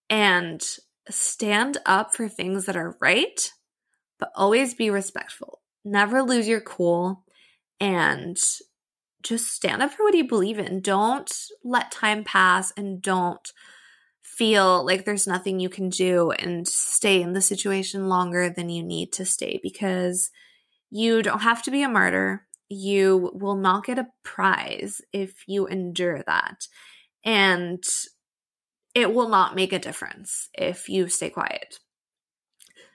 And 0.10 0.62
stand 1.10 1.78
up 1.86 2.14
for 2.14 2.28
things 2.28 2.66
that 2.66 2.76
are 2.76 2.98
right, 3.00 3.52
but 4.20 4.32
always 4.36 4.74
be 4.74 4.89
respectful. 4.89 5.62
Never 5.84 6.22
lose 6.22 6.48
your 6.48 6.62
cool 6.62 7.24
and 7.80 8.38
just 9.24 9.48
stand 9.48 9.82
up 9.82 9.92
for 9.92 10.04
what 10.04 10.16
you 10.16 10.28
believe 10.28 10.60
in. 10.60 10.82
Don't 10.82 11.32
let 11.64 11.92
time 11.92 12.24
pass 12.24 12.72
and 12.76 13.02
don't 13.02 13.52
feel 14.42 14.84
like 14.84 15.06
there's 15.06 15.28
nothing 15.28 15.60
you 15.60 15.70
can 15.70 15.89
do 15.89 16.32
and 16.32 16.68
stay 16.68 17.22
in 17.22 17.34
the 17.34 17.42
situation 17.42 18.10
longer 18.10 18.50
than 18.50 18.70
you 18.70 18.82
need 18.82 19.14
to 19.14 19.24
stay 19.24 19.60
because 19.62 20.32
you 20.89 21.22
don't 21.22 21.42
have 21.42 21.62
to 21.62 21.70
be 21.70 21.84
a 21.84 21.88
martyr. 21.88 22.48
You 22.68 23.30
will 23.36 23.56
not 23.56 23.86
get 23.86 24.00
a 24.00 24.08
prize 24.24 25.00
if 25.14 25.48
you 25.48 25.68
endure 25.68 26.24
that. 26.26 26.66
And 27.24 27.84
it 28.96 29.14
will 29.14 29.30
not 29.30 29.54
make 29.54 29.74
a 29.74 29.78
difference 29.78 30.50
if 30.56 30.89
you 30.89 31.08
stay 31.08 31.30
quiet. 31.30 31.78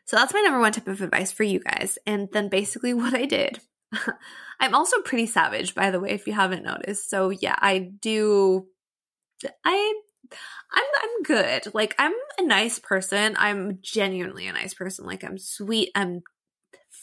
So 0.05 0.17
that's 0.17 0.35
my 0.35 0.41
number 0.41 0.59
one 0.59 0.73
tip 0.73 0.89
of 0.89 1.01
advice 1.01 1.31
for 1.31 1.45
you 1.45 1.61
guys. 1.61 1.97
And 2.09 2.29
then 2.33 2.49
basically 2.49 2.93
what 2.95 3.15
I 3.15 3.25
did. 3.25 3.61
I'm 4.59 4.75
also 4.75 5.01
pretty 5.01 5.27
savage, 5.27 5.77
by 5.77 5.93
the 5.93 6.01
way, 6.01 6.11
if 6.11 6.27
you 6.27 6.33
haven't 6.33 6.65
noticed. 6.65 7.09
So 7.09 7.31
yeah, 7.31 7.55
I 7.57 7.93
do 8.01 8.67
I 9.65 10.01
I'm 10.73 10.85
I'm 11.03 11.23
good. 11.23 11.75
Like 11.75 11.95
I'm 11.99 12.15
a 12.39 12.43
nice 12.43 12.79
person. 12.79 13.37
I'm 13.39 13.79
genuinely 13.83 14.47
a 14.47 14.53
nice 14.53 14.75
person. 14.75 15.07
Like 15.07 15.25
I'm 15.25 15.39
sweet. 15.39 15.91
I'm 15.95 16.23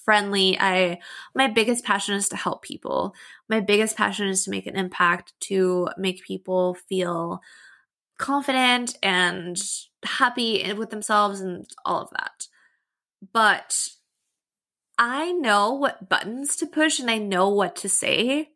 friendly. 0.06 0.58
I 0.60 1.00
my 1.36 1.48
biggest 1.48 1.84
passion 1.84 2.16
is 2.16 2.30
to 2.30 2.36
help 2.36 2.62
people. 2.62 3.16
My 3.50 3.60
biggest 3.60 3.98
passion 3.98 4.28
is 4.28 4.44
to 4.46 4.52
make 4.52 4.68
an 4.68 4.76
impact, 4.76 5.34
to 5.42 5.90
make 5.98 6.24
people 6.24 6.76
feel 6.90 7.42
confident 8.18 8.98
and 9.02 9.58
happy 10.04 10.72
with 10.74 10.90
themselves 10.90 11.42
and 11.42 11.66
all 11.86 12.02
of 12.02 12.10
that. 12.12 12.48
But 13.34 13.90
I 14.98 15.32
know 15.32 15.74
what 15.74 16.10
buttons 16.10 16.56
to 16.58 16.68
push 16.68 17.00
and 17.00 17.10
I 17.10 17.18
know 17.18 17.50
what 17.50 17.76
to 17.78 17.90
say 17.90 18.50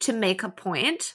to 0.00 0.12
make 0.12 0.42
a 0.42 0.48
point. 0.48 1.14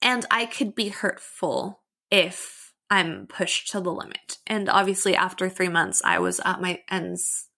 And 0.00 0.24
I 0.30 0.46
could 0.46 0.74
be 0.74 0.88
hurtful 0.88 1.80
if 2.10 2.72
I'm 2.90 3.26
pushed 3.26 3.70
to 3.72 3.80
the 3.80 3.92
limit. 3.92 4.38
And 4.46 4.68
obviously, 4.68 5.14
after 5.14 5.48
three 5.48 5.68
months, 5.68 6.00
I 6.04 6.18
was 6.18 6.40
at 6.44 6.60
my 6.60 6.82
ends 6.90 7.48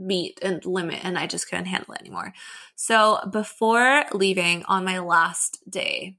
meet 0.00 0.38
and 0.42 0.64
limit 0.64 1.04
and 1.04 1.18
I 1.18 1.26
just 1.26 1.48
couldn't 1.48 1.66
handle 1.66 1.94
it 1.94 2.00
anymore. 2.00 2.32
So 2.74 3.18
before 3.30 4.04
leaving 4.12 4.64
on 4.64 4.84
my 4.84 4.98
last 4.98 5.58
day, 5.68 6.16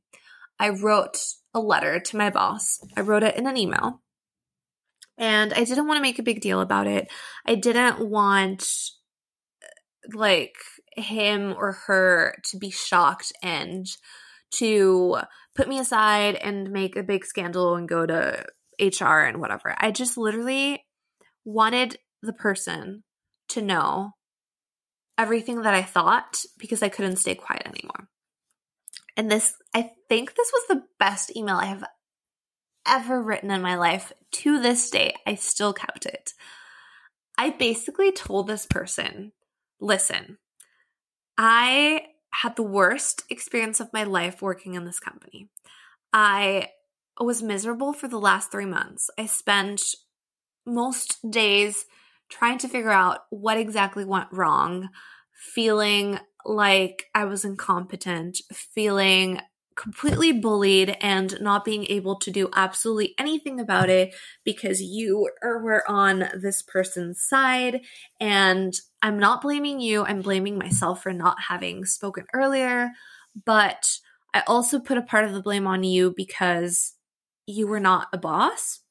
I 0.60 0.70
wrote 0.70 1.18
a 1.54 1.60
letter 1.60 2.00
to 2.00 2.18
my 2.18 2.30
boss. 2.30 2.80
I 2.96 3.02
wrote 3.02 3.24
it 3.24 3.36
in 3.36 3.48
an 3.48 3.58
email. 3.58 4.02
And 5.18 5.54
I 5.54 5.64
didn't 5.64 5.88
want 5.88 5.98
to 5.98 6.04
make 6.04 6.20
a 6.20 6.24
big 6.24 6.42
deal 6.42 6.62
about 6.62 6.88
it. 6.88 7.12
I 7.46 7.56
didn't 7.56 8.08
want 8.08 8.68
like 10.14 10.56
him 10.96 11.54
or 11.58 11.74
her 11.88 12.36
to 12.46 12.58
be 12.58 12.70
shocked 12.70 13.34
and 13.44 13.86
to 14.52 15.18
put 15.56 15.68
me 15.68 15.80
aside 15.80 16.36
and 16.36 16.72
make 16.72 16.96
a 16.96 17.04
big 17.04 17.26
scandal 17.26 17.76
and 17.76 17.88
go 17.88 18.06
to 18.06 18.46
HR 18.80 19.20
and 19.20 19.40
whatever. 19.40 19.76
I 19.78 19.92
just 19.92 20.18
literally 20.18 20.84
wanted 21.46 21.98
the 22.22 22.34
person 22.34 23.04
to 23.50 23.62
know 23.62 24.12
everything 25.18 25.64
that 25.64 25.74
I 25.74 25.84
thought 25.84 26.44
because 26.58 26.82
I 26.82 26.90
couldn't 26.90 27.18
stay 27.18 27.36
quiet 27.36 27.68
anymore. 27.68 28.08
And 29.18 29.30
this, 29.30 29.54
I 29.74 29.92
think 30.10 30.36
this 30.36 30.52
was 30.54 30.68
the 30.68 30.84
best 30.98 31.36
email 31.36 31.58
I 31.58 31.66
have 31.66 31.84
ever 32.88 33.22
written 33.22 33.52
in 33.52 33.62
my 33.62 33.76
life. 33.76 34.12
To 34.32 34.62
this 34.62 34.90
day, 34.90 35.14
I 35.28 35.36
still 35.36 35.74
kept 35.74 36.06
it. 36.06 36.32
I 37.38 37.50
basically 37.50 38.12
told 38.12 38.48
this 38.48 38.66
person, 38.66 39.34
listen, 39.80 40.38
I 41.38 42.06
had 42.34 42.56
the 42.56 42.64
worst 42.64 43.24
experience 43.30 43.80
of 43.80 43.94
my 43.94 44.04
life 44.04 44.42
working 44.42 44.76
in 44.76 44.86
this 44.86 45.00
company. 45.00 45.50
I 46.14 46.70
was 47.20 47.44
miserable 47.44 47.94
for 47.94 48.08
the 48.08 48.20
last 48.20 48.52
three 48.52 48.66
months. 48.66 49.10
I 49.18 49.26
spent 49.26 49.82
most 50.66 51.18
days 51.30 51.86
trying 52.30 52.58
to 52.60 52.68
figure 52.68 52.92
out 52.92 53.20
what 53.30 53.58
exactly 53.58 54.06
went 54.06 54.32
wrong, 54.32 54.90
feeling 55.34 56.20
like 56.46 57.06
I 57.14 57.26
was 57.26 57.46
incompetent, 57.46 58.40
feeling 58.54 59.42
completely 59.82 60.32
bullied 60.32 60.96
and 61.02 61.42
not 61.42 61.66
being 61.66 61.88
able 61.90 62.16
to 62.16 62.30
do 62.30 62.48
absolutely 62.56 63.16
anything 63.18 63.60
about 63.60 63.90
it 63.90 64.14
because 64.44 64.80
you 64.80 65.28
er, 65.44 65.58
were 65.58 65.84
on 65.90 66.30
this 66.40 66.62
person's 66.62 67.20
side. 67.20 67.82
And 68.20 68.76
I'm 69.02 69.18
not 69.18 69.42
blaming 69.42 69.80
you, 69.80 70.06
I'm 70.06 70.22
blaming 70.22 70.60
myself 70.60 71.02
for 71.02 71.12
not 71.12 71.38
having 71.50 71.86
spoken 71.86 72.26
earlier. 72.32 72.92
But 73.44 73.98
I 74.36 74.44
also 74.46 74.80
put 74.80 75.00
a 75.00 75.02
part 75.02 75.26
of 75.26 75.34
the 75.34 75.42
blame 75.42 75.66
on 75.66 75.84
you 75.84 76.14
because 76.16 76.94
you 77.48 77.66
were 77.66 77.80
not 77.80 78.08
a 78.14 78.20
boss. 78.20 78.82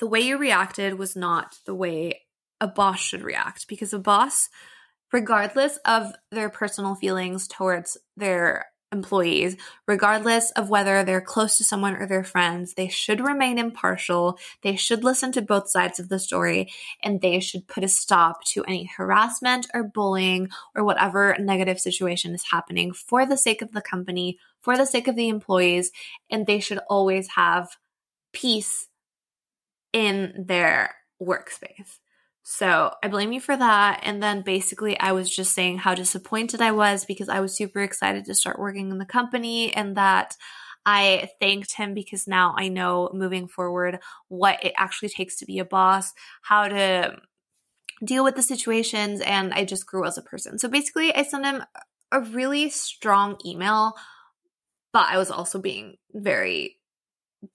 The 0.00 0.08
way 0.08 0.20
you 0.20 0.36
reacted 0.36 0.98
was 0.98 1.14
not 1.14 1.58
the 1.64 1.76
way 1.76 2.22
a 2.60 2.66
boss 2.66 2.98
should 2.98 3.22
react 3.22 3.68
because 3.68 3.92
a 3.92 4.00
boss, 4.00 4.48
regardless 5.12 5.78
of 5.84 6.12
their 6.32 6.50
personal 6.50 6.96
feelings 6.96 7.46
towards 7.46 7.96
their 8.16 8.66
employees, 8.92 9.56
regardless 9.86 10.50
of 10.52 10.70
whether 10.70 11.02
they're 11.02 11.20
close 11.20 11.58
to 11.58 11.64
someone 11.64 11.96
or 11.96 12.06
they're 12.06 12.24
friends, 12.24 12.74
they 12.74 12.88
should 12.88 13.20
remain 13.20 13.58
impartial. 13.58 14.38
They 14.62 14.76
should 14.76 15.04
listen 15.04 15.32
to 15.32 15.42
both 15.42 15.70
sides 15.70 15.98
of 15.98 16.08
the 16.08 16.18
story 16.18 16.72
and 17.02 17.20
they 17.20 17.40
should 17.40 17.66
put 17.66 17.84
a 17.84 17.88
stop 17.88 18.44
to 18.46 18.64
any 18.64 18.90
harassment 18.96 19.66
or 19.74 19.82
bullying 19.82 20.48
or 20.74 20.84
whatever 20.84 21.36
negative 21.38 21.80
situation 21.80 22.34
is 22.34 22.44
happening 22.50 22.92
for 22.92 23.26
the 23.26 23.36
sake 23.36 23.62
of 23.62 23.72
the 23.72 23.82
company, 23.82 24.38
for 24.60 24.76
the 24.76 24.86
sake 24.86 25.08
of 25.08 25.16
the 25.16 25.28
employees. 25.28 25.90
And 26.30 26.46
they 26.46 26.60
should 26.60 26.78
always 26.88 27.28
have 27.28 27.76
peace 28.32 28.88
in 29.92 30.44
their 30.46 30.94
workspace. 31.20 31.98
So 32.48 32.92
I 33.02 33.08
blame 33.08 33.32
you 33.32 33.40
for 33.40 33.56
that. 33.56 34.02
And 34.04 34.22
then 34.22 34.42
basically, 34.42 34.96
I 35.00 35.10
was 35.10 35.28
just 35.28 35.52
saying 35.52 35.78
how 35.78 35.96
disappointed 35.96 36.60
I 36.60 36.70
was 36.70 37.04
because 37.04 37.28
I 37.28 37.40
was 37.40 37.56
super 37.56 37.80
excited 37.80 38.24
to 38.24 38.36
start 38.36 38.60
working 38.60 38.92
in 38.92 38.98
the 38.98 39.04
company 39.04 39.74
and 39.74 39.96
that 39.96 40.36
I 40.86 41.28
thanked 41.40 41.72
him 41.72 41.92
because 41.92 42.28
now 42.28 42.54
I 42.56 42.68
know 42.68 43.10
moving 43.12 43.48
forward 43.48 43.98
what 44.28 44.64
it 44.64 44.74
actually 44.76 45.08
takes 45.08 45.38
to 45.38 45.44
be 45.44 45.58
a 45.58 45.64
boss, 45.64 46.12
how 46.40 46.68
to 46.68 47.16
deal 48.04 48.22
with 48.22 48.36
the 48.36 48.42
situations, 48.42 49.20
and 49.22 49.52
I 49.52 49.64
just 49.64 49.84
grew 49.84 50.06
as 50.06 50.16
a 50.16 50.22
person. 50.22 50.60
So 50.60 50.68
basically, 50.68 51.12
I 51.12 51.24
sent 51.24 51.44
him 51.44 51.64
a 52.12 52.20
really 52.20 52.70
strong 52.70 53.38
email, 53.44 53.94
but 54.92 55.08
I 55.08 55.18
was 55.18 55.32
also 55.32 55.58
being 55.58 55.96
very 56.14 56.76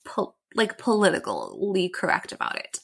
po- 0.03 0.35
like 0.53 0.77
politically 0.77 1.87
correct 1.87 2.33
about 2.33 2.57
it. 2.57 2.81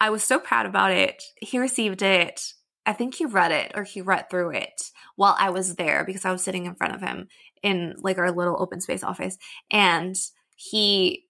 I 0.00 0.10
was 0.10 0.22
so 0.22 0.38
proud 0.38 0.66
about 0.66 0.92
it. 0.92 1.22
He 1.40 1.58
received 1.58 2.02
it. 2.02 2.52
I 2.84 2.92
think 2.92 3.14
he 3.14 3.24
read 3.24 3.50
it 3.50 3.72
or 3.74 3.82
he 3.82 4.00
read 4.00 4.30
through 4.30 4.50
it 4.50 4.90
while 5.16 5.34
I 5.38 5.50
was 5.50 5.74
there 5.74 6.04
because 6.04 6.24
I 6.24 6.32
was 6.32 6.44
sitting 6.44 6.66
in 6.66 6.76
front 6.76 6.94
of 6.94 7.00
him 7.00 7.28
in 7.62 7.94
like 7.98 8.18
our 8.18 8.30
little 8.30 8.60
open 8.60 8.80
space 8.80 9.02
office. 9.02 9.38
And 9.70 10.14
he, 10.54 11.24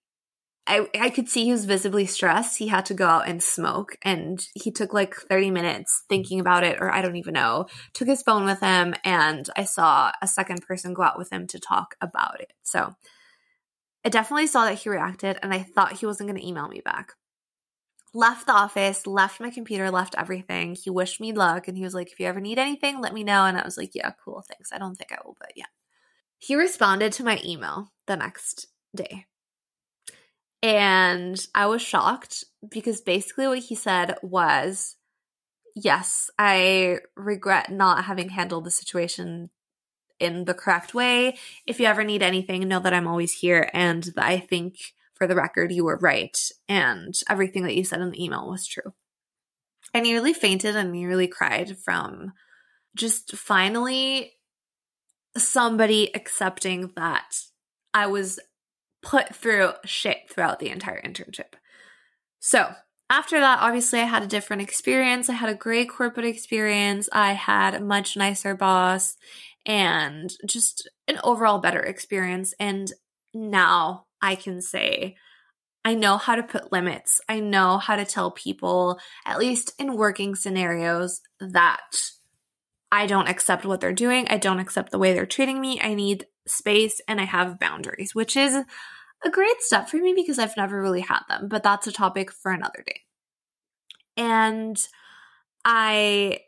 I, 0.66 0.88
I 1.00 1.10
could 1.10 1.28
see 1.28 1.44
he 1.44 1.52
was 1.52 1.64
visibly 1.64 2.04
stressed. 2.04 2.58
He 2.58 2.66
had 2.66 2.84
to 2.86 2.94
go 2.94 3.06
out 3.06 3.28
and 3.28 3.42
smoke 3.42 3.96
and 4.02 4.44
he 4.54 4.70
took 4.70 4.92
like 4.92 5.14
30 5.14 5.50
minutes 5.52 6.02
thinking 6.08 6.40
about 6.40 6.64
it, 6.64 6.78
or 6.80 6.92
I 6.92 7.00
don't 7.00 7.16
even 7.16 7.34
know. 7.34 7.66
Took 7.94 8.08
his 8.08 8.22
phone 8.22 8.44
with 8.44 8.60
him 8.60 8.94
and 9.04 9.48
I 9.56 9.64
saw 9.64 10.12
a 10.20 10.26
second 10.26 10.62
person 10.66 10.92
go 10.92 11.02
out 11.02 11.18
with 11.18 11.32
him 11.32 11.46
to 11.46 11.60
talk 11.60 11.94
about 12.00 12.40
it. 12.40 12.52
So 12.64 12.94
I 14.04 14.08
definitely 14.08 14.48
saw 14.48 14.64
that 14.64 14.78
he 14.80 14.90
reacted 14.90 15.38
and 15.42 15.54
I 15.54 15.62
thought 15.62 15.98
he 15.98 16.06
wasn't 16.06 16.28
going 16.28 16.40
to 16.40 16.46
email 16.46 16.68
me 16.68 16.82
back 16.84 17.12
left 18.14 18.46
the 18.46 18.52
office, 18.52 19.06
left 19.06 19.40
my 19.40 19.50
computer, 19.50 19.90
left 19.90 20.14
everything. 20.16 20.74
He 20.74 20.90
wished 20.90 21.20
me 21.20 21.32
luck 21.32 21.68
and 21.68 21.76
he 21.76 21.84
was 21.84 21.94
like, 21.94 22.10
if 22.10 22.20
you 22.20 22.26
ever 22.26 22.40
need 22.40 22.58
anything, 22.58 23.00
let 23.00 23.14
me 23.14 23.24
know. 23.24 23.44
And 23.44 23.58
I 23.58 23.64
was 23.64 23.76
like, 23.76 23.94
yeah, 23.94 24.12
cool, 24.24 24.42
thanks. 24.48 24.72
I 24.72 24.78
don't 24.78 24.94
think 24.94 25.12
I 25.12 25.18
will, 25.24 25.36
but 25.38 25.52
yeah. 25.54 25.66
He 26.38 26.54
responded 26.54 27.12
to 27.12 27.24
my 27.24 27.40
email 27.44 27.92
the 28.06 28.16
next 28.16 28.68
day. 28.94 29.26
And 30.62 31.44
I 31.54 31.66
was 31.66 31.82
shocked 31.82 32.44
because 32.68 33.00
basically 33.00 33.46
what 33.46 33.58
he 33.58 33.74
said 33.74 34.16
was, 34.22 34.96
yes, 35.74 36.30
I 36.38 37.00
regret 37.14 37.70
not 37.70 38.04
having 38.04 38.30
handled 38.30 38.64
the 38.64 38.70
situation 38.70 39.50
in 40.18 40.46
the 40.46 40.54
correct 40.54 40.94
way. 40.94 41.38
If 41.66 41.78
you 41.78 41.86
ever 41.86 42.04
need 42.04 42.22
anything, 42.22 42.66
know 42.66 42.80
that 42.80 42.94
I'm 42.94 43.06
always 43.06 43.32
here 43.32 43.70
and 43.74 44.08
I 44.16 44.38
think 44.38 44.76
for 45.16 45.26
the 45.26 45.36
record, 45.36 45.72
you 45.72 45.84
were 45.84 45.98
right. 45.98 46.36
And 46.68 47.14
everything 47.28 47.64
that 47.64 47.74
you 47.74 47.84
said 47.84 48.00
in 48.00 48.10
the 48.10 48.22
email 48.22 48.48
was 48.48 48.66
true. 48.66 48.92
I 49.94 50.00
nearly 50.00 50.32
fainted 50.32 50.76
and 50.76 50.92
nearly 50.92 51.26
cried 51.26 51.76
from 51.78 52.32
just 52.94 53.36
finally 53.36 54.32
somebody 55.36 56.14
accepting 56.14 56.92
that 56.96 57.34
I 57.94 58.06
was 58.06 58.38
put 59.02 59.34
through 59.34 59.72
shit 59.84 60.30
throughout 60.30 60.58
the 60.58 60.70
entire 60.70 61.00
internship. 61.00 61.54
So, 62.40 62.72
after 63.08 63.38
that, 63.38 63.60
obviously, 63.60 64.00
I 64.00 64.04
had 64.04 64.24
a 64.24 64.28
different 64.28 64.62
experience. 64.62 65.30
I 65.30 65.34
had 65.34 65.48
a 65.48 65.54
great 65.54 65.88
corporate 65.88 66.26
experience. 66.26 67.08
I 67.12 67.34
had 67.34 67.74
a 67.74 67.80
much 67.80 68.16
nicer 68.16 68.56
boss 68.56 69.16
and 69.64 70.32
just 70.44 70.88
an 71.06 71.20
overall 71.22 71.58
better 71.60 71.80
experience. 71.80 72.52
And 72.58 72.92
now 73.32 74.05
I 74.20 74.34
can 74.34 74.60
say, 74.60 75.16
I 75.84 75.94
know 75.94 76.16
how 76.16 76.34
to 76.34 76.42
put 76.42 76.72
limits. 76.72 77.20
I 77.28 77.40
know 77.40 77.78
how 77.78 77.96
to 77.96 78.04
tell 78.04 78.30
people, 78.32 78.98
at 79.24 79.38
least 79.38 79.72
in 79.78 79.96
working 79.96 80.34
scenarios, 80.34 81.20
that 81.38 81.96
I 82.90 83.06
don't 83.06 83.28
accept 83.28 83.64
what 83.64 83.80
they're 83.80 83.92
doing. 83.92 84.26
I 84.28 84.36
don't 84.36 84.58
accept 84.58 84.90
the 84.90 84.98
way 84.98 85.12
they're 85.12 85.26
treating 85.26 85.60
me. 85.60 85.80
I 85.80 85.94
need 85.94 86.26
space 86.46 87.00
and 87.06 87.20
I 87.20 87.24
have 87.24 87.60
boundaries, 87.60 88.14
which 88.14 88.36
is 88.36 88.56
a 89.24 89.30
great 89.30 89.60
step 89.60 89.88
for 89.88 89.96
me 89.98 90.12
because 90.14 90.38
I've 90.38 90.56
never 90.56 90.80
really 90.80 91.00
had 91.00 91.20
them, 91.28 91.48
but 91.48 91.62
that's 91.62 91.86
a 91.86 91.92
topic 91.92 92.32
for 92.32 92.52
another 92.52 92.82
day. 92.86 93.00
And 94.16 94.76
I, 95.64 96.40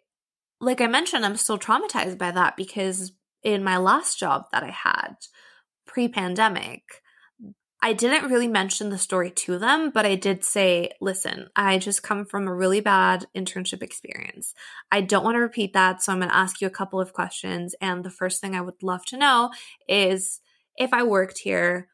like 0.61 0.81
I 0.81 0.87
mentioned, 0.87 1.25
I'm 1.25 1.37
still 1.37 1.59
traumatized 1.59 2.19
by 2.19 2.31
that 2.31 2.57
because 2.57 3.13
in 3.43 3.63
my 3.65 3.77
last 3.77 4.19
job 4.19 4.45
that 4.53 4.63
I 4.63 4.71
had 4.71 5.15
pre 5.87 6.09
pandemic, 6.09 6.83
I 7.81 7.93
didn't 7.93 8.29
really 8.29 8.49
mention 8.49 8.91
the 8.91 8.99
story 8.99 9.31
to 9.31 9.57
them, 9.57 9.91
but 9.91 10.05
I 10.05 10.17
did 10.17 10.45
say, 10.45 10.91
listen, 11.01 11.49
I 11.55 11.79
just 11.79 12.03
come 12.03 12.25
from 12.25 12.49
a 12.49 12.55
really 12.55 12.81
bad 12.81 13.27
internship 13.37 13.83
experience. 13.83 14.53
I 14.91 15.01
don't 15.01 15.23
want 15.23 15.37
to 15.37 15.41
repeat 15.41 15.75
that, 15.75 16.03
so 16.03 16.13
I'm 16.13 16.19
going 16.19 16.29
to 16.29 16.37
ask 16.37 16.61
you 16.61 16.67
a 16.67 16.71
couple 16.71 17.01
of 17.01 17.13
questions. 17.13 17.77
And 17.81 18.03
the 18.03 18.11
first 18.11 18.41
thing 18.41 18.57
I 18.57 18.63
would 18.63 18.83
love 18.83 19.05
to 19.07 19.17
know 19.17 19.51
is 19.89 20.41
if 20.77 20.93
I 20.93 21.05
worked 21.05 21.39
here 21.39 21.89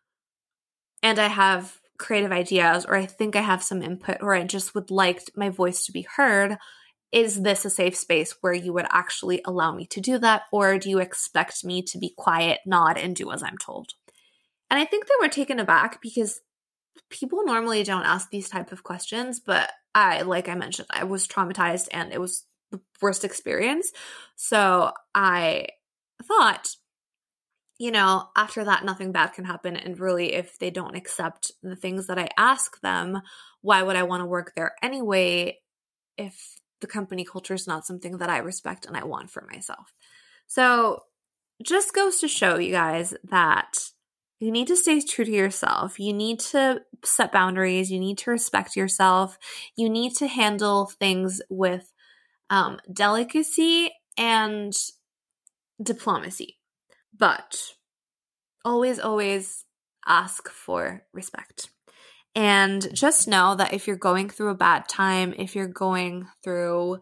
and 1.03 1.19
I 1.19 1.29
have 1.29 1.81
creative 1.99 2.33
ideas, 2.33 2.87
or 2.87 2.97
I 2.97 3.05
think 3.05 3.37
I 3.37 3.43
have 3.43 3.63
some 3.63 3.83
input, 3.83 4.19
or 4.21 4.35
I 4.35 4.45
just 4.45 4.75
would 4.75 4.91
like 4.91 5.21
my 5.37 5.51
voice 5.51 5.85
to 5.85 5.93
be 5.93 6.07
heard. 6.17 6.57
Is 7.13 7.43
this 7.43 7.65
a 7.65 7.71
safe 7.71 7.97
space 7.97 8.35
where 8.41 8.55
you 8.55 8.73
would 8.73 8.87
actually 8.91 9.43
allow 9.45 9.73
me 9.73 9.87
to 9.89 10.01
do 10.01 10.19
that? 10.19 10.43
Or 10.51 10.79
do 10.79 10.91
you 10.91 10.99
expect 10.99 11.63
me 11.63 11.83
to 11.83 11.99
be 11.99 12.15
quiet, 12.17 12.61
nod, 12.67 12.97
and 12.97 13.15
do 13.15 13.31
as 13.31 13.43
I'm 13.43 13.59
told? 13.59 13.93
And 14.75 14.83
I 14.83 14.87
think 14.87 15.07
they 15.07 15.15
were 15.21 15.29
taken 15.29 15.61
aback 15.61 16.03
because 16.03 16.41
people 17.09 17.45
normally 17.45 17.85
don't 17.85 18.05
ask 18.05 18.29
these 18.29 18.49
type 18.49 18.73
of 18.73 18.83
questions, 18.83 19.39
but 19.39 19.71
I, 19.95 20.23
like 20.23 20.49
I 20.49 20.57
mentioned, 20.57 20.89
I 20.91 21.05
was 21.05 21.29
traumatized 21.29 21.87
and 21.93 22.13
it 22.13 22.21
was 22.21 22.45
the 22.73 22.81
worst 23.01 23.25
experience. 23.25 23.93
So 24.35 24.91
I 25.15 25.69
thought, 26.25 26.71
you 27.79 27.93
know, 27.93 28.25
after 28.37 28.65
that, 28.65 28.85
nothing 28.85 29.13
bad 29.13 29.29
can 29.29 29.45
happen. 29.45 29.77
And 29.77 30.01
really, 30.01 30.35
if 30.35 30.59
they 30.59 30.71
don't 30.71 30.97
accept 30.97 31.53
the 31.63 31.77
things 31.77 32.09
that 32.09 32.19
I 32.19 32.31
ask 32.37 32.81
them, 32.81 33.23
why 33.61 33.81
would 33.85 33.95
I 33.95 34.03
want 34.03 34.23
to 34.23 34.27
work 34.27 34.55
there 34.57 34.75
anyway 34.83 35.59
if 36.19 36.57
the 36.81 36.89
company 36.89 37.25
culture 37.25 37.55
is 37.55 37.69
not 37.69 37.87
something 37.87 38.19
that 38.19 38.29
I 38.29 38.39
respect 38.39 38.87
and 38.87 38.97
I 38.97 39.05
want 39.05 39.31
for 39.31 39.47
myself? 39.49 39.93
So 40.49 41.05
just 41.63 41.95
goes 41.95 42.19
to 42.19 42.27
show 42.27 42.59
you 42.59 42.73
guys 42.73 43.15
that 43.31 43.91
you 44.45 44.53
need 44.53 44.67
to 44.67 44.77
stay 44.77 45.01
true 45.01 45.25
to 45.25 45.31
yourself. 45.31 45.99
You 45.99 46.13
need 46.13 46.39
to 46.41 46.83
set 47.03 47.33
boundaries. 47.33 47.91
You 47.91 47.99
need 47.99 48.19
to 48.19 48.31
respect 48.31 48.77
yourself. 48.77 49.39
You 49.75 49.89
need 49.89 50.15
to 50.17 50.27
handle 50.27 50.93
things 51.01 51.41
with 51.49 51.91
um, 52.51 52.79
delicacy 52.93 53.91
and 54.19 54.75
diplomacy. 55.83 56.59
But 57.17 57.57
always, 58.67 58.99
always 58.99 59.65
ask 60.07 60.51
for 60.51 61.05
respect. 61.15 61.71
And 62.35 62.95
just 62.95 63.27
know 63.27 63.55
that 63.55 63.73
if 63.73 63.87
you're 63.87 63.97
going 63.97 64.29
through 64.29 64.51
a 64.51 64.57
bad 64.57 64.87
time, 64.91 65.33
if 65.39 65.57
you're 65.57 65.69
going 65.69 66.27
through 66.43 66.99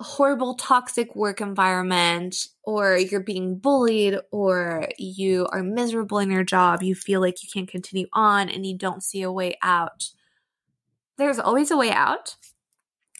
horrible 0.00 0.54
toxic 0.54 1.14
work 1.14 1.40
environment 1.40 2.48
or 2.62 2.96
you're 2.96 3.20
being 3.20 3.58
bullied 3.58 4.18
or 4.30 4.88
you 4.98 5.46
are 5.52 5.62
miserable 5.62 6.18
in 6.18 6.30
your 6.30 6.44
job, 6.44 6.82
you 6.82 6.94
feel 6.94 7.20
like 7.20 7.42
you 7.42 7.48
can't 7.52 7.68
continue 7.68 8.06
on 8.12 8.48
and 8.48 8.64
you 8.64 8.76
don't 8.76 9.02
see 9.02 9.22
a 9.22 9.30
way 9.30 9.56
out. 9.62 10.06
There's 11.18 11.38
always 11.38 11.70
a 11.70 11.76
way 11.76 11.90
out. 11.90 12.36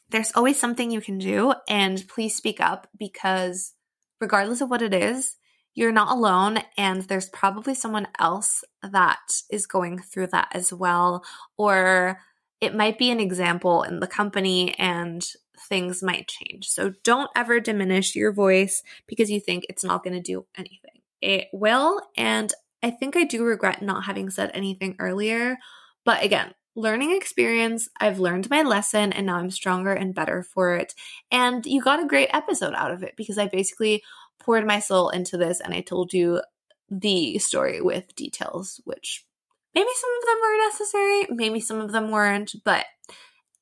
There's 0.09 0.33
always 0.35 0.59
something 0.59 0.91
you 0.91 1.03
can 1.03 1.19
do 1.19 1.53
and 1.69 2.03
please 2.09 2.35
speak 2.35 2.61
up 2.61 2.89
because 2.99 3.75
regardless 4.21 4.63
of 4.63 4.71
what 4.71 4.83
it 4.83 4.95
is, 4.95 5.37
you're 5.75 5.93
not 5.93 6.11
alone 6.11 6.61
and 6.77 7.03
there's 7.03 7.29
probably 7.29 7.75
someone 7.75 8.09
else 8.19 8.65
that 8.83 9.19
is 9.51 9.67
going 9.67 9.99
through 9.99 10.29
that 10.29 10.49
as 10.53 10.73
well 10.73 11.25
or 11.57 12.19
it 12.61 12.75
might 12.75 12.99
be 12.99 13.11
an 13.11 13.21
example 13.21 13.83
in 13.83 14.01
the 14.01 14.07
company 14.07 14.75
and 14.79 15.27
things 15.69 16.03
might 16.03 16.29
change. 16.29 16.69
So 16.69 16.93
don't 17.05 17.31
ever 17.37 17.61
diminish 17.61 18.15
your 18.15 18.33
voice 18.33 18.83
because 19.07 19.31
you 19.31 19.41
think 19.41 19.65
it's 19.69 19.85
not 19.85 20.03
going 20.03 20.15
to 20.15 20.21
do 20.21 20.47
anything. 20.57 21.03
It 21.21 21.49
will. 21.53 22.01
And 22.17 22.53
I 22.83 22.91
think 22.91 23.17
I 23.17 23.25
do 23.25 23.45
regret 23.45 23.83
not 23.83 24.05
having 24.05 24.31
said 24.31 24.51
anything 24.55 24.97
earlier. 24.99 25.59
But 26.05 26.25
again, 26.25 26.55
learning 26.77 27.15
experience, 27.15 27.89
I've 28.01 28.19
learned 28.19 28.49
my 28.49 28.63
lesson 28.63 29.13
and 29.13 29.27
now 29.27 29.37
I'm 29.37 29.51
stronger 29.51 29.93
and 29.93 30.15
better 30.15 30.43
for 30.43 30.77
it. 30.77 30.95
And 31.31 31.65
you 31.67 31.83
got 31.83 32.03
a 32.03 32.09
great 32.09 32.31
episode 32.33 32.75
out 32.75 32.91
of 32.91 33.03
it 33.03 33.15
because 33.17 33.39
I 33.39 33.49
basically 33.49 34.03
poured 34.39 34.67
my 34.67 34.79
soul 34.79 35.11
into 35.11 35.37
this 35.37 35.61
and 35.61 35.75
I 35.75 35.81
told 35.81 36.13
you 36.13 36.41
the 36.89 37.39
story 37.39 37.81
with 37.81 38.15
details, 38.17 38.81
which 38.85 39.25
maybe 39.75 39.89
some 39.95 40.11
of 40.11 40.27
them 40.27 40.37
were 40.43 40.67
necessary, 40.67 41.27
maybe 41.31 41.61
some 41.61 41.81
of 41.81 41.93
them 41.93 42.11
weren't, 42.11 42.53
but 42.65 42.87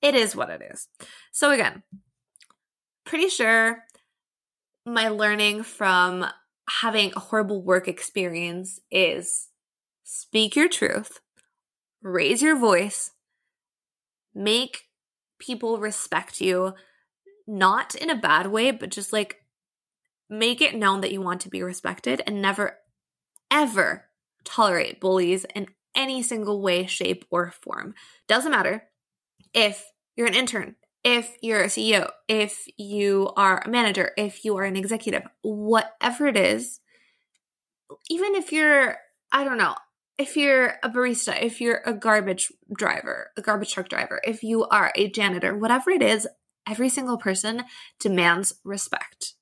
it 0.03 0.15
is 0.15 0.37
what 0.37 0.51
it 0.51 0.63
is. 0.71 0.89
So, 1.33 1.51
again, 1.51 1.83
pretty 3.05 3.29
sure 3.29 3.85
my 4.87 5.09
learning 5.09 5.63
from 5.63 6.27
having 6.81 7.13
a 7.15 7.21
horrible 7.21 7.63
work 7.63 7.89
experience 7.89 8.81
is 8.91 9.49
speak 10.05 10.57
your 10.57 10.69
truth, 10.69 11.21
raise 12.03 12.43
your 12.43 12.57
voice, 12.57 13.13
make 14.35 14.85
people 15.39 15.79
respect 15.79 16.41
you, 16.41 16.75
not 17.47 17.95
in 17.95 18.11
a 18.11 18.17
bad 18.17 18.49
way, 18.49 18.71
but 18.71 18.91
just 18.91 19.13
like 19.13 19.43
make 20.29 20.61
it 20.61 20.77
known 20.77 21.01
that 21.01 21.13
you 21.13 21.21
want 21.21 21.41
to 21.41 21.49
be 21.49 21.63
respected 21.63 22.23
and 22.27 22.43
never, 22.43 22.79
ever 23.51 24.05
tolerate 24.45 25.01
bullies 25.01 25.47
in 25.55 25.67
any 25.97 26.23
single 26.23 26.61
way, 26.61 26.87
shape, 26.87 27.25
or 27.31 27.51
form. 27.51 27.95
Doesn't 28.27 28.53
matter 28.53 28.85
if 29.55 29.85
you're 30.17 30.27
an 30.27 30.35
intern, 30.35 30.77
if 31.05 31.37
you're 31.41 31.63
a 31.63 31.67
CEO, 31.67 32.11
if 32.27 32.67
you 32.77 33.31
are 33.37 33.63
a 33.65 33.69
manager, 33.69 34.13
if 34.17 34.45
you 34.45 34.57
are 34.57 34.65
an 34.65 34.77
executive, 34.77 35.23
whatever 35.43 36.27
it 36.27 36.37
is, 36.37 36.81
even 38.11 38.35
if 38.35 38.53
you're, 38.53 38.97
I 39.33 39.45
don't 39.45 39.59
know, 39.59 39.75
if 40.19 40.37
you're 40.37 40.75
a 40.83 40.91
barista, 40.91 41.41
if 41.41 41.61
you're 41.61 41.81
a 41.87 41.95
garbage 41.95 42.53
driver, 42.77 43.31
a 43.37 43.43
garbage 43.43 43.73
truck 43.73 43.89
driver, 43.89 44.21
if 44.25 44.43
you 44.43 44.65
are 44.65 44.93
a 44.97 45.09
janitor, 45.09 45.57
whatever 45.57 45.91
it 45.91 46.03
is, 46.03 46.27
every 46.69 46.89
single 46.89 47.17
person 47.17 47.63
demands 48.01 48.55
respect. 48.65 49.35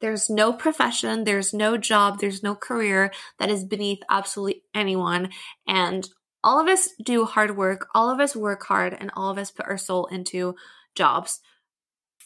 There's 0.00 0.30
no 0.30 0.52
profession, 0.52 1.24
there's 1.24 1.52
no 1.52 1.76
job, 1.76 2.20
there's 2.20 2.42
no 2.42 2.54
career 2.54 3.10
that 3.38 3.50
is 3.50 3.64
beneath 3.64 4.00
absolutely 4.08 4.62
anyone. 4.74 5.30
And 5.66 6.08
all 6.42 6.60
of 6.60 6.68
us 6.68 6.90
do 7.02 7.24
hard 7.24 7.56
work, 7.56 7.88
all 7.94 8.10
of 8.10 8.20
us 8.20 8.36
work 8.36 8.64
hard, 8.64 8.96
and 8.98 9.10
all 9.16 9.30
of 9.30 9.38
us 9.38 9.50
put 9.50 9.66
our 9.66 9.78
soul 9.78 10.06
into 10.06 10.54
jobs. 10.94 11.40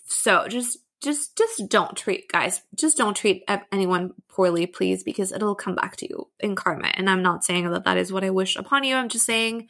So 0.04 0.46
just 0.48 0.78
just 1.02 1.36
just 1.36 1.68
don't 1.68 1.96
treat 1.96 2.30
guys 2.30 2.62
just 2.76 2.96
don't 2.96 3.16
treat 3.16 3.42
anyone 3.72 4.12
poorly 4.28 4.66
please 4.66 5.02
because 5.02 5.32
it'll 5.32 5.56
come 5.56 5.74
back 5.74 5.96
to 5.96 6.08
you 6.08 6.28
in 6.40 6.54
karma. 6.54 6.88
And 6.94 7.10
i'm 7.10 7.22
not 7.22 7.44
saying 7.44 7.68
that 7.70 7.84
that 7.84 7.98
is 7.98 8.12
what 8.12 8.24
i 8.24 8.30
wish 8.30 8.56
upon 8.56 8.84
you. 8.84 8.94
I'm 8.94 9.08
just 9.08 9.26
saying 9.26 9.68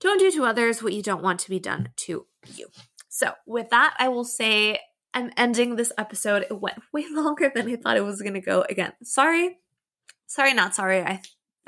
don't 0.00 0.18
do 0.18 0.30
to 0.32 0.44
others 0.44 0.82
what 0.82 0.92
you 0.92 1.02
don't 1.02 1.22
want 1.22 1.40
to 1.40 1.50
be 1.50 1.60
done 1.60 1.90
to 1.96 2.26
you. 2.54 2.66
So 3.08 3.32
with 3.46 3.70
that 3.70 3.94
i 3.98 4.08
will 4.08 4.24
say 4.24 4.80
i'm 5.14 5.30
ending 5.36 5.76
this 5.76 5.92
episode. 5.96 6.46
It 6.50 6.60
went 6.60 6.78
way 6.92 7.04
longer 7.10 7.50
than 7.54 7.68
i 7.68 7.76
thought 7.76 7.96
it 7.96 8.04
was 8.04 8.20
going 8.20 8.34
to 8.34 8.40
go. 8.40 8.64
Again 8.68 8.92
sorry. 9.04 9.58
Sorry 10.26 10.54
not 10.54 10.74
sorry. 10.74 11.02
I 11.02 11.20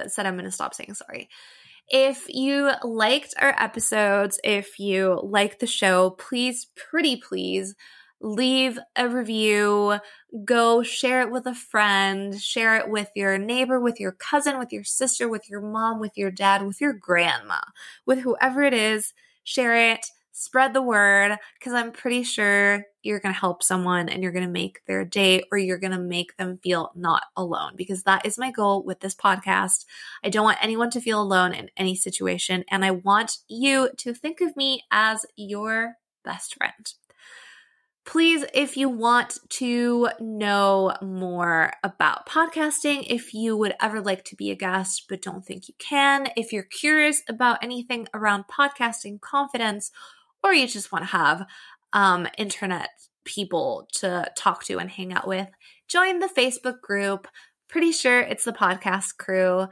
said 0.06 0.26
i'm 0.26 0.34
going 0.34 0.44
to 0.44 0.50
stop 0.50 0.74
saying 0.74 0.94
sorry. 0.94 1.28
If 1.90 2.26
you 2.28 2.70
liked 2.84 3.34
our 3.38 3.54
episodes, 3.58 4.38
if 4.44 4.78
you 4.78 5.20
like 5.22 5.58
the 5.58 5.66
show, 5.66 6.10
please, 6.10 6.66
pretty 6.76 7.16
please, 7.16 7.74
leave 8.20 8.78
a 8.96 9.08
review, 9.08 9.98
go 10.44 10.82
share 10.82 11.22
it 11.22 11.30
with 11.30 11.46
a 11.46 11.54
friend, 11.54 12.38
share 12.38 12.76
it 12.76 12.90
with 12.90 13.08
your 13.14 13.38
neighbor, 13.38 13.80
with 13.80 14.00
your 14.00 14.12
cousin, 14.12 14.58
with 14.58 14.72
your 14.72 14.84
sister, 14.84 15.28
with 15.28 15.48
your 15.48 15.62
mom, 15.62 15.98
with 15.98 16.18
your 16.18 16.30
dad, 16.30 16.66
with 16.66 16.80
your 16.80 16.92
grandma, 16.92 17.60
with 18.04 18.18
whoever 18.18 18.62
it 18.62 18.74
is. 18.74 19.14
Share 19.44 19.92
it, 19.92 20.04
spread 20.32 20.72
the 20.72 20.82
word, 20.82 21.36
because 21.58 21.72
I'm 21.72 21.90
pretty 21.90 22.22
sure 22.22 22.84
you're 23.02 23.20
going 23.20 23.34
to 23.34 23.40
help 23.40 23.62
someone 23.62 24.08
and 24.08 24.22
you're 24.22 24.32
going 24.32 24.46
to 24.46 24.50
make 24.50 24.84
their 24.86 25.04
day 25.04 25.42
or 25.50 25.58
you're 25.58 25.78
going 25.78 25.92
to 25.92 25.98
make 25.98 26.36
them 26.36 26.58
feel 26.62 26.92
not 26.94 27.24
alone, 27.36 27.72
because 27.76 28.04
that 28.04 28.24
is 28.24 28.38
my 28.38 28.50
goal 28.50 28.84
with 28.84 29.00
this 29.00 29.14
podcast. 29.14 29.84
I 30.22 30.28
don't 30.28 30.44
want 30.44 30.58
anyone 30.62 30.90
to 30.90 31.00
feel 31.00 31.20
alone 31.20 31.54
in 31.54 31.70
any 31.76 31.94
situation, 31.94 32.64
and 32.70 32.84
I 32.84 32.92
want 32.92 33.38
you 33.48 33.90
to 33.96 34.14
think 34.14 34.40
of 34.40 34.56
me 34.56 34.84
as 34.90 35.26
your 35.36 35.94
best 36.24 36.54
friend. 36.54 36.92
Please, 38.04 38.42
if 38.54 38.76
you 38.78 38.88
want 38.88 39.36
to 39.50 40.08
know 40.18 40.96
more 41.02 41.74
about 41.84 42.26
podcasting, 42.26 43.04
if 43.06 43.34
you 43.34 43.54
would 43.54 43.74
ever 43.82 44.00
like 44.00 44.24
to 44.24 44.36
be 44.36 44.50
a 44.50 44.56
guest 44.56 45.04
but 45.10 45.20
don't 45.20 45.44
think 45.44 45.68
you 45.68 45.74
can, 45.78 46.28
if 46.34 46.50
you're 46.50 46.62
curious 46.62 47.22
about 47.28 47.62
anything 47.62 48.08
around 48.14 48.44
podcasting 48.50 49.20
confidence, 49.20 49.90
or 50.42 50.52
you 50.52 50.66
just 50.66 50.92
want 50.92 51.04
to 51.04 51.10
have 51.10 51.46
um, 51.92 52.28
internet 52.36 52.90
people 53.24 53.88
to 53.94 54.30
talk 54.36 54.64
to 54.64 54.78
and 54.78 54.90
hang 54.90 55.12
out 55.12 55.26
with, 55.26 55.48
join 55.88 56.18
the 56.18 56.28
Facebook 56.28 56.80
group. 56.80 57.28
Pretty 57.68 57.92
sure 57.92 58.20
it's 58.20 58.44
the 58.44 58.52
podcast 58.52 59.16
crew. 59.18 59.68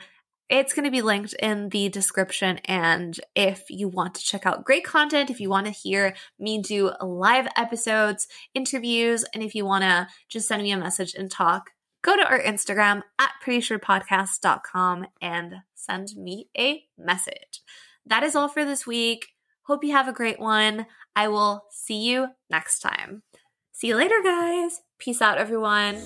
It's 0.48 0.74
going 0.74 0.84
to 0.84 0.90
be 0.90 1.02
linked 1.02 1.32
in 1.34 1.70
the 1.70 1.88
description. 1.88 2.58
And 2.66 3.18
if 3.34 3.64
you 3.68 3.88
want 3.88 4.14
to 4.14 4.24
check 4.24 4.46
out 4.46 4.64
great 4.64 4.84
content, 4.84 5.30
if 5.30 5.40
you 5.40 5.48
want 5.48 5.66
to 5.66 5.72
hear 5.72 6.14
me 6.38 6.60
do 6.60 6.92
live 7.00 7.48
episodes, 7.56 8.28
interviews, 8.54 9.24
and 9.34 9.42
if 9.42 9.54
you 9.54 9.64
want 9.64 9.82
to 9.82 10.06
just 10.28 10.46
send 10.46 10.62
me 10.62 10.70
a 10.70 10.76
message 10.76 11.14
and 11.14 11.30
talk, 11.30 11.70
go 12.02 12.16
to 12.16 12.28
our 12.28 12.40
Instagram 12.40 13.02
at 13.18 13.30
prettysurepodcast.com 13.44 15.06
and 15.20 15.54
send 15.74 16.10
me 16.16 16.48
a 16.56 16.84
message. 16.96 17.62
That 18.04 18.22
is 18.22 18.36
all 18.36 18.48
for 18.48 18.64
this 18.64 18.86
week. 18.86 19.35
Hope 19.66 19.82
you 19.82 19.92
have 19.92 20.06
a 20.06 20.12
great 20.12 20.38
one. 20.38 20.86
I 21.16 21.28
will 21.28 21.64
see 21.70 21.98
you 21.98 22.28
next 22.48 22.78
time. 22.78 23.22
See 23.72 23.88
you 23.88 23.96
later, 23.96 24.22
guys. 24.22 24.80
Peace 24.98 25.20
out, 25.20 25.38
everyone. 25.38 26.00